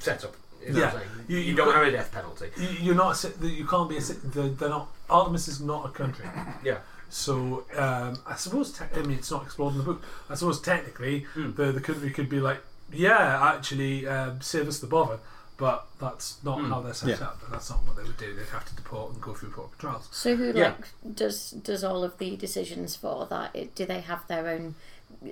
setup. 0.00 0.34
Is 0.62 0.76
Yeah. 0.76 0.92
You- 1.28 1.36
You, 1.36 1.42
you 1.50 1.54
don't 1.54 1.72
have 1.72 1.86
a 1.86 1.90
death 1.92 2.10
penalty. 2.10 2.50
you, 2.56 2.68
you're 2.86 2.94
not 2.96 3.22
a 3.24 3.46
you 3.46 3.66
can't 3.66 3.88
be 3.88 3.98
a 3.98 4.00
they're 4.00 4.68
not 4.68 4.88
Artemis 5.08 5.46
is 5.46 5.60
not 5.60 5.86
a 5.86 5.90
country. 5.90 6.24
Yeah. 6.64 6.78
So 7.08 7.64
um, 7.76 8.18
I 8.26 8.34
suppose 8.36 8.72
te- 8.72 8.84
I 8.94 9.02
mean 9.02 9.18
it's 9.18 9.30
not 9.30 9.44
explored 9.44 9.72
in 9.72 9.78
the 9.78 9.84
book. 9.84 10.02
I 10.28 10.34
suppose 10.34 10.60
technically 10.60 11.26
Mm. 11.34 11.56
the 11.56 11.72
the 11.72 11.80
country 11.80 12.10
could 12.10 12.28
be 12.28 12.40
like 12.40 12.60
yeah 12.92 13.52
actually 13.54 14.06
um, 14.06 14.40
save 14.40 14.68
us 14.68 14.78
the 14.80 14.86
bother, 14.86 15.18
but 15.56 15.86
that's 16.00 16.36
not 16.44 16.58
Mm. 16.58 16.68
how 16.68 16.80
they're 16.82 16.94
set 16.94 17.08
Yeah. 17.20 17.26
up. 17.26 17.42
And 17.44 17.54
that's 17.54 17.70
not 17.70 17.80
what 17.86 17.96
they 17.96 18.02
would 18.02 18.16
do. 18.16 18.34
They'd 18.34 18.48
have 18.48 18.64
to 18.66 18.74
deport 18.76 19.12
and 19.12 19.20
go 19.22 19.34
through 19.34 19.50
proper 19.50 19.76
trials. 19.78 20.08
So 20.12 20.36
who 20.36 20.52
Yeah. 20.54 20.74
like 20.74 21.14
does 21.14 21.50
does 21.52 21.82
all 21.84 22.02
of 22.04 22.18
the 22.18 22.36
decisions 22.36 22.96
for 22.96 23.26
that? 23.26 23.54
It, 23.54 23.74
do 23.74 23.86
they 23.86 24.00
have 24.00 24.26
their 24.28 24.48
own 24.48 24.74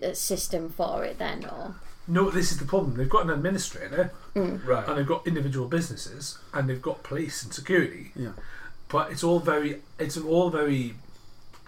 uh, 0.03 0.15
system 0.15 0.69
for 0.71 1.05
it 1.05 1.19
then, 1.19 1.45
or 1.45 1.75
No, 2.07 2.31
this 2.31 2.53
is 2.53 2.59
the 2.59 2.67
problem. 2.67 2.97
They've 2.97 3.09
got 3.09 3.25
an 3.25 3.31
administrator 3.31 4.13
Right. 4.35 4.87
and 4.89 4.99
they've 4.99 5.07
got 5.07 5.27
individual 5.27 5.67
businesses 5.69 6.39
and 6.53 6.69
they've 6.69 6.83
got 6.91 7.03
police 7.03 7.43
and 7.43 7.53
security. 7.53 8.13
Yeah. 8.15 8.33
but 8.89 9.11
it's 9.11 9.25
all 9.25 9.41
very 9.41 9.81
it's 9.99 10.17
all 10.19 10.51
very 10.51 10.95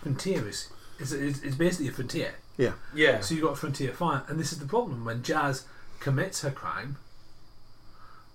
frontierish. 0.07 0.69
It's, 0.99 1.12
it's, 1.12 1.42
it's 1.42 1.57
basically 1.57 1.88
a 1.88 1.92
frontier. 1.92 2.35
Yeah. 2.57 2.73
yeah. 2.95 3.21
So 3.21 3.35
you've 3.35 3.45
got 3.45 3.59
frontier 3.59 3.92
fire, 3.92 4.23
and 4.29 4.38
this 4.40 4.53
is 4.53 4.59
the 4.59 4.66
problem 4.66 5.05
when 5.05 5.23
Jazz 5.23 5.64
commits 6.01 6.42
her 6.42 6.51
crime. 6.51 6.97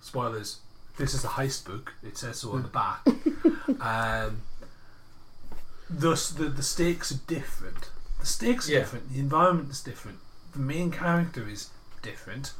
Spoilers. 0.01 0.59
This 0.97 1.13
is 1.13 1.23
a 1.23 1.29
heist 1.29 1.65
book. 1.65 1.93
It 2.03 2.17
says 2.17 2.37
so 2.39 2.51
on 2.51 2.63
the 2.63 2.67
back. 2.67 3.01
um, 3.81 4.41
thus, 5.89 6.29
the 6.29 6.45
the 6.45 6.63
stakes 6.63 7.11
are 7.11 7.19
different. 7.27 7.89
The 8.19 8.25
stakes 8.25 8.67
are 8.69 8.73
Yeah. 8.73 8.79
different. 8.79 9.11
The 9.13 9.19
environment 9.19 9.69
is 9.71 9.81
different. 9.81 10.19
The 10.53 10.59
main 10.59 10.91
character 10.91 11.47
is 11.47 11.69
different. 12.01 12.53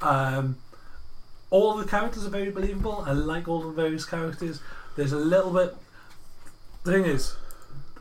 Um, 0.00 0.56
all 1.50 1.76
the 1.76 1.84
characters 1.84 2.24
are 2.26 2.30
very 2.30 2.50
believable. 2.50 3.04
I 3.06 3.12
like 3.12 3.46
all 3.46 3.60
the 3.60 3.70
various 3.72 4.04
characters. 4.04 4.60
There's 4.96 5.12
a 5.12 5.18
little 5.18 5.52
bit. 5.52 5.76
The 6.84 6.92
thing 6.92 7.04
is, 7.04 7.36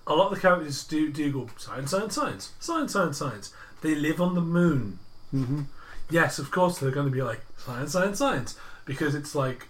a 0.08 0.14
lot 0.14 0.28
of 0.32 0.36
the 0.36 0.42
characters 0.42 0.84
do 0.84 1.10
do 1.12 1.32
go 1.32 1.50
science, 1.58 1.92
science, 1.92 2.14
science, 2.16 2.52
science, 2.60 2.94
science, 2.94 3.18
science. 3.18 3.54
They 3.82 3.96
live 3.96 4.22
on 4.22 4.36
the 4.36 4.42
moon. 4.42 5.00
Mm-hmm. 5.34 5.62
Yes, 6.10 6.38
of 6.40 6.52
course 6.52 6.78
they're 6.80 6.92
going 6.92 7.08
to 7.08 7.12
be 7.12 7.22
like 7.22 7.42
science, 7.58 7.92
science, 7.94 8.20
science, 8.20 8.58
because 8.86 9.16
it's 9.16 9.34
like 9.36 9.68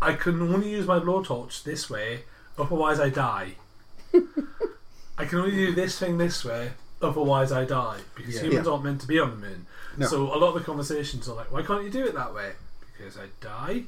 I 0.00 0.14
can 0.14 0.40
only 0.42 0.70
use 0.70 0.86
my 0.86 0.98
blowtorch 0.98 1.62
this 1.64 1.88
way, 1.90 2.22
otherwise 2.58 2.98
I 3.00 3.08
die. 3.08 3.52
I 5.18 5.24
can 5.26 5.38
only 5.40 5.52
do 5.52 5.72
this 5.74 5.98
thing 5.98 6.18
this 6.18 6.44
way, 6.44 6.72
otherwise 7.00 7.52
I 7.52 7.64
die, 7.64 8.00
because 8.14 8.34
Yeah. 8.36 8.42
humans 8.42 8.66
Yeah. 8.66 8.72
aren't 8.72 8.84
meant 8.84 9.00
to 9.02 9.06
be 9.06 9.18
on 9.18 9.30
the 9.30 9.36
moon. 9.36 9.66
No. 9.96 10.06
So 10.06 10.22
a 10.34 10.38
lot 10.38 10.48
of 10.48 10.54
the 10.54 10.60
conversations 10.60 11.28
are 11.28 11.34
like, 11.36 11.52
why 11.52 11.62
can't 11.62 11.84
you 11.84 11.90
do 11.90 12.04
it 12.06 12.14
that 12.14 12.32
way? 12.34 12.52
Because 12.96 13.16
I 13.18 13.26
die. 13.40 13.84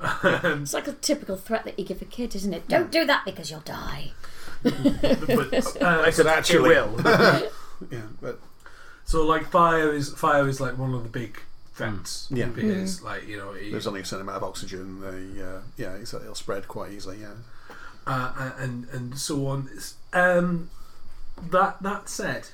Um, 0.00 0.10
it's 0.62 0.74
like 0.74 0.86
a 0.88 0.92
typical 0.92 1.36
threat 1.36 1.64
that 1.64 1.78
you 1.78 1.84
give 1.84 2.00
a 2.02 2.04
kid, 2.04 2.34
isn't 2.36 2.52
it? 2.54 2.68
Don't 2.68 2.90
do 2.92 3.04
that 3.06 3.24
because 3.24 3.50
you'll 3.50 3.60
die. 3.60 4.12
but, 4.62 5.76
uh, 5.80 6.02
I 6.06 6.10
said 6.10 6.26
actually. 6.26 6.74
It 6.74 6.88
will. 6.90 7.50
Yeah, 7.92 8.00
but 8.20 8.40
So 9.04 9.24
like 9.24 9.50
fire 9.52 9.92
is 9.92 10.12
fire 10.12 10.48
is 10.48 10.60
like 10.60 10.76
one 10.76 10.94
of 10.94 11.04
the 11.04 11.08
big 11.08 11.40
threats. 11.74 12.26
Yeah. 12.28 12.46
Because 12.46 13.02
like 13.02 13.26
you 13.28 13.36
know 13.36 13.52
it- 13.52 13.70
there's 13.70 13.86
only 13.86 14.00
a 14.00 14.04
certain 14.04 14.22
amount 14.22 14.38
of 14.38 14.42
oxygen. 14.44 15.00
They, 15.00 15.40
uh, 15.42 15.60
yeah, 15.76 15.92
it's, 15.94 16.12
it'll 16.12 16.34
spread 16.34 16.66
quite 16.66 16.90
easily. 16.90 17.18
Yeah. 17.20 17.34
uh, 18.06 18.50
and 18.58 18.88
and 18.92 19.16
so 19.16 19.46
on. 19.46 19.68
Um, 20.12 20.70
that 21.52 21.80
that 21.82 22.08
said, 22.08 22.48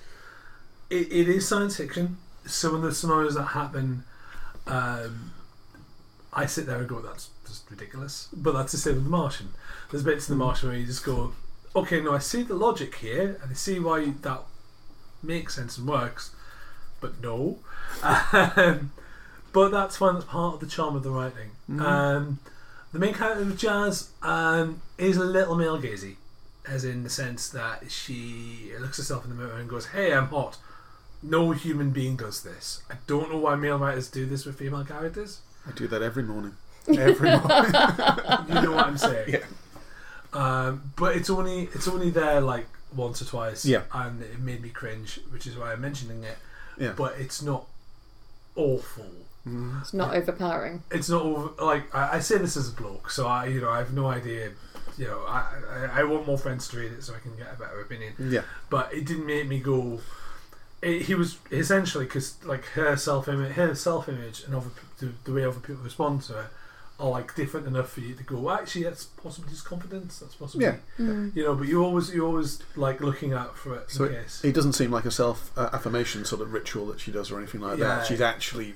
it, 0.91 1.11
it 1.11 1.27
is 1.29 1.49
science 1.49 1.77
fiction. 1.79 2.19
Some 2.45 2.75
of 2.75 2.83
the 2.83 2.93
scenarios 2.95 3.35
that 3.37 3.45
happen, 3.45 4.05
um, 4.67 5.33
I 6.35 6.45
sit 6.45 6.67
there 6.67 6.81
and 6.81 6.89
go, 6.89 7.01
"That's 7.01 7.31
just 7.47 7.71
ridiculous." 7.71 8.29
But 8.33 8.53
that's 8.53 8.73
the 8.73 8.79
same 8.79 8.95
with 8.97 9.05
The 9.05 9.11
Martian. 9.11 9.51
There's 9.91 10.03
bits 10.03 10.29
in 10.29 10.39
The 10.39 10.45
Martian 10.45 10.69
where 10.69 10.79
you 10.79 10.87
just 10.87 11.05
go, 11.05 11.33
"Okay, 11.75 12.01
no, 12.01 12.15
I 12.15 12.19
see 12.19 12.43
the 12.43 12.55
logic 12.55 12.97
here, 12.97 13.39
and 13.43 13.51
I 13.51 13.55
see 13.55 13.79
why 13.79 14.13
that 14.23 14.43
makes 15.23 15.55
sense 15.55 15.79
and 15.79 15.87
works." 15.87 16.31
But 17.01 17.21
no, 17.23 17.59
um, 18.03 18.93
but 19.53 19.71
that's 19.71 19.97
fine. 19.97 20.15
That's 20.15 20.27
part 20.27 20.55
of 20.55 20.61
the 20.61 20.67
charm 20.67 20.97
of 20.97 21.03
the 21.03 21.11
writing. 21.11 21.51
Um, 21.81 22.39
the 22.93 22.99
main 22.99 23.15
character 23.15 23.43
of 23.43 23.59
Jazz 23.59 24.11
um, 24.23 24.81
is 24.99 25.17
a 25.17 25.25
little 25.25 25.57
male 25.57 25.81
gazy, 25.81 26.17
as 26.67 26.85
in 26.85 27.03
the 27.03 27.11
sense 27.11 27.49
that 27.51 27.91
she 27.91 28.73
looks 28.81 28.97
herself 28.99 29.25
in 29.25 29.31
the 29.31 29.37
mirror 29.37 29.59
and 29.59 29.69
goes, 29.69 29.87
"Hey, 29.87 30.13
I'm 30.13 30.29
hot." 30.29 30.59
No 31.23 31.53
human 31.53 31.91
being 31.91 32.17
does 32.17 32.43
this. 32.43 32.83
I 32.91 32.97
don't 33.07 33.31
know 33.31 33.39
why 33.39 33.55
male 33.55 33.79
writers 33.79 34.11
do 34.11 34.27
this 34.27 34.45
with 34.45 34.59
female 34.59 34.85
characters. 34.85 35.41
I 35.67 35.73
do 35.73 35.89
that 35.89 36.03
every 36.03 36.23
morning. 36.23 36.57
Every 36.89 37.31
morning. 37.31 37.73
You 38.49 38.61
know 38.61 38.73
what 38.73 38.87
I'm 38.87 38.99
saying? 38.99 39.29
Yeah. 39.29 39.45
Um, 40.33 40.93
but 40.97 41.17
it's 41.17 41.31
only 41.31 41.69
it's 41.75 41.89
only 41.89 42.11
there 42.11 42.41
like 42.41 42.67
once 42.95 43.23
or 43.23 43.25
twice. 43.25 43.65
Yeah. 43.65 43.83
And 43.93 44.23
it 44.23 44.39
made 44.41 44.63
me 44.63 44.69
cringe, 44.69 45.21
which 45.31 45.47
is 45.47 45.57
why 45.57 45.73
I'm 45.73 45.81
mentioning 45.81 46.25
it. 46.25 46.37
Yeah. 46.79 46.93
But 46.97 47.15
it's 47.19 47.41
not 47.43 47.67
awful. 48.57 49.07
Mm. 49.47 49.81
It's 49.81 49.93
not 49.95 50.15
overpowering. 50.15 50.83
it's 50.91 51.09
not 51.09 51.23
over, 51.23 51.65
like 51.65 51.95
I, 51.95 52.17
I 52.17 52.21
say 52.21 52.39
this 52.39 52.57
as 52.57 52.71
a 52.71 52.73
bloke, 52.73 53.11
so 53.11 53.27
I 53.27 53.47
you 53.47 53.61
know 53.61 53.71
I 53.71 53.79
have 53.79 53.93
no 53.93 54.07
idea. 54.07 54.51
You 54.97 55.07
know, 55.07 55.21
I, 55.27 55.47
I 55.71 56.01
I 56.01 56.05
want 56.05 56.27
more 56.27 56.39
friends 56.39 56.69
to 56.69 56.79
read 56.79 56.93
it 56.93 57.03
so 57.03 57.15
I 57.15 57.19
can 57.19 57.37
get 57.37 57.53
a 57.55 57.59
better 57.59 57.81
opinion. 57.81 58.15
Yeah. 58.19 58.43
But 58.71 58.93
it 58.93 59.05
didn't 59.05 59.27
make 59.27 59.47
me 59.47 59.59
go. 59.59 60.01
It, 60.83 61.03
he 61.03 61.15
was 61.15 61.39
essentially 61.51 62.05
because 62.07 62.43
like 62.45 62.65
her 62.67 62.97
self 62.97 63.29
image, 63.29 63.53
her 63.53 63.75
self 63.75 64.09
image, 64.09 64.45
and 64.45 64.55
other, 64.55 64.71
the, 64.99 65.13
the 65.25 65.33
way 65.33 65.45
other 65.45 65.61
people 65.61 65.83
respond 65.83 66.23
to 66.23 66.41
it 66.41 66.47
are 67.05 67.11
like 67.11 67.35
different 67.35 67.67
enough 67.67 67.91
for 67.91 68.01
you 68.01 68.15
to 68.15 68.23
go. 68.23 68.51
Actually, 68.51 68.85
that's 68.85 69.05
possibly 69.05 69.51
just 69.51 69.65
confidence. 69.65 70.19
That's 70.21 70.35
possibly 70.35 70.67
Yeah. 70.67 70.77
you 70.99 71.33
know. 71.45 71.55
But 71.55 71.69
you 71.69 71.83
always 71.85 72.15
you 72.15 72.25
always 72.27 72.63
like 72.77 73.01
looking 73.01 73.33
out 73.33 73.57
for 73.59 73.75
it 73.77 73.91
So 73.91 74.05
in 74.05 74.15
it, 74.15 74.41
it 74.43 74.53
doesn't 74.55 74.73
seem 74.75 74.91
like 74.91 75.05
a 75.05 75.11
self 75.11 75.51
uh, 75.57 75.71
affirmation 75.73 76.25
sort 76.25 76.41
of 76.43 76.53
ritual 76.53 76.87
that 76.87 77.01
she 77.01 77.11
does 77.13 77.31
or 77.31 77.39
anything 77.39 77.61
like 77.61 77.79
Yeah. 77.79 77.97
that. 77.97 78.07
She's 78.07 78.21
actually 78.21 78.75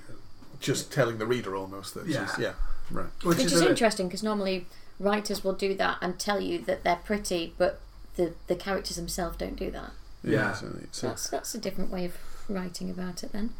just 0.60 0.92
telling 0.92 1.18
the 1.18 1.26
reader 1.26 1.54
almost 1.56 1.94
that 1.94 2.06
Yeah. 2.06 2.26
she's 2.26 2.38
yeah 2.38 2.52
right. 2.90 3.06
which, 3.22 3.38
Which 3.38 3.46
is, 3.46 3.52
is 3.54 3.62
interesting 3.62 4.08
because 4.08 4.22
normally 4.22 4.66
writers 4.98 5.44
will 5.44 5.52
do 5.54 5.74
that 5.76 5.98
and 6.02 6.18
tell 6.18 6.40
you 6.40 6.58
that 6.62 6.82
they're 6.84 6.96
pretty, 7.04 7.54
but 7.56 7.80
the, 8.16 8.34
the 8.48 8.56
characters 8.56 8.96
themselves 8.96 9.36
don't 9.36 9.54
do 9.56 9.70
that. 9.70 9.92
Yeah. 10.24 10.52
so 10.54 10.66
it's, 10.82 11.04
uh, 11.04 11.08
That's 11.08 11.28
that's 11.30 11.54
a 11.54 11.58
different 11.58 11.90
way 11.92 12.04
of 12.04 12.14
writing 12.48 12.90
about 12.90 13.22
it 13.22 13.30
then. 13.32 13.50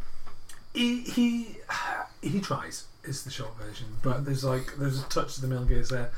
he 0.75 1.03
he 1.03 1.57
he 2.23 2.41
tries 2.41 2.85
is 3.09 3.25
the 3.25 3.31
short 3.31 3.57
version 3.59 3.87
but 4.03 4.25
there's 4.25 4.45
like 4.45 4.75
there's 4.79 5.01
a 5.01 5.09
touch 5.09 5.37
of 5.37 5.41
the 5.43 5.49
male 5.49 5.65
gaze 5.65 5.89
there 5.89 6.11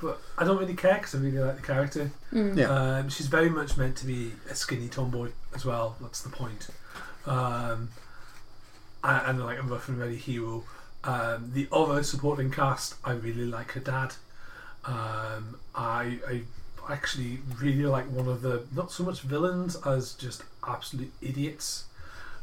but 0.00 0.20
I 0.38 0.44
don't 0.44 0.58
really 0.58 0.74
care 0.74 0.94
because 0.94 1.14
I 1.14 1.18
really 1.18 1.38
like 1.38 1.56
the 1.56 1.62
character 1.62 2.10
Mm. 2.32 2.56
Yeah. 2.58 2.66
um, 2.98 3.08
she's 3.08 3.26
very 3.26 3.48
much 3.50 3.76
meant 3.76 3.96
to 3.98 4.06
be 4.06 4.32
a 4.50 4.54
skinny 4.54 4.88
tomboy 4.88 5.30
as 5.54 5.64
well 5.64 5.96
that's 6.00 6.20
the 6.22 6.28
point 6.30 6.68
um, 7.26 7.90
and, 9.04 9.26
and 9.26 9.44
like 9.44 9.58
a 9.58 9.62
rough 9.62 9.88
and 9.88 9.98
ready 9.98 10.16
hero 10.16 10.64
um, 11.04 11.50
the 11.54 11.68
other 11.72 12.02
supporting 12.02 12.50
cast 12.50 12.94
I 13.04 13.12
really 13.12 13.46
like 13.46 13.72
her 13.72 13.80
dad 13.80 14.14
um, 14.84 15.58
I, 15.74 16.18
I 16.28 16.42
actually 16.90 17.40
really 17.60 17.84
like 17.84 18.10
one 18.10 18.28
of 18.28 18.42
the 18.42 18.64
not 18.74 18.90
so 18.90 19.04
much 19.04 19.20
villains 19.20 19.76
as 19.86 20.14
just 20.14 20.42
absolute 20.66 21.12
idiots 21.20 21.84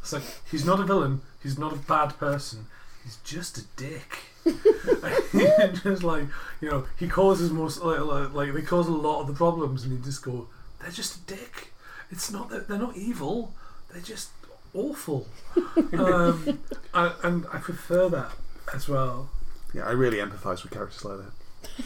it's 0.01 0.13
like 0.13 0.23
he's 0.51 0.63
not 0.63 0.79
a 0.79 0.83
villain. 0.83 1.21
He's 1.41 1.57
not 1.57 1.73
a 1.73 1.77
bad 1.77 2.09
person. 2.19 2.67
He's 3.05 3.17
just 3.23 3.57
a 3.57 3.63
dick. 3.77 4.17
just 5.83 6.03
like 6.03 6.25
you 6.59 6.69
know, 6.69 6.85
he 6.97 7.07
causes 7.07 7.51
most 7.51 7.81
like, 7.81 7.99
like, 8.01 8.33
like 8.33 8.53
they 8.53 8.61
cause 8.61 8.87
a 8.87 8.91
lot 8.91 9.21
of 9.21 9.27
the 9.27 9.33
problems, 9.33 9.83
and 9.83 9.93
you 9.93 9.99
just 9.99 10.21
go, 10.23 10.47
they're 10.81 10.91
just 10.91 11.15
a 11.15 11.21
dick. 11.35 11.71
it's 12.11 12.29
not 12.31 12.49
that 12.49 12.67
they're 12.67 12.77
not 12.77 12.97
evil; 12.97 13.53
they're 13.91 14.01
just 14.01 14.31
awful. 14.73 15.27
um, 15.93 16.59
and, 16.93 17.13
and 17.23 17.45
I 17.53 17.59
prefer 17.59 18.09
that 18.09 18.31
as 18.73 18.89
well. 18.89 19.29
Yeah, 19.73 19.83
I 19.85 19.91
really 19.91 20.17
empathise 20.17 20.63
with 20.63 20.71
characters 20.73 21.05
like 21.05 21.19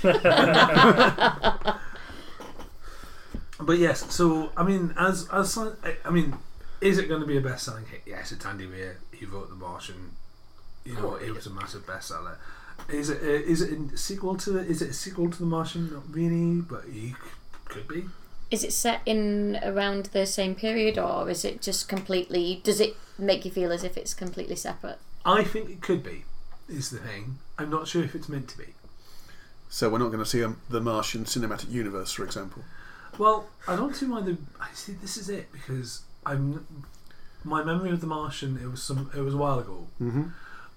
that. 0.01 1.75
But 3.59 3.77
yes, 3.77 4.13
so 4.13 4.51
I 4.55 4.63
mean, 4.63 4.93
as 4.97 5.27
as 5.33 5.57
I- 5.57 5.97
I 6.05 6.09
mean, 6.09 6.35
is 6.79 6.97
it 6.97 7.09
going 7.09 7.19
to 7.21 7.27
be 7.27 7.37
a 7.37 7.41
best-selling 7.41 7.85
hit? 7.87 8.03
Yes, 8.05 8.31
it's 8.31 8.45
Andy 8.45 8.65
Weir. 8.65 8.99
He 9.11 9.25
wrote 9.25 9.49
The 9.49 9.55
Martian. 9.55 10.11
You 10.89 10.95
know, 10.95 11.11
Oh, 11.11 11.15
it 11.15 11.33
was 11.33 11.45
a 11.45 11.51
massive 11.51 11.85
bestseller. 11.85 12.35
Is 12.89 13.09
it? 13.09 13.21
Uh, 13.21 13.25
is 13.27 13.61
it 13.61 13.93
a 13.93 13.97
sequel 13.97 14.35
to? 14.37 14.51
The, 14.51 14.59
is 14.61 14.81
it 14.81 14.89
a 14.89 14.93
sequel 14.93 15.29
to 15.29 15.37
The 15.37 15.45
Martian? 15.45 15.93
Not 15.93 16.11
really, 16.11 16.61
but 16.61 16.83
it 16.87 17.13
could 17.65 17.87
be. 17.87 18.05
Is 18.49 18.63
it 18.63 18.73
set 18.73 19.01
in 19.05 19.59
around 19.61 20.05
the 20.07 20.25
same 20.25 20.55
period, 20.55 20.97
or 20.97 21.29
is 21.29 21.45
it 21.45 21.61
just 21.61 21.87
completely? 21.87 22.61
Does 22.63 22.79
it 22.79 22.95
make 23.19 23.45
you 23.45 23.51
feel 23.51 23.71
as 23.71 23.83
if 23.83 23.97
it's 23.97 24.15
completely 24.15 24.55
separate? 24.55 24.97
I 25.23 25.43
think 25.43 25.69
it 25.69 25.81
could 25.81 26.03
be. 26.03 26.23
Is 26.67 26.89
the 26.89 26.97
thing. 26.97 27.37
I'm 27.59 27.69
not 27.69 27.87
sure 27.87 28.03
if 28.03 28.15
it's 28.15 28.29
meant 28.29 28.47
to 28.49 28.57
be. 28.57 28.73
So 29.69 29.89
we're 29.89 29.99
not 29.99 30.07
going 30.07 30.23
to 30.23 30.25
see 30.25 30.43
um, 30.43 30.59
the 30.69 30.81
Martian 30.81 31.25
cinematic 31.25 31.69
universe, 31.69 32.11
for 32.11 32.23
example. 32.23 32.63
Well, 33.19 33.47
I 33.67 33.75
don't 33.75 33.95
see 33.95 34.07
why 34.07 34.21
the. 34.21 34.37
I 34.59 34.69
see. 34.73 34.93
This 34.93 35.17
is 35.17 35.29
it 35.29 35.51
because 35.51 36.01
I'm. 36.25 36.65
My 37.43 37.63
memory 37.63 37.91
of 37.91 38.01
The 38.01 38.07
Martian. 38.07 38.57
It 38.57 38.67
was 38.67 38.81
some. 38.81 39.11
It 39.15 39.21
was 39.21 39.35
a 39.35 39.37
while 39.37 39.59
ago. 39.59 39.87
Mm-hmm. 40.01 40.23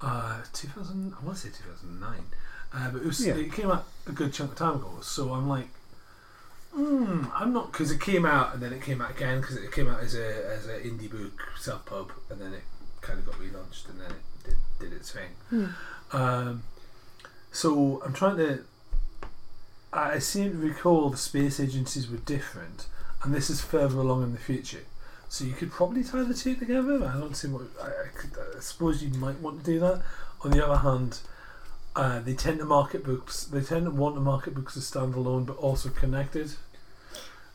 Uh, 0.03 0.39
2000. 0.53 1.15
I 1.21 1.25
want 1.25 1.39
to 1.39 1.43
say 1.45 1.49
2009. 1.57 2.19
Uh, 2.75 2.91
but 2.91 3.03
it 3.03 3.07
was. 3.07 3.25
Yeah. 3.25 3.35
It 3.35 3.53
came 3.53 3.71
out 3.71 3.85
a 4.07 4.13
good 4.13 4.33
chunk 4.33 4.53
of 4.53 4.59
time 4.59 4.77
ago. 4.77 4.99
So 5.03 5.33
I'm 5.33 5.49
like. 5.49 5.69
Hmm, 6.75 7.27
I'm 7.35 7.53
not 7.53 7.71
because 7.71 7.91
it 7.91 8.01
came 8.01 8.25
out 8.25 8.55
and 8.55 8.63
then 8.63 8.73
it 8.73 8.81
came 8.81 9.03
out 9.03 9.11
again 9.11 9.43
because 9.43 9.59
it 9.59 9.71
came 9.73 9.89
out 9.89 10.01
as 10.01 10.15
a 10.15 10.55
as 10.57 10.67
an 10.67 10.81
indie 10.81 11.11
book 11.11 11.39
self 11.61 11.85
pub 11.85 12.11
and 12.31 12.41
then 12.41 12.55
it 12.55 12.63
kind 13.03 13.19
of 13.19 13.27
got 13.27 13.35
relaunched 13.35 13.91
and 13.91 14.01
then 14.01 14.11
it 14.11 14.45
did, 14.45 14.57
did 14.81 14.93
its 14.95 15.11
thing. 15.13 15.29
Hmm. 15.51 15.67
Um, 16.13 16.63
so 17.51 18.03
I'm 18.05 18.15
trying 18.15 18.39
to. 18.39 18.65
I 19.93 20.19
seem 20.19 20.53
to 20.53 20.57
recall 20.57 21.11
the 21.11 21.19
space 21.19 21.61
agencies 21.61 22.11
were 22.11 22.17
different, 22.17 22.87
and 23.23 23.35
this 23.35 23.51
is 23.51 23.61
further 23.61 23.99
along 23.99 24.23
in 24.23 24.33
the 24.33 24.39
future. 24.39 24.85
So 25.33 25.45
you 25.47 25.53
could 25.55 25.71
probably 25.73 26.05
tie 26.05 26.25
the 26.25 26.35
two 26.35 26.55
together. 26.55 27.11
I 27.11 27.19
don't 27.19 27.35
see 27.35 27.49
what. 27.49 27.63
I, 27.83 27.87
I, 27.87 28.09
could, 28.15 28.33
I 28.55 28.61
suppose 28.61 29.03
you 29.03 29.09
might 29.19 29.41
want 29.41 29.61
to 29.61 29.65
do 29.65 29.81
that. 29.81 30.03
On 30.45 30.51
the 30.51 30.63
other 30.63 30.77
hand, 30.77 31.21
uh, 31.97 32.21
they 32.21 32.35
tend 32.35 32.59
to 32.59 32.67
market 32.67 33.03
books. 33.03 33.45
They 33.45 33.63
tend 33.63 33.87
to 33.87 33.91
want 33.91 34.15
to 34.17 34.21
market 34.21 34.55
books 34.55 34.77
as 34.77 34.91
standalone, 34.91 35.47
but 35.47 35.57
also 35.57 35.89
connected. 35.89 36.53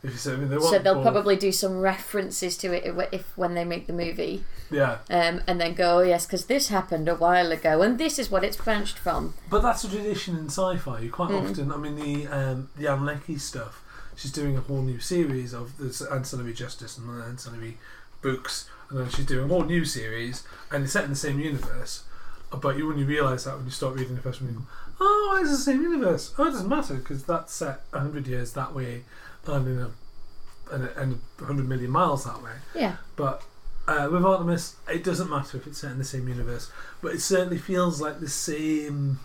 If 0.02 0.10
you 0.10 0.16
say, 0.16 0.32
I 0.32 0.36
mean, 0.38 0.48
they 0.48 0.56
want 0.56 0.70
So 0.70 0.80
they'll 0.80 0.94
both. 0.94 1.04
probably 1.04 1.36
do 1.36 1.52
some 1.52 1.78
references 1.80 2.56
to 2.58 2.72
it 2.72 2.84
if, 2.84 3.12
if 3.12 3.38
when 3.38 3.54
they 3.54 3.64
make 3.64 3.86
the 3.86 3.92
movie, 3.92 4.42
yeah. 4.72 4.98
um, 5.08 5.42
and 5.46 5.60
then 5.60 5.74
go, 5.74 5.98
oh, 5.98 6.02
yes, 6.02 6.26
because 6.26 6.46
this 6.46 6.70
happened 6.70 7.08
a 7.08 7.14
while 7.14 7.52
ago, 7.52 7.82
and 7.82 7.96
this 7.96 8.18
is 8.18 8.28
what 8.28 8.42
it's 8.42 8.56
branched 8.56 8.98
from. 8.98 9.34
But 9.48 9.62
that's 9.62 9.84
a 9.84 9.88
tradition 9.88 10.36
in 10.36 10.46
sci-fi. 10.46 10.98
You 10.98 11.12
quite 11.12 11.30
Mm. 11.30 11.48
often, 11.50 11.70
I 11.70 11.76
mean, 11.76 11.94
the 11.94 12.26
um, 12.26 12.70
the 12.76 12.88
Anne 12.88 13.38
stuff. 13.38 13.84
She's 14.18 14.32
doing 14.32 14.56
a 14.56 14.60
whole 14.60 14.82
new 14.82 14.98
series 14.98 15.54
of 15.54 15.78
the 15.78 16.08
ancillary 16.12 16.52
justice 16.52 16.98
and 16.98 17.08
the 17.08 17.24
ancillary 17.24 17.78
books, 18.20 18.68
and 18.90 18.98
then 18.98 19.08
she's 19.10 19.24
doing 19.26 19.44
a 19.44 19.48
whole 19.48 19.62
new 19.64 19.84
series, 19.84 20.42
and 20.72 20.82
it's 20.82 20.92
set 20.92 21.04
in 21.04 21.10
the 21.10 21.16
same 21.16 21.38
universe. 21.38 22.02
But 22.50 22.76
you 22.76 22.90
only 22.90 23.04
realise 23.04 23.44
that 23.44 23.54
when 23.56 23.66
you 23.66 23.70
start 23.70 23.94
reading 23.94 24.16
the 24.16 24.22
first 24.22 24.40
one. 24.42 24.50
You 24.50 24.56
go, 24.58 24.64
oh, 25.00 25.38
it's 25.40 25.50
the 25.52 25.56
same 25.58 25.82
universe. 25.82 26.34
Oh, 26.36 26.48
it 26.48 26.50
doesn't 26.50 26.68
matter 26.68 26.94
because 26.94 27.22
that's 27.24 27.54
set 27.54 27.82
hundred 27.94 28.26
years 28.26 28.54
that 28.54 28.74
way, 28.74 29.04
and 29.46 29.68
in 29.68 29.78
a 29.78 29.90
and 30.72 30.84
a- 30.84 31.00
and 31.00 31.20
hundred 31.38 31.68
million 31.68 31.90
miles 31.90 32.24
that 32.24 32.42
way. 32.42 32.52
Yeah. 32.74 32.96
But 33.16 33.42
uh, 33.86 34.08
with 34.10 34.24
Artemis, 34.24 34.76
it 34.88 35.04
doesn't 35.04 35.30
matter 35.30 35.58
if 35.58 35.66
it's 35.68 35.78
set 35.78 35.92
in 35.92 35.98
the 35.98 36.04
same 36.04 36.26
universe, 36.28 36.72
but 37.00 37.14
it 37.14 37.20
certainly 37.20 37.58
feels 37.58 38.00
like 38.00 38.18
the 38.20 38.28
same. 38.28 39.20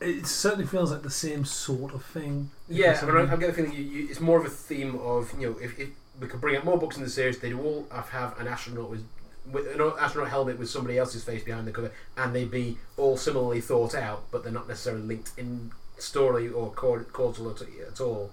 It 0.00 0.26
certainly 0.26 0.66
feels 0.66 0.92
like 0.92 1.02
the 1.02 1.10
same 1.10 1.44
sort 1.44 1.92
of 1.92 2.04
thing. 2.04 2.50
Yeah, 2.68 2.98
I 3.02 3.06
mean, 3.06 3.16
I, 3.16 3.32
I 3.32 3.36
get 3.36 3.48
the 3.48 3.52
feeling 3.52 3.72
you, 3.72 3.82
you, 3.82 4.08
it's 4.08 4.20
more 4.20 4.38
of 4.38 4.46
a 4.46 4.50
theme 4.50 4.96
of 5.00 5.32
you 5.38 5.50
know 5.50 5.56
if, 5.60 5.78
if 5.78 5.88
we 6.20 6.28
could 6.28 6.40
bring 6.40 6.56
out 6.56 6.64
more 6.64 6.78
books 6.78 6.96
in 6.96 7.02
the 7.02 7.10
series, 7.10 7.38
they'd 7.38 7.52
all 7.52 7.86
have, 7.90 8.08
have 8.10 8.38
an 8.40 8.46
astronaut 8.46 8.90
with, 8.90 9.04
with 9.50 9.66
an 9.66 9.92
astronaut 9.98 10.30
helmet 10.30 10.58
with 10.58 10.70
somebody 10.70 10.98
else's 10.98 11.24
face 11.24 11.42
behind 11.42 11.66
the 11.66 11.72
cover, 11.72 11.92
and 12.16 12.34
they'd 12.34 12.50
be 12.50 12.78
all 12.96 13.16
similarly 13.16 13.60
thought 13.60 13.94
out, 13.94 14.24
but 14.30 14.44
they're 14.44 14.52
not 14.52 14.68
necessarily 14.68 15.02
linked 15.02 15.32
in 15.36 15.72
story 15.98 16.48
or 16.48 16.70
causal 16.70 17.50
at, 17.50 17.62
at 17.62 18.00
all. 18.00 18.30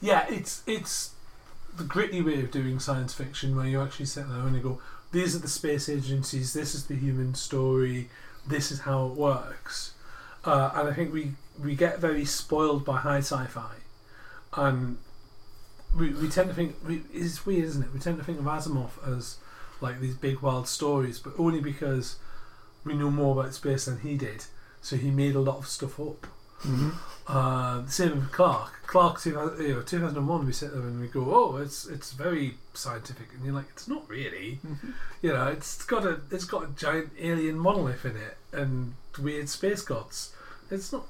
Yeah, 0.00 0.26
it's 0.28 0.62
it's 0.66 1.14
the 1.76 1.84
gritty 1.84 2.20
way 2.20 2.40
of 2.40 2.50
doing 2.50 2.78
science 2.78 3.14
fiction 3.14 3.56
where 3.56 3.66
you 3.66 3.80
actually 3.80 4.06
sit 4.06 4.28
there 4.28 4.40
and 4.40 4.54
you 4.54 4.62
go, 4.62 4.80
these 5.12 5.34
are 5.34 5.40
the 5.40 5.48
space 5.48 5.88
agencies, 5.88 6.52
this 6.52 6.74
is 6.74 6.86
the 6.86 6.94
human 6.94 7.34
story, 7.34 8.08
this 8.46 8.70
is 8.70 8.80
how 8.80 9.06
it 9.06 9.14
works. 9.14 9.93
Uh, 10.44 10.70
and 10.74 10.88
I 10.88 10.92
think 10.92 11.12
we, 11.12 11.32
we 11.62 11.74
get 11.74 11.98
very 11.98 12.24
spoiled 12.24 12.84
by 12.84 12.98
high 12.98 13.18
sci-fi, 13.18 13.76
and 14.54 14.98
we, 15.96 16.10
we 16.10 16.28
tend 16.28 16.48
to 16.48 16.54
think 16.54 16.76
we, 16.86 17.02
it's 17.12 17.46
weird, 17.46 17.64
isn't 17.64 17.82
it? 17.82 17.94
We 17.94 18.00
tend 18.00 18.18
to 18.18 18.24
think 18.24 18.38
of 18.38 18.44
Asimov 18.44 18.90
as 19.06 19.38
like 19.80 20.00
these 20.00 20.14
big 20.14 20.40
wild 20.40 20.68
stories, 20.68 21.18
but 21.18 21.34
only 21.38 21.60
because 21.60 22.16
we 22.84 22.94
know 22.94 23.10
more 23.10 23.40
about 23.40 23.54
space 23.54 23.86
than 23.86 24.00
he 24.00 24.16
did. 24.16 24.44
So 24.82 24.96
he 24.96 25.10
made 25.10 25.34
a 25.34 25.40
lot 25.40 25.56
of 25.56 25.66
stuff 25.66 25.98
up. 25.98 26.26
Mm-hmm. 26.62 26.90
Uh, 27.26 27.86
same 27.86 28.16
with 28.16 28.32
Clarke. 28.32 28.86
Clarke, 28.86 29.20
two, 29.20 29.30
you 29.58 29.74
know, 29.74 29.82
2001, 29.82 30.46
we 30.46 30.52
sit 30.52 30.72
there 30.72 30.82
and 30.82 31.00
we 31.00 31.08
go, 31.08 31.34
oh, 31.34 31.56
it's 31.56 31.86
it's 31.86 32.12
very 32.12 32.54
scientific, 32.74 33.28
and 33.34 33.44
you're 33.44 33.54
like, 33.54 33.66
it's 33.70 33.88
not 33.88 34.08
really. 34.08 34.60
You 35.22 35.32
know, 35.32 35.46
it's 35.48 35.82
got 35.84 36.04
a 36.04 36.20
it's 36.30 36.44
got 36.44 36.64
a 36.64 36.66
giant 36.76 37.10
alien 37.18 37.58
monolith 37.58 38.04
in 38.04 38.16
it 38.16 38.36
and 38.52 38.94
weird 39.18 39.48
space 39.48 39.82
gods. 39.82 40.34
It's 40.70 40.92
not. 40.92 41.06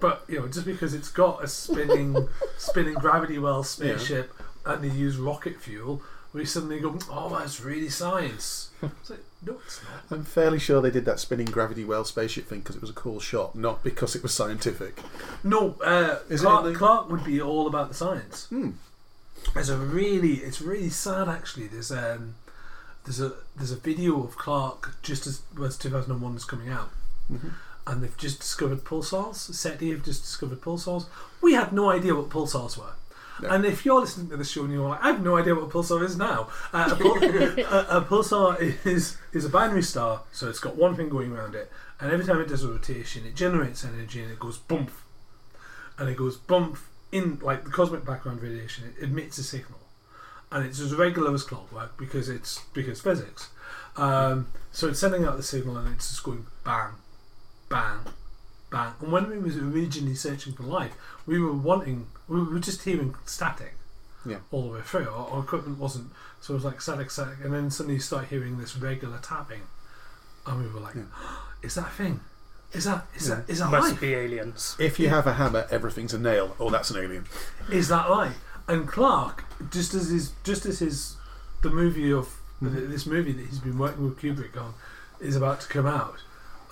But 0.00 0.24
you 0.28 0.40
know, 0.40 0.48
just 0.48 0.66
because 0.66 0.94
it's 0.94 1.10
got 1.10 1.44
a 1.44 1.48
spinning 1.48 2.28
spinning 2.58 2.94
gravity 2.94 3.38
well 3.38 3.62
spaceship 3.62 4.32
and 4.64 4.82
they 4.82 4.88
use 4.88 5.16
rocket 5.16 5.60
fuel, 5.60 6.02
we 6.36 6.44
suddenly 6.44 6.78
go, 6.80 6.98
oh, 7.10 7.36
that's 7.38 7.60
really 7.60 7.88
science. 7.88 8.70
It's 8.82 9.10
like, 9.10 9.24
no, 9.44 9.56
it's 9.64 9.80
not. 9.82 10.18
I'm 10.18 10.24
fairly 10.24 10.58
sure 10.58 10.80
they 10.80 10.90
did 10.90 11.04
that 11.06 11.18
spinning 11.20 11.46
gravity 11.46 11.84
well 11.84 12.04
spaceship 12.04 12.46
thing 12.46 12.60
because 12.60 12.76
it 12.76 12.80
was 12.82 12.90
a 12.90 12.94
cool 12.94 13.20
shot, 13.20 13.54
not 13.56 13.82
because 13.82 14.14
it 14.14 14.22
was 14.22 14.32
scientific. 14.34 15.00
No, 15.42 15.76
uh, 15.84 16.18
Is 16.28 16.42
it 16.42 16.44
Clarke, 16.44 16.66
in 16.66 16.72
the- 16.72 16.78
Clarke 16.78 17.10
would 17.10 17.24
be 17.24 17.40
all 17.40 17.66
about 17.66 17.88
the 17.88 17.94
science. 17.94 18.46
Hmm. 18.46 18.70
There's 19.54 19.68
a 19.70 19.76
really, 19.78 20.34
it's 20.34 20.60
really 20.60 20.90
sad 20.90 21.28
actually. 21.28 21.68
There's 21.68 21.90
um, 21.92 22.34
there's 23.04 23.20
a 23.20 23.32
there's 23.56 23.70
a 23.70 23.76
video 23.76 24.22
of 24.24 24.36
Clarke 24.36 24.96
just 25.02 25.26
as 25.26 25.42
as 25.64 25.78
2001 25.78 26.36
is 26.36 26.44
coming 26.44 26.68
out, 26.68 26.90
Mhm. 27.32 27.52
and 27.86 28.02
they've 28.02 28.16
just 28.16 28.40
discovered 28.40 28.84
pulsars. 28.84 29.36
SETI 29.54 29.90
have 29.92 30.04
just 30.04 30.22
discovered 30.22 30.60
pulsars. 30.60 31.06
We 31.40 31.52
had 31.54 31.72
no 31.72 31.90
idea 31.90 32.14
what 32.14 32.28
pulsars 32.28 32.76
were. 32.76 32.94
No. 33.42 33.48
And 33.50 33.64
if 33.66 33.84
you're 33.84 34.00
listening 34.00 34.28
to 34.30 34.36
the 34.36 34.44
show 34.44 34.64
and 34.64 34.72
you're 34.72 34.88
like, 34.88 35.02
I 35.02 35.08
have 35.08 35.22
no 35.22 35.36
idea 35.36 35.54
what 35.54 35.64
a 35.64 35.66
pulsar 35.68 36.02
is 36.02 36.16
now. 36.16 36.48
Uh, 36.72 36.88
a, 36.92 36.96
pul- 36.96 37.22
a, 37.22 37.98
a 37.98 38.00
pulsar 38.02 38.58
is 38.86 39.18
is 39.32 39.44
a 39.44 39.48
binary 39.48 39.82
star, 39.82 40.22
so 40.32 40.48
it's 40.48 40.58
got 40.58 40.76
one 40.76 40.96
thing 40.96 41.08
going 41.08 41.32
around 41.32 41.54
it, 41.54 41.70
and 42.00 42.10
every 42.10 42.24
time 42.24 42.40
it 42.40 42.48
does 42.48 42.64
a 42.64 42.68
rotation, 42.68 43.26
it 43.26 43.34
generates 43.34 43.84
energy 43.84 44.22
and 44.22 44.32
it 44.32 44.38
goes 44.38 44.56
bump, 44.58 44.90
and 45.98 46.08
it 46.08 46.16
goes 46.16 46.36
bump 46.36 46.78
in 47.12 47.38
like 47.42 47.64
the 47.64 47.70
cosmic 47.70 48.04
background 48.04 48.42
radiation. 48.42 48.94
It 48.98 49.04
emits 49.04 49.38
a 49.38 49.44
signal, 49.44 49.80
and 50.50 50.64
it's 50.64 50.80
as 50.80 50.94
regular 50.94 51.34
as 51.34 51.42
clockwork 51.42 51.96
because 51.98 52.28
it's 52.28 52.60
because 52.72 53.00
physics. 53.00 53.50
Um, 53.96 54.48
so 54.72 54.88
it's 54.88 55.00
sending 55.00 55.24
out 55.24 55.36
the 55.36 55.42
signal 55.42 55.78
and 55.78 55.94
it's 55.94 56.08
just 56.10 56.22
going 56.22 56.46
bang, 56.64 56.90
bang, 57.68 57.98
bang. 58.76 58.92
And 59.00 59.12
when 59.12 59.30
we 59.30 59.38
was 59.38 59.56
originally 59.56 60.14
searching 60.14 60.52
for 60.52 60.62
life, 60.62 60.92
we 61.26 61.38
were 61.38 61.52
wanting, 61.52 62.06
we 62.28 62.42
were 62.42 62.58
just 62.60 62.82
hearing 62.84 63.14
static. 63.24 63.74
Yeah. 64.24 64.38
All 64.50 64.62
the 64.68 64.74
way 64.74 64.80
through. 64.82 65.08
Our, 65.08 65.28
our 65.30 65.40
equipment 65.42 65.78
wasn't, 65.78 66.10
so 66.40 66.52
it 66.54 66.56
was 66.56 66.64
like 66.64 66.80
static, 66.80 67.10
static, 67.10 67.36
and 67.44 67.54
then 67.54 67.70
suddenly 67.70 67.94
you 67.94 68.00
start 68.00 68.26
hearing 68.26 68.58
this 68.58 68.76
regular 68.76 69.18
tapping, 69.18 69.62
and 70.46 70.60
we 70.64 70.68
were 70.68 70.80
like, 70.80 70.96
Yeah. 70.96 71.02
"Is 71.62 71.74
that 71.76 71.86
a 71.86 71.90
thing? 71.90 72.20
Is 72.72 72.84
that 72.84 73.06
is 73.14 73.28
Yeah. 73.28 73.36
that 73.36 73.50
is 73.50 73.58
that 73.60 73.70
Must 73.70 73.90
life? 73.92 74.00
be 74.00 74.14
aliens. 74.14 74.74
If 74.80 74.98
you 74.98 75.08
have 75.10 75.26
a 75.28 75.34
hammer, 75.34 75.66
everything's 75.70 76.12
a 76.12 76.18
nail. 76.18 76.56
Oh, 76.58 76.70
that's 76.70 76.90
an 76.90 76.96
alien. 76.96 77.26
Is 77.70 77.86
that 77.88 78.10
life?" 78.10 78.36
And 78.66 78.88
Clarke, 78.88 79.44
just 79.70 79.94
as 79.94 80.08
his, 80.10 80.32
just 80.42 80.66
as 80.66 80.80
his, 80.80 81.14
the 81.62 81.70
movie 81.70 82.12
of 82.12 82.26
Mhm. 82.60 82.88
this 82.88 83.06
movie 83.06 83.30
that 83.32 83.46
he's 83.46 83.60
been 83.60 83.78
working 83.78 84.04
with 84.04 84.18
Kubrick 84.18 84.56
on, 84.60 84.74
is 85.20 85.36
about 85.36 85.60
to 85.60 85.68
come 85.68 85.86
out. 85.86 86.16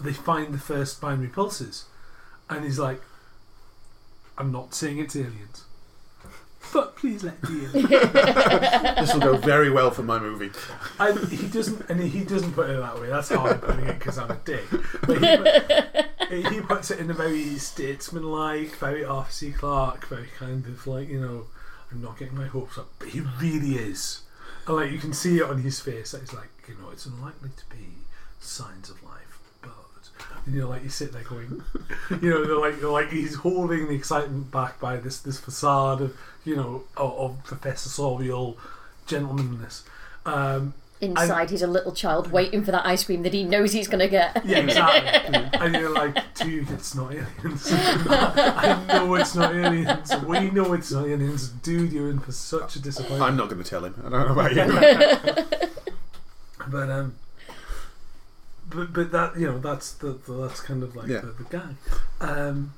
They 0.01 0.13
find 0.13 0.53
the 0.53 0.59
first 0.59 1.01
binary 1.01 1.29
pulses, 1.29 1.85
and 2.55 2.65
he's 2.65 2.79
like, 2.79 3.01
"I'm 4.39 4.53
not 4.53 4.75
saying 4.75 4.99
it's 4.99 5.17
aliens." 5.17 5.65
But 6.73 6.97
please 6.97 7.23
let 7.23 7.41
be 7.43 7.67
aliens. 7.67 7.91
This 8.99 9.13
will 9.13 9.21
go 9.21 9.37
very 9.37 9.71
well 9.71 9.91
for 9.91 10.03
my 10.03 10.19
movie. 10.19 10.51
And 10.99 11.29
he 11.29 11.47
doesn't, 11.47 11.89
and 11.91 12.01
he 12.01 12.25
doesn't 12.25 12.53
put 12.53 12.71
it 12.71 12.81
that 12.81 13.01
way. 13.01 13.09
That's 13.09 13.29
how 13.29 13.47
I'm 13.47 13.61
putting 13.61 13.87
it 13.87 13.99
because 13.99 14.19
I'm 14.19 14.31
a 14.31 14.37
dick. 14.45 14.65
But 15.07 15.19
he, 15.19 15.37
put, 15.37 16.53
he 16.53 16.61
puts 16.61 16.91
it 16.91 16.99
in 17.01 17.11
a 17.11 17.15
very 17.15 17.59
statesman-like, 17.59 18.77
very 18.77 19.05
Arthur 19.05 19.31
C. 19.31 19.53
Clarke, 19.53 20.07
very 20.09 20.29
kind 20.39 20.67
of 20.67 20.87
like 20.87 21.09
you 21.09 21.21
know, 21.21 21.45
I'm 21.93 22.03
not 22.03 22.19
getting 22.19 22.37
my 22.37 22.47
hopes 22.47 22.79
up, 22.79 22.89
but 22.99 23.09
he 23.09 23.21
really 23.21 23.75
is. 23.77 24.23
And 24.67 24.77
like 24.77 24.91
you 24.91 24.99
can 24.99 25.13
see 25.13 25.39
it 25.39 25.45
on 25.45 25.63
his 25.63 25.81
face. 25.81 26.13
That 26.13 26.23
he's 26.23 26.33
like, 26.33 26.51
you 26.67 26.75
know, 26.75 26.91
it's 26.91 27.07
unlikely 27.07 27.51
to 27.57 27.77
be 27.77 27.87
signs 28.41 28.89
of 28.91 29.03
life, 29.03 29.24
and 30.47 30.55
you 30.55 30.61
know, 30.63 30.69
like 30.69 30.83
you 30.83 30.91
sit 30.91 31.13
there 31.13 31.23
going, 31.23 31.63
you 32.23 32.31
know, 32.31 32.45
they're 32.45 32.59
like, 32.59 32.81
they're 32.81 32.91
like 32.91 33.11
he's 33.11 33.37
holding 33.37 33.89
the 33.89 33.95
excitement 33.95 34.51
back 34.51 34.81
by 34.81 34.97
this 34.97 35.19
this 35.21 35.39
facade 35.39 36.01
of 36.01 36.17
you 36.45 36.57
know 36.57 36.85
of, 36.97 37.13
of 37.19 37.45
professorial 37.45 38.57
gentlemanness. 39.07 39.83
Um, 40.27 40.75
Inside, 41.01 41.51
he's 41.51 41.61
a 41.61 41.67
little 41.67 41.93
child 41.93 42.31
waiting 42.33 42.65
for 42.65 42.71
that 42.71 42.87
ice 42.87 43.05
cream 43.05 43.25
that 43.25 43.35
he 43.35 43.43
knows 43.43 43.73
he's 43.73 43.89
going 43.89 43.99
to 43.99 44.09
get. 44.09 44.45
Yeah, 44.47 44.59
exactly. 44.59 45.51
and 45.61 45.75
you're 45.75 45.93
like, 45.93 46.35
dude, 46.35 46.71
it's 46.71 46.95
not 46.95 47.13
aliens. 47.13 47.69
I 47.73 48.83
know 48.89 49.15
it's 49.17 49.35
not 49.35 49.55
aliens. 49.55 50.13
We 50.25 50.51
know 50.51 50.73
it's 50.73 50.93
not 50.93 51.07
aliens. 51.07 51.49
Dude, 51.49 51.93
you're 51.93 52.11
in 52.11 52.21
for 52.21 52.33
such 52.33 52.77
a 52.77 52.81
disappointment. 52.81 53.23
I'm 53.23 53.37
not 53.37 53.51
going 53.51 53.63
to 53.63 53.69
tell 53.69 53.85
him. 53.85 53.95
I 53.99 54.09
don't 54.09 54.27
know 54.27 54.33
about 54.33 54.55
you. 54.55 55.69
But 56.69 56.91
um, 56.91 57.17
but 58.69 58.93
but 58.93 59.11
that 59.13 59.39
you 59.39 59.47
know 59.47 59.59
that's 59.59 59.93
the, 59.95 60.13
the 60.27 60.33
that's 60.47 60.61
kind 60.61 60.83
of 60.83 60.95
like 60.97 61.09
Yeah. 61.09 61.21
the, 61.21 61.27
the 61.29 61.45
gag. 61.45 61.77
Um, 62.21 62.73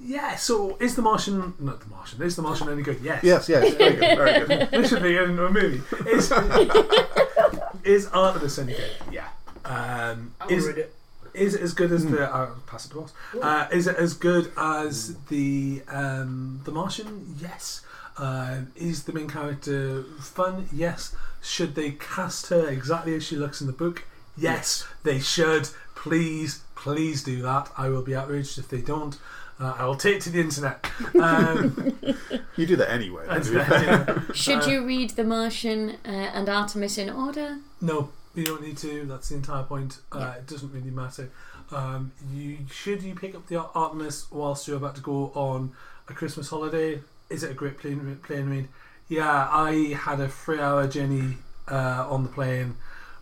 yeah. 0.00 0.36
So 0.36 0.76
is 0.80 0.94
the 0.96 1.02
Martian 1.02 1.54
not 1.58 1.80
the 1.80 1.86
Martian? 1.88 2.22
Is 2.22 2.36
the 2.36 2.42
Martian 2.42 2.68
any 2.68 2.82
good? 2.82 3.00
Yes. 3.02 3.22
yes, 3.24 3.48
yes, 3.48 3.74
very 3.74 3.94
good, 3.96 4.16
very 4.18 4.46
good. 4.46 4.70
This 4.72 4.88
should 4.90 5.02
be 5.02 5.16
in 5.16 5.38
a 5.38 5.50
movie. 5.50 5.82
Is 6.10 6.32
is 7.84 8.06
Artemis 8.08 8.58
any 8.58 8.72
good? 8.74 8.90
Yeah. 9.10 9.28
Um, 9.64 10.34
I 10.40 10.46
will 10.46 10.52
is 10.52 10.66
read 10.66 10.78
it. 10.78 10.94
is 11.32 11.54
it 11.54 11.62
as 11.62 11.72
good 11.74 11.92
as 11.92 12.04
the? 12.06 12.32
Uh, 12.32 12.50
pass 12.66 12.86
it 12.86 12.90
to 12.92 13.02
us. 13.02 13.12
Uh, 13.40 13.66
is 13.72 13.86
it 13.86 13.96
as 13.96 14.14
good 14.14 14.52
as 14.56 15.16
the 15.28 15.82
um, 15.88 16.60
the 16.64 16.70
Martian? 16.70 17.34
Yes. 17.40 17.80
Um, 18.16 18.70
is 18.76 19.04
the 19.04 19.12
main 19.12 19.28
character 19.28 20.04
fun? 20.20 20.68
Yes. 20.72 21.14
Should 21.42 21.74
they 21.74 21.92
cast 21.92 22.46
her 22.48 22.68
exactly 22.68 23.14
as 23.16 23.24
she 23.24 23.36
looks 23.36 23.60
in 23.60 23.66
the 23.66 23.72
book? 23.72 24.04
Yes, 24.36 24.86
they 25.02 25.20
should. 25.20 25.68
Please, 25.94 26.62
please 26.74 27.22
do 27.22 27.40
that. 27.42 27.70
I 27.76 27.88
will 27.88 28.02
be 28.02 28.14
outraged 28.14 28.58
if 28.58 28.68
they 28.68 28.80
don't. 28.82 29.18
Uh, 29.60 29.74
I 29.78 29.84
will 29.86 29.94
take 29.94 30.16
it 30.16 30.22
to 30.22 30.30
the 30.30 30.40
internet. 30.40 30.84
Um, 31.20 31.96
You 32.56 32.66
do 32.66 32.76
that 32.76 32.90
anyway. 32.90 33.26
and, 33.28 33.42
don't 33.44 33.54
you? 33.54 33.88
uh, 33.88 34.20
Should 34.32 34.66
you 34.66 34.84
read 34.86 35.10
The 35.10 35.24
Martian 35.24 35.90
uh, 36.04 36.08
and 36.08 36.48
Artemis 36.48 36.98
in 36.98 37.10
order? 37.10 37.58
No, 37.80 38.10
you 38.34 38.44
don't 38.44 38.62
need 38.62 38.76
to. 38.78 39.04
That's 39.06 39.28
the 39.28 39.36
entire 39.36 39.62
point. 39.64 39.98
Uh, 40.12 40.18
Yeah. 40.18 40.32
It 40.34 40.46
doesn't 40.46 40.72
really 40.72 40.90
matter. 40.90 41.30
Um, 41.72 42.12
you 42.32 42.58
should 42.70 43.02
you 43.02 43.14
pick 43.14 43.34
up 43.34 43.46
the 43.46 43.60
Artemis 43.74 44.30
whilst 44.30 44.68
you're 44.68 44.76
about 44.76 44.94
to 44.96 45.00
go 45.00 45.32
on 45.34 45.72
a 46.08 46.12
Christmas 46.14 46.50
holiday? 46.50 47.00
Is 47.30 47.42
it 47.42 47.50
a 47.50 47.54
great 47.54 47.78
plane 47.78 48.20
plane 48.22 48.48
read? 48.50 48.68
Yeah, 49.08 49.48
I 49.50 49.94
had 49.98 50.20
a 50.20 50.28
three-hour 50.28 50.88
journey 50.88 51.36
uh, 51.70 52.06
on 52.08 52.22
the 52.22 52.28
plane. 52.28 52.76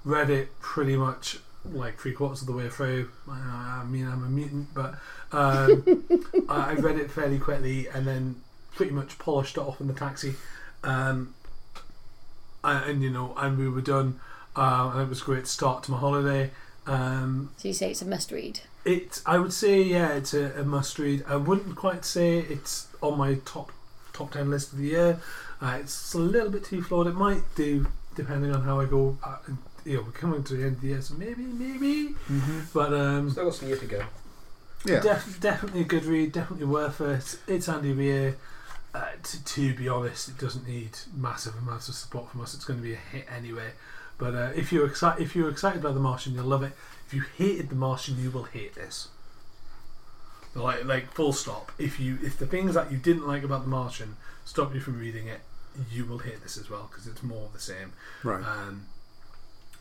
Read 0.04 0.30
it 0.30 0.58
pretty 0.60 0.96
much 0.96 1.38
like 1.64 1.98
three 1.98 2.12
quarters 2.12 2.40
of 2.40 2.46
the 2.48 2.52
way 2.52 2.68
through. 2.68 3.10
I, 3.30 3.84
mean, 3.88 4.06
I'm 4.08 4.24
a 4.24 4.28
mutant, 4.28 4.74
but 4.74 4.94
um, 5.30 5.84
I 6.48 6.70
I 6.70 6.74
read 6.74 6.98
it 6.98 7.10
fairly 7.10 7.38
quickly 7.38 7.86
and 7.88 8.06
then 8.06 8.36
pretty 8.74 8.92
much 8.92 9.18
polished 9.18 9.56
it 9.56 9.60
off 9.60 9.80
in 9.80 9.86
the 9.86 9.94
taxi. 9.94 10.34
Um, 10.82 11.34
and, 12.64 12.90
and 12.90 13.02
you 13.02 13.10
know, 13.10 13.34
and 13.36 13.56
we 13.58 13.68
were 13.68 13.80
done. 13.80 14.18
Uh, 14.56 14.90
and 14.92 15.02
it 15.02 15.08
was 15.08 15.22
a 15.22 15.24
great 15.24 15.46
start 15.46 15.84
to 15.84 15.92
my 15.92 15.98
holiday. 15.98 16.50
Um, 16.86 17.50
So 17.56 17.68
you 17.68 17.74
say 17.74 17.90
it's 17.92 18.02
a 18.02 18.06
must 18.06 18.32
read. 18.32 18.60
it, 18.84 19.22
I 19.24 19.38
would 19.38 19.52
say, 19.52 19.80
yeah, 19.82 20.12
it's 20.14 20.34
a, 20.34 20.52
a 20.60 20.64
must 20.64 20.98
read. 20.98 21.24
I 21.28 21.36
wouldn't 21.36 21.76
quite 21.76 22.04
say 22.04 22.38
it's 22.40 22.88
on 23.00 23.16
my 23.16 23.34
top 23.44 23.70
top 24.12 24.32
ten 24.32 24.50
list 24.50 24.72
of 24.72 24.78
the 24.78 24.88
year. 24.88 25.20
Uh, 25.60 25.78
it's 25.80 26.12
a 26.12 26.18
little 26.18 26.50
bit 26.50 26.64
too 26.64 26.82
flawed. 26.82 27.06
It 27.06 27.14
might 27.14 27.42
do, 27.54 27.86
depending 28.16 28.52
on 28.52 28.62
how 28.62 28.80
I 28.80 28.84
go. 28.86 29.16
You 29.84 29.96
know, 29.96 30.02
we're 30.02 30.12
coming 30.12 30.44
to 30.44 30.54
the 30.54 30.64
end 30.64 30.76
of 30.76 30.80
the 30.80 30.88
year, 30.88 31.02
so 31.02 31.14
maybe, 31.14 31.42
maybe. 31.42 32.14
But 32.72 32.92
um, 32.94 33.30
Still 33.30 33.46
got 33.46 33.54
some 33.54 33.68
year 33.68 33.78
to 33.78 33.86
go. 33.86 34.04
Yeah. 34.84 35.00
Def- 35.00 35.40
definitely 35.40 35.82
a 35.82 35.84
good 35.84 36.04
read, 36.04 36.32
definitely 36.32 36.66
worth 36.66 37.00
it. 37.00 37.38
It's 37.46 37.68
Andy 37.68 37.92
Weir. 37.92 38.36
Uh, 38.94 39.06
to, 39.22 39.44
to 39.44 39.74
be 39.74 39.88
honest, 39.88 40.28
it 40.28 40.38
doesn't 40.38 40.68
need 40.68 40.90
massive 41.16 41.56
amounts 41.56 41.88
of 41.88 41.94
support 41.94 42.30
from 42.30 42.42
us. 42.42 42.54
It's 42.54 42.64
going 42.64 42.78
to 42.78 42.82
be 42.82 42.92
a 42.92 42.96
hit 42.96 43.26
anyway. 43.34 43.70
But 44.18 44.34
uh, 44.34 44.50
if 44.54 44.72
you're 44.72 44.86
excited, 44.86 45.22
if 45.22 45.34
you're 45.34 45.48
excited 45.48 45.82
by 45.82 45.92
The 45.92 46.00
Martian, 46.00 46.34
you'll 46.34 46.44
love 46.44 46.62
it. 46.62 46.72
If 47.06 47.14
you 47.14 47.22
hated 47.36 47.70
The 47.70 47.74
Martian, 47.74 48.22
you 48.22 48.30
will 48.30 48.44
hate 48.44 48.74
this. 48.74 49.08
Like, 50.54 50.84
like 50.84 51.12
full 51.12 51.32
stop. 51.32 51.72
If 51.78 51.98
you, 51.98 52.18
if 52.22 52.38
the 52.38 52.46
things 52.46 52.74
that 52.74 52.92
you 52.92 52.98
didn't 52.98 53.26
like 53.26 53.42
about 53.42 53.62
The 53.62 53.68
Martian 53.70 54.16
stop 54.44 54.74
you 54.74 54.80
from 54.80 54.98
reading 54.98 55.26
it, 55.26 55.40
you 55.90 56.04
will 56.04 56.18
hate 56.18 56.42
this 56.42 56.58
as 56.58 56.68
well 56.68 56.88
because 56.90 57.06
it's 57.06 57.22
more 57.22 57.46
of 57.46 57.52
the 57.54 57.60
same. 57.60 57.92
Right. 58.22 58.44
Um, 58.44 58.86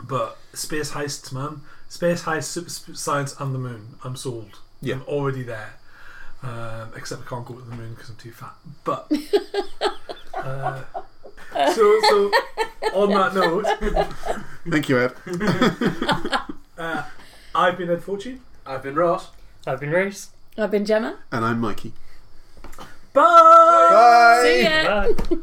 but 0.08 0.38
space 0.54 0.92
heists, 0.92 1.32
man. 1.32 1.62
Space 1.90 2.24
heists, 2.24 2.46
super 2.46 2.70
sp- 2.72 2.96
science, 2.96 3.36
and 3.40 3.54
the 3.54 3.60
moon. 3.60 3.96
I'm 4.04 4.16
sold. 4.16 4.60
Yeah. 4.82 4.96
I'm 4.96 5.04
already 5.04 5.44
there. 5.44 5.74
Um, 6.44 6.92
except 6.96 7.22
I 7.22 7.26
can't 7.30 7.46
go 7.46 7.54
to 7.56 7.62
the 7.62 7.76
moon 7.76 7.94
because 7.94 8.10
I'm 8.10 8.16
too 8.16 8.32
fat. 8.32 8.54
But 8.84 9.12
uh, 10.34 10.82
so 11.74 12.00
so 12.10 12.32
on 12.94 13.10
that 13.12 13.36
note, 13.36 13.68
Thank 14.70 14.90
you, 14.90 15.00
Ed. 15.00 15.14
uh, 16.78 17.04
I've 17.54 17.78
been 17.78 17.90
Ed 17.90 18.04
Fortune. 18.04 18.42
I've 18.66 18.84
been 18.84 18.96
Ross. 18.96 19.30
I've 19.68 19.80
been 19.80 19.92
Reese. 19.92 20.32
I've 20.58 20.72
been 20.72 20.86
Gemma. 20.86 21.18
And 21.32 21.46
I'm 21.46 21.60
Mikey. 21.60 21.94
Bye. 23.14 23.22
Bye. 23.24 24.42
See 24.44 24.64
ya. 24.64 24.84
Bye. 25.30 25.38